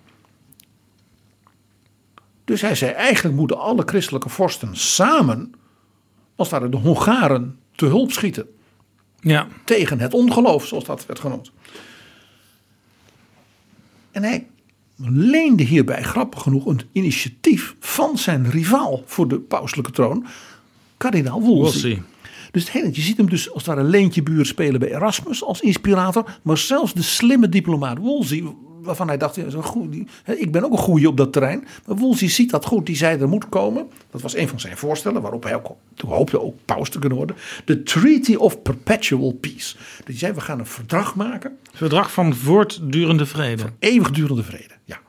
[2.46, 5.52] Dus hij zei, eigenlijk moeten alle christelijke vorsten samen,
[6.36, 8.48] als ware de Hongaren, te hulp schieten.
[9.20, 11.52] Ja, Tegen het ongeloof, zoals dat werd genoemd.
[14.12, 14.48] En hij
[15.10, 20.26] leende hierbij, grappig genoeg, een initiatief van zijn rivaal voor de pauselijke troon,
[20.98, 22.02] kardinaal Wolsey.
[22.52, 25.44] Dus het hele, je ziet hem dus als het ware leentje buur spelen bij Erasmus
[25.44, 26.40] als inspirator.
[26.42, 28.44] Maar zelfs de slimme diplomaat Wolsey,
[28.82, 31.68] waarvan hij dacht, een goeie, ik ben ook een goeie op dat terrein.
[31.86, 33.88] Maar Wolsey ziet dat goed, die zei er moet komen.
[34.12, 37.18] Dat was een van zijn voorstellen, waarop hij ook, toen hoopte ook paus te kunnen
[37.18, 37.36] worden.
[37.66, 39.76] De Treaty of Perpetual Peace.
[39.78, 43.64] Dus die zei, we gaan een verdrag maken verdrag van voortdurende vrede.
[43.80, 44.74] eeuwigdurende vrede.
[44.86, 45.00] Ja.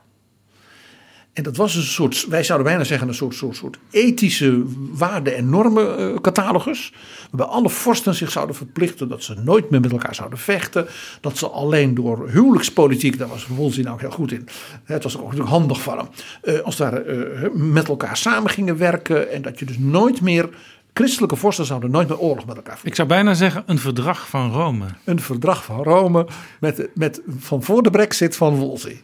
[1.33, 5.35] En dat was een soort, wij zouden bijna zeggen, een soort, soort, soort ethische waarden-
[5.35, 6.93] en normencatalogus.
[7.31, 10.87] Waarbij alle vorsten zich zouden verplichten dat ze nooit meer met elkaar zouden vechten.
[11.21, 14.47] Dat ze alleen door huwelijkspolitiek, daar was Wolsey nou heel goed in.
[14.83, 16.07] Het was ook natuurlijk handig van hem.
[16.41, 19.31] eh, als daar eh, met elkaar samen gingen werken.
[19.31, 20.49] En dat je dus nooit meer,
[20.93, 22.89] christelijke vorsten zouden nooit meer oorlog met elkaar voeren.
[22.89, 24.85] Ik zou bijna zeggen een verdrag van Rome.
[25.05, 26.27] Een verdrag van Rome
[26.59, 29.01] met, met, van voor de brexit van Wolsey.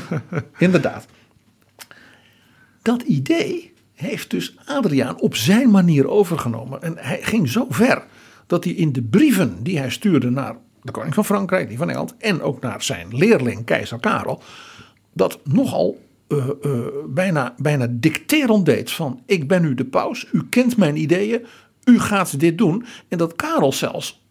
[0.58, 1.06] Inderdaad.
[2.82, 6.82] Dat idee heeft dus Adriaan op zijn manier overgenomen.
[6.82, 8.04] En hij ging zo ver
[8.46, 11.88] dat hij in de brieven die hij stuurde naar de koning van Frankrijk, die van
[11.88, 14.42] Engeland, en ook naar zijn leerling keizer Karel,
[15.12, 15.98] dat nogal
[16.28, 16.48] eh,
[17.08, 21.46] bijna, bijna dicterend deed van ik ben nu de paus, u kent mijn ideeën,
[21.84, 22.84] u gaat dit doen.
[23.08, 24.21] En dat Karel zelfs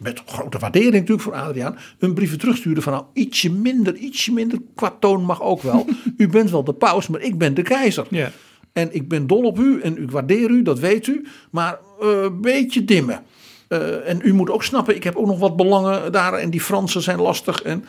[0.00, 4.58] met grote waardering natuurlijk voor Adriaan, een briefje terugstuurde van nou ietsje minder, ietsje minder,
[4.74, 5.86] qua toon mag ook wel.
[6.16, 8.06] u bent wel de paus, maar ik ben de keizer.
[8.10, 8.30] Ja.
[8.72, 12.08] En ik ben dol op u en ik waardeer u, dat weet u, maar eh,
[12.22, 13.22] een beetje dimmen.
[13.68, 16.60] Eh, en u moet ook snappen, ik heb ook nog wat belangen daar en die
[16.60, 17.62] Fransen zijn lastig.
[17.62, 17.84] En,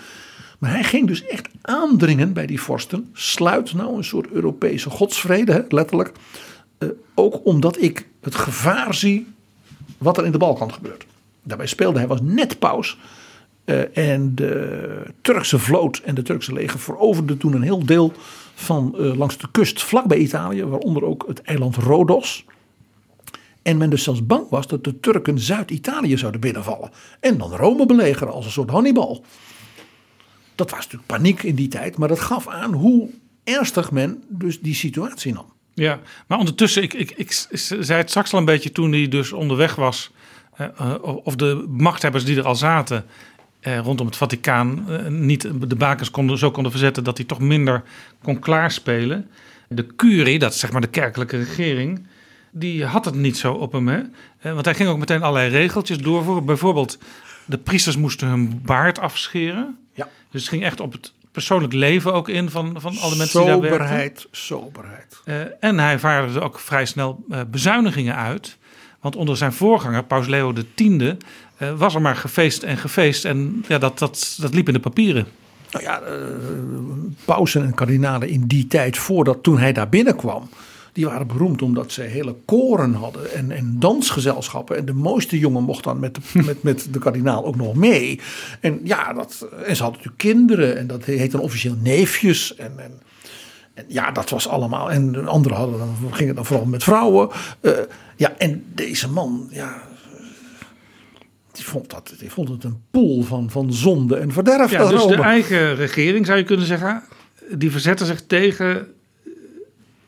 [0.59, 3.09] maar hij ging dus echt aandringen bij die vorsten.
[3.13, 6.11] Sluit nou een soort Europese godsvrede, hè, letterlijk.
[6.77, 9.27] Eh, ook omdat ik het gevaar zie
[9.97, 11.05] wat er in de Balkan gebeurt.
[11.43, 12.97] Daarbij speelde hij, was net paus.
[13.65, 18.13] Eh, en de Turkse vloot en de Turkse leger veroverden toen een heel deel
[18.53, 22.45] van eh, langs de kust vlakbij Italië, waaronder ook het eiland Rodos.
[23.61, 26.91] En men dus zelfs bang was dat de Turken Zuid-Italië zouden binnenvallen.
[27.19, 29.23] En dan Rome belegeren als een soort Hannibal.
[30.55, 33.09] Dat was natuurlijk paniek in die tijd, maar dat gaf aan hoe
[33.43, 35.45] ernstig men dus die situatie nam.
[35.73, 37.31] Ja, maar ondertussen, ik, ik, ik
[37.79, 40.11] zei het straks al een beetje toen hij dus onderweg was.
[40.61, 43.05] Eh, eh, of de machthebbers die er al zaten
[43.59, 47.83] eh, rondom het Vaticaan niet de bakens konden, zo konden verzetten dat hij toch minder
[48.23, 49.29] kon klaarspelen.
[49.67, 52.05] De curie, dat is zeg maar de kerkelijke regering,
[52.51, 53.87] die had het niet zo op hem.
[53.87, 54.01] Hè?
[54.41, 56.45] Want hij ging ook meteen allerlei regeltjes doorvoeren.
[56.45, 56.97] Bijvoorbeeld,
[57.45, 59.77] de priesters moesten hun baard afscheren.
[59.93, 60.07] Ja.
[60.31, 63.49] Dus het ging echt op het persoonlijk leven ook in van, van alle mensen die
[63.49, 64.27] daar werkten.
[64.31, 65.57] Soberheid, soberheid.
[65.59, 68.57] En hij vaardigde ook vrij snel bezuinigingen uit.
[69.01, 71.17] Want onder zijn voorganger, Paus Leo X, uh,
[71.77, 73.25] was er maar gefeest en gefeest.
[73.25, 75.25] En ja, dat, dat, dat liep in de papieren.
[75.71, 76.13] Nou ja, eh,
[77.25, 80.49] pausen en kardinalen in die tijd, voordat toen hij daar binnenkwam,
[80.93, 84.77] die waren beroemd omdat ze hele koren hadden en, en dansgezelschappen.
[84.77, 88.19] En de mooiste jongen mocht dan met de, met, met de kardinaal ook nog mee.
[88.59, 92.55] En ja, dat, en ze hadden natuurlijk kinderen en dat heet dan officieel neefjes.
[92.55, 92.99] En, en
[93.87, 94.91] ja, dat was allemaal.
[94.91, 97.29] En de anderen hadden dan, gingen dan vooral met vrouwen.
[97.59, 97.71] Eh,
[98.15, 99.81] ja, en deze man, ja,
[101.51, 104.71] die vond, dat, die vond het een pool van, van zonde en verderf.
[104.71, 107.03] Ja, dus de eigen regering, zou je kunnen zeggen,
[107.49, 108.87] die verzette zich tegen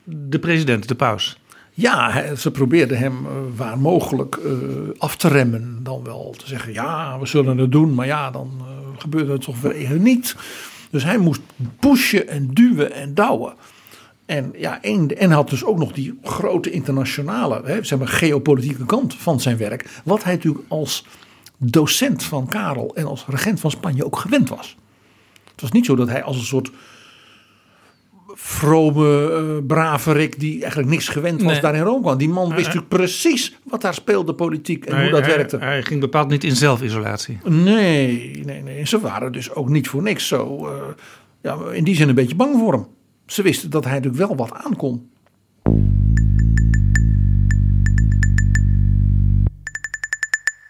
[0.04, 1.38] de president, de paus.
[1.76, 4.52] Ja, ze probeerden hem eh, waar mogelijk eh,
[4.98, 5.80] af te remmen.
[5.84, 7.94] Dan wel te zeggen, ja, we zullen het doen.
[7.94, 8.62] Maar ja, dan
[8.98, 10.36] gebeurde het toch weer even niet.
[10.94, 11.42] Dus hij moest
[11.80, 13.54] pushen en duwen en douwen.
[14.26, 18.86] En, ja, en, en had dus ook nog die grote internationale, hè, zeg maar, geopolitieke
[18.86, 20.02] kant van zijn werk.
[20.04, 21.06] Wat hij natuurlijk als
[21.58, 24.78] docent van Karel en als regent van Spanje ook gewend was.
[25.52, 26.72] Het was niet zo dat hij als een soort
[28.36, 31.62] vrome, eh, brave Rick die eigenlijk niks gewend was Nee.
[31.62, 32.18] daar in Rome kwam.
[32.18, 35.58] Die man wist natuurlijk precies wat daar speelde politiek en Hij- hoe dat hij, werkte.
[35.58, 37.38] Hij ging bepaald niet in zelfisolatie.
[37.46, 38.88] Nee, nee, nee.
[38.88, 40.74] Ze waren dus ook niet voor niks zo, eh,
[41.42, 42.86] ja, in die zin een beetje bang voor hem.
[43.26, 45.10] Ze wisten dat hij natuurlijk wel wat aankon.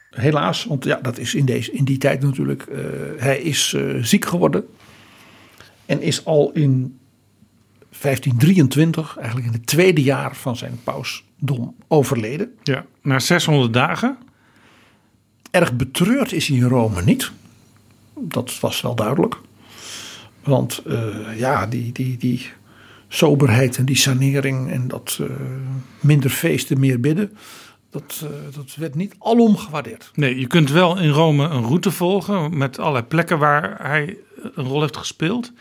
[0.09, 2.61] Helaas, want ja, dat is in, deze, in die tijd natuurlijk.
[2.63, 2.79] eh,
[3.17, 4.65] hij is ziek geworden.
[5.85, 6.97] En is al in
[8.03, 12.53] 1523, eigenlijk in het tweede jaar van zijn pausdom, overleden.
[12.63, 12.85] Ja.
[13.01, 14.17] Na 600 dagen.
[15.51, 17.31] Erg betreurd is hij in Rome niet.
[18.15, 19.39] Dat was wel duidelijk.
[20.43, 22.49] Want eh, ja, die, die, die
[23.07, 25.27] soberheid en die sanering en dat eh,
[25.99, 27.37] minder feesten, meer bidden.
[27.89, 30.11] Dat, eh, dat werd niet alom gewaardeerd.
[30.13, 34.17] Nee, je kunt wel in Rome een route volgen met allerlei plekken waar hij
[34.55, 35.51] een rol heeft gespeeld.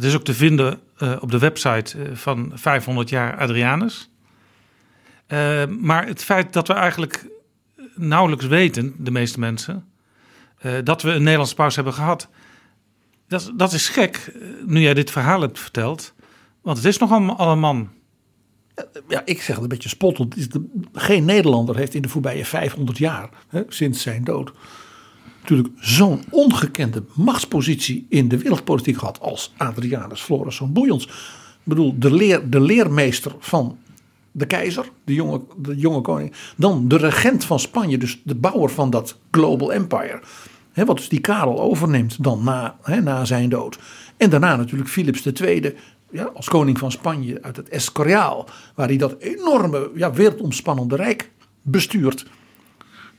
[0.00, 4.10] Dat is ook te vinden eh, op de website eh, van 500 jaar Adrianus.
[5.26, 7.26] Eh, maar het feit dat we eigenlijk
[7.94, 9.84] nauwelijks weten, de meeste mensen,
[10.58, 12.28] eh, dat we een Nederlandse paus hebben gehad,
[13.28, 16.14] dat, dat is gek, eh, nu jij dit verhaal hebt verteld.
[16.62, 17.88] Want het is nogal al een man.
[19.08, 20.48] Ja, ik zeg het een beetje spottend.
[20.92, 24.52] Geen Nederlander heeft in de voorbije 500 jaar, hè, sinds zijn dood,
[25.40, 31.08] natuurlijk zo'n ongekende machtspositie in de wereldpolitiek gehad als Adrianus Floris zo'n Boeiens.
[31.62, 33.78] bedoel, de, leer, de leermeester van
[34.32, 36.32] de keizer, de jonge, de jonge koning.
[36.56, 40.20] Dan de regent van Spanje, dus de bouwer van dat Global Empire.
[40.74, 43.78] Wat dus die Karel overneemt dan na, na zijn dood.
[44.16, 45.74] En daarna natuurlijk Philips II,
[46.10, 48.48] ja, als koning van Spanje uit het Escoriaal.
[48.74, 51.30] Waar hij dat enorme, ja, wereldomspannende rijk
[51.62, 52.26] bestuurt.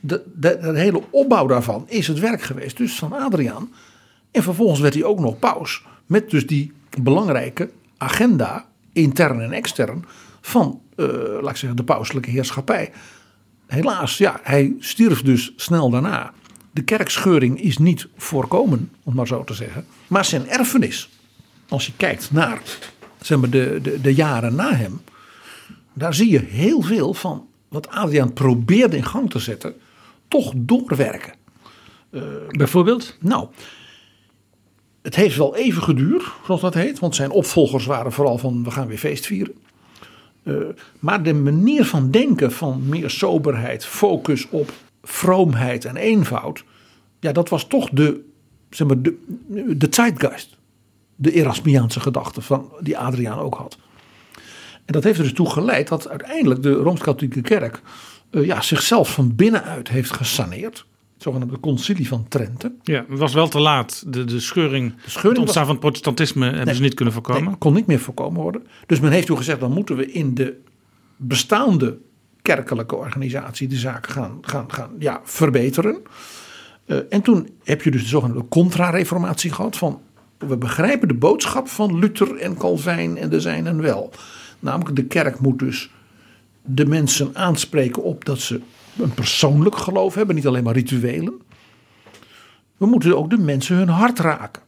[0.04, 3.72] De, hele opbouw daarvan is het werk geweest dus van Adriaan.
[4.30, 5.82] En vervolgens werd hij ook nog paus.
[6.06, 10.04] Met dus die belangrijke agenda, intern en extern,
[10.40, 11.06] van, eh,
[11.40, 12.92] laat ik zeggen, de pauselijke heerschappij.
[13.66, 16.32] Helaas, ja, hij stierf dus snel daarna.
[16.70, 19.86] De kerkscheuring is niet voorkomen, om maar zo te zeggen.
[20.06, 21.08] Maar zijn erfenis,
[21.68, 22.60] als je kijkt naar
[23.20, 25.00] zeg maar, de, de, de jaren na hem,
[25.92, 29.74] daar zie je heel veel van wat Adriaan probeerde in gang te zetten,
[30.32, 31.32] toch doorwerken.
[32.48, 33.16] Bijvoorbeeld?
[33.20, 33.48] Nou,
[35.02, 36.98] het heeft wel even geduurd, zoals dat heet.
[36.98, 39.54] Want zijn opvolgers waren vooral van we gaan weer feest vieren.
[40.42, 40.54] Eh,
[40.98, 44.72] maar de manier van denken van meer soberheid, focus op
[45.02, 46.64] vroomheid en eenvoud.
[47.20, 48.24] Ja, dat was toch de,
[48.70, 49.16] zeg maar, de,
[49.76, 50.56] de zeitgeist.
[51.16, 53.78] De Erasmiaanse gedachte van, die Adriaan ook had.
[54.84, 57.82] En dat heeft er dus toe geleid dat uiteindelijk de Rooms-Katholieke Kerk
[58.32, 60.86] eh, ja, zichzelf van binnenuit heeft gesaneerd.
[61.14, 62.72] Het zogenaamde concilie van Trente.
[62.82, 64.04] Ja, het was wel te laat.
[64.06, 66.74] De, de scheuring, scheuring het ontstaan was- van het protestantisme hebben Nee.
[66.74, 67.44] ze niet kunnen voorkomen.
[67.44, 68.66] Nee, kon niet meer voorkomen worden.
[68.86, 70.60] Dus men heeft toen gezegd, dan moeten we in de
[71.16, 71.98] bestaande
[72.42, 75.96] kerkelijke organisatie de zaak gaan, gaan, gaan ja, verbeteren.
[76.86, 80.00] Eh, en toen heb je dus de zogenaamde contra-reformatie gehad van
[80.38, 84.12] we begrijpen de boodschap van Luther en Calvijn en de zijnen wel.
[84.58, 85.90] Namelijk de kerk moet dus
[86.62, 88.60] de mensen aanspreken op dat ze
[88.98, 91.40] een persoonlijk geloof hebben, niet alleen maar rituelen.
[92.76, 94.62] We moeten ook de mensen hun hart raken.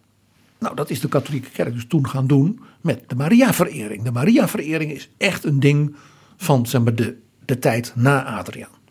[0.59, 4.03] Nou, dat is de katholieke kerk dus toen gaan doen met de Maria-verering.
[4.03, 5.97] De Maria-verering is echt een ding
[6.37, 8.83] van zeg maar, de, de tijd na Adriaan.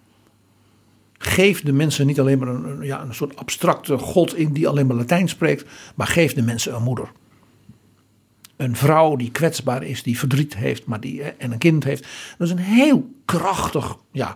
[1.17, 4.88] Geef de mensen niet alleen maar een, ja, een soort abstracte god in die alleen
[4.88, 5.65] maar Latijn spreekt,
[5.95, 7.11] maar geef de mensen een moeder.
[8.64, 12.07] Een vrouw die kwetsbaar is, die verdriet heeft maar die, en een kind heeft.
[12.38, 14.35] Dat is een heel krachtig, ja,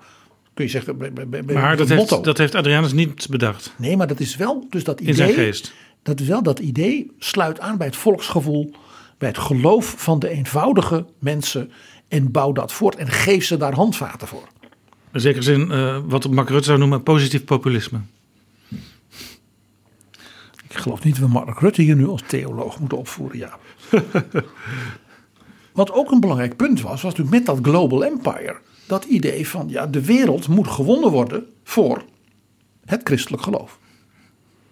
[0.53, 2.15] kun je zeggen, Maar dat motto.
[2.15, 5.11] heeft, dat heeft Adrianus niet bedacht Nee, maar dat is wel dus dat idee.
[5.11, 5.73] in zijn geest.
[6.03, 8.71] Dat is wel dat idee sluit aan bij het volksgevoel,
[9.17, 11.71] bij het geloof van de eenvoudige mensen
[12.07, 14.47] en bouw dat voort en geef ze daar handvaten voor.
[15.13, 17.99] In zekere zin, eh, wat Mark Rutte zou noemen, positief populisme.
[20.87, 23.57] Geloof niet dat we Mark Rutte hier nu als theoloog moeten opvoeren, ja.
[25.73, 28.57] Wat ook een belangrijk punt was, was natuurlijk met dat Global Empire.
[28.85, 32.03] Dat idee van, ja, de wereld moet gewonnen worden voor
[32.85, 33.79] het christelijk geloof.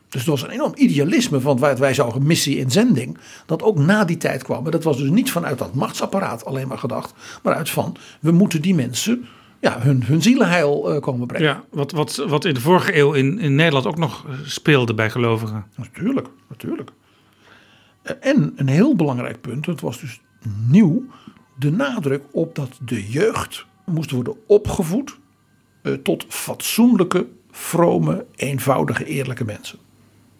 [0.09, 3.17] Dus er was een enorm idealisme van wat wij zouden missie en zending.
[3.45, 4.63] Dat ook na die tijd kwam.
[4.63, 7.13] Maar dat was dus niet vanuit dat machtsapparaat alleen maar gedacht.
[7.43, 9.25] Maar uit van, we moeten die mensen
[9.59, 11.47] ja, hun, hun zielenheil eh, komen brengen.
[11.47, 14.93] Ja, wat, wat, wat in de vorige eeuw in, in Nederland ook nog eh, speelde
[14.93, 15.65] bij gelovigen.
[15.75, 16.91] Natuurlijk, natuurlijk.
[18.01, 20.21] Eh, En een heel belangrijk punt, het was dus
[20.67, 21.05] nieuw,
[21.59, 25.17] de nadruk op dat de jeugd moest worden opgevoed
[26.03, 29.79] tot fatsoenlijke, vrome, eenvoudige, eerlijke mensen.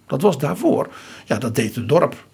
[0.08, 0.90] Dat was daarvoor,
[1.26, 2.28] ja, dat deed het dorp.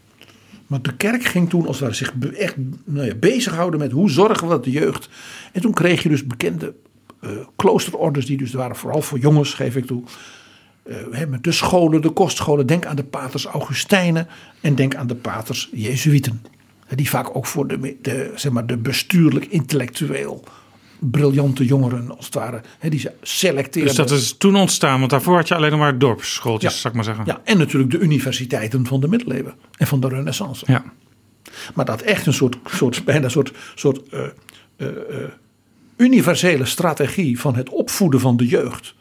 [0.72, 4.48] Maar de kerk ging toen als ware zich echt nou ja, bezighouden met hoe zorgen
[4.48, 5.10] we dat de jeugd.
[5.52, 6.74] En toen kreeg je dus bekende
[7.20, 10.04] eh, kloosterorders, die dus waren vooral voor jongens, geef ik toe.
[10.84, 12.68] Eh, de scholen, de kostscholen.
[12.68, 14.28] Denk aan de paters Augustijnen
[14.62, 16.42] en denk aan de paters Jezuïeten.
[16.86, 20.44] Hè, Die vaak ook voor de, de, zeg maar, de bestuurlijk, intellectueel
[21.10, 22.62] briljante jongeren als het ware.
[22.80, 23.88] Hè, die ze selecteren.
[23.88, 26.80] Dus dat is toen ontstaan, want daarvoor had je alleen nog maar dorpsschooltjes, Ja.
[26.80, 27.26] zou ik maar zeggen.
[27.26, 30.66] Ja, en natuurlijk de universiteiten van de middeleeuwen en van de renaissance.
[30.68, 30.84] Ja.
[31.74, 34.24] Maar dat echt een soort, soort bijna een soort, soort eh,
[34.76, 35.30] eh, eh,
[35.98, 38.96] universele strategie van het opvoeden van de jeugd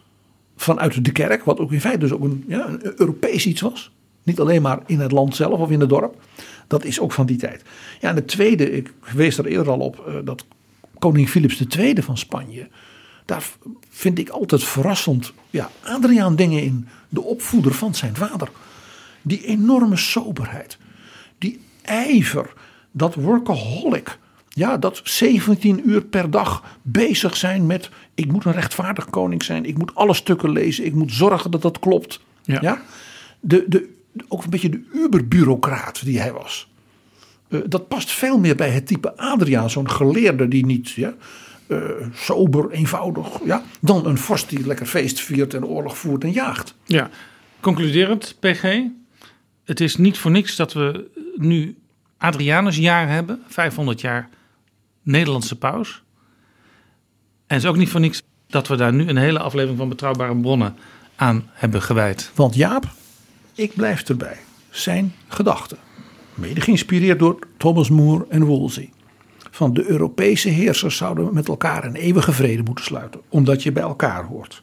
[0.57, 3.91] vanuit de kerk, wat ook in feite dus ook een, ja, een Europees iets was.
[4.23, 6.15] Niet alleen maar in het land zelf of in het dorp.
[6.67, 7.63] Dat is ook van die tijd.
[8.01, 10.45] Ja, en het tweede, ik wees er eerder al op, dat
[11.01, 12.69] koning Philips II van Spanje.
[13.25, 13.45] Daar
[13.89, 16.89] vind ik altijd verrassend, ja, Adriaan dingen in.
[17.09, 18.49] De opvoeder van zijn vader.
[19.23, 20.79] Die enorme soberheid.
[21.39, 22.53] Die ijver.
[22.91, 24.19] Dat workaholic.
[24.49, 27.91] Ja, dat 17 uur per dag bezig zijn met.
[28.15, 29.65] Ik moet een rechtvaardig koning zijn.
[29.65, 30.85] Ik moet alle stukken lezen.
[30.85, 32.21] Ik moet zorgen dat dat klopt.
[32.43, 32.59] Ja.
[32.61, 32.83] Ja.
[33.41, 33.89] De, de,
[34.29, 36.70] ook een beetje de uberbureaucraat die hij was.
[37.51, 39.71] Eh, dat past veel meer bij het type Adriaan.
[39.71, 41.15] Zo'n geleerde die niet ja,
[41.67, 41.79] eh,
[42.15, 43.29] sober, eenvoudig.
[43.45, 46.75] Ja, dan een vorst die lekker feest viert en oorlog voert en jaagt.
[46.85, 47.11] Ja,
[47.61, 48.83] concluderend, PG.
[49.65, 51.79] Het is niet voor niks dat we nu
[52.19, 54.29] Adrianusjaar hebben, 500 jaar
[55.03, 56.03] Nederlandse paus.
[57.47, 59.89] En het is ook niet voor niks dat we daar nu een hele aflevering van
[59.89, 60.77] Betrouwbare Bronnen
[61.17, 62.31] aan hebben gewijd.
[62.35, 62.85] Want Jaap,
[63.55, 64.37] ik blijf erbij.
[64.71, 65.79] Zijn gedachten,
[66.41, 68.91] mede geïnspireerd door Thomas More en Wolsey.
[69.51, 73.83] Van de Europese heersers zouden met elkaar een eeuwige vrede moeten sluiten, omdat je bij
[73.83, 74.63] elkaar hoort.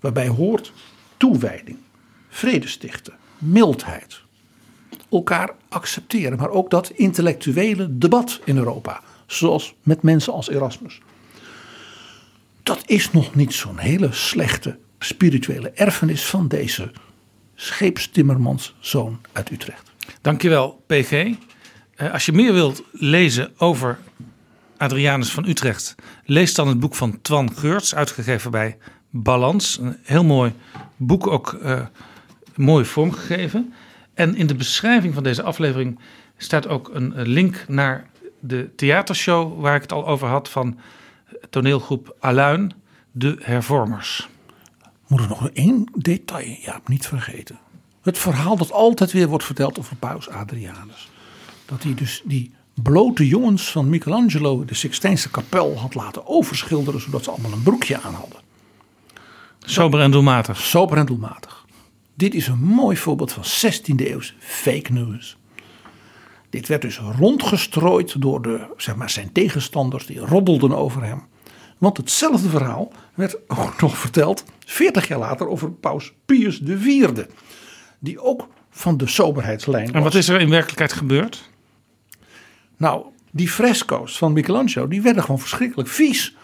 [0.00, 0.72] Waarbij hoort
[1.16, 1.78] toewijding,
[2.28, 4.20] vrede stichten, mildheid.
[5.10, 11.00] Elkaar accepteren, maar ook dat intellectuele debat in Europa, zoals met mensen als Erasmus.
[12.62, 16.92] Dat is nog niet zo'n hele slechte spirituele erfenis van deze
[17.54, 19.94] scheepstimmermans zoon uit Utrecht.
[20.26, 21.12] Dankjewel, PG.
[21.94, 23.98] Eh, als je meer wilt lezen over
[24.76, 25.94] Adrianus van Utrecht,
[26.24, 28.78] lees dan het boek van Twan Geurts, uitgegeven bij
[29.10, 29.78] Balans.
[29.78, 30.52] Een heel mooi
[30.96, 31.86] boek, ook eh,
[32.56, 33.74] mooi vormgegeven.
[34.14, 35.98] En in de beschrijving van deze aflevering
[36.36, 40.78] staat ook een een link naar de theatershow waar ik het al over had van
[41.50, 42.72] toneelgroep Aluin,
[43.12, 44.28] de Hervormers.
[45.06, 47.58] Moet er nog één detail, ja, niet vergeten.
[48.06, 51.10] Het verhaal dat altijd weer wordt verteld over Paus Adrianus.
[51.64, 57.24] Dat hij dus die blote jongens van Michelangelo de Sixtijnse kapel had laten overschilderen, zodat
[57.24, 58.40] ze allemaal een broekje aan hadden.
[59.58, 60.60] Sober en doelmatig.
[60.60, 61.64] Sober en doelmatig.
[62.14, 65.36] Dit is een mooi voorbeeld van 16e eeuws fake news.
[66.50, 71.22] Dit werd dus rondgestrooid door de, zeg maar, zijn tegenstanders, die roddelden over hem.
[71.78, 77.24] Want hetzelfde verhaal werd ook nog verteld 40 jaar later over paus Pius IV.
[77.98, 79.94] Die ook van de soberheidslijn was.
[79.94, 81.50] En wat is er in werkelijkheid gebeurd?
[82.76, 86.36] Nou, die fresco's van Michelangelo, die werden gewoon verschrikkelijk vies.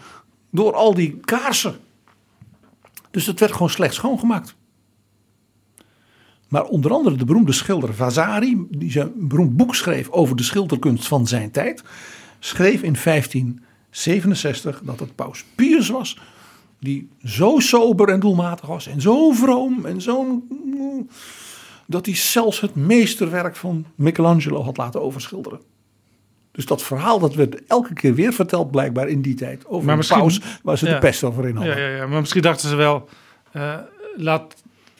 [0.50, 1.76] Door al die kaarsen.
[3.10, 4.54] Dus het werd gewoon slecht schoongemaakt.
[6.48, 11.08] Maar onder andere de beroemde schilder Vasari, die zijn beroemd boek schreef over de schilderkunst
[11.08, 11.82] van zijn tijd,
[12.38, 16.18] schreef in 1567 dat het paus Pius was,
[16.78, 20.42] die zo sober en doelmatig was en zo vroom en zo.
[21.86, 25.60] Dat hij zelfs het meesterwerk van Michelangelo had laten overschilderen.
[26.52, 29.98] Dus dat verhaal dat werd elke keer weer verteld blijkbaar in die tijd over Maar
[29.98, 30.92] een paus waar ze ja.
[30.92, 31.76] de pest over in hadden.
[31.76, 33.08] Ja, ja, ja, maar misschien dachten ze wel,
[33.52, 33.74] eh,
[34.16, 34.54] laat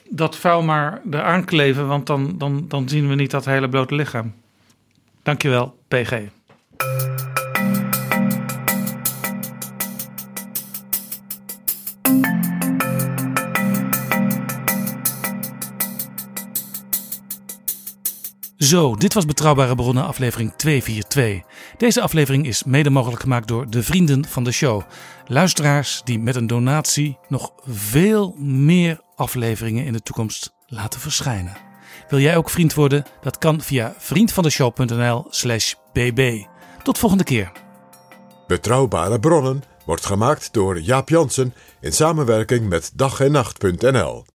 [0.09, 3.95] dat vuil maar eraan kleven, want dan, dan, dan zien we niet dat hele blote
[3.95, 4.33] lichaam.
[5.23, 6.21] Dankjewel, PG.
[18.63, 21.41] Zo, dit was Betrouwbare Bronnen aflevering 242.
[21.77, 24.81] Deze aflevering is mede mogelijk gemaakt door de vrienden van de show.
[25.27, 31.57] Luisteraars die met een donatie nog veel meer afleveringen in de toekomst laten verschijnen.
[32.09, 33.05] Wil jij ook vriend worden?
[33.21, 36.45] Dat kan via vriendvandeshow.nl slash bb.
[36.83, 37.51] Tot volgende keer.
[38.47, 44.25] Betrouwbare bronnen wordt gemaakt door Jaap Jansen in samenwerking met dag en nacht.nl.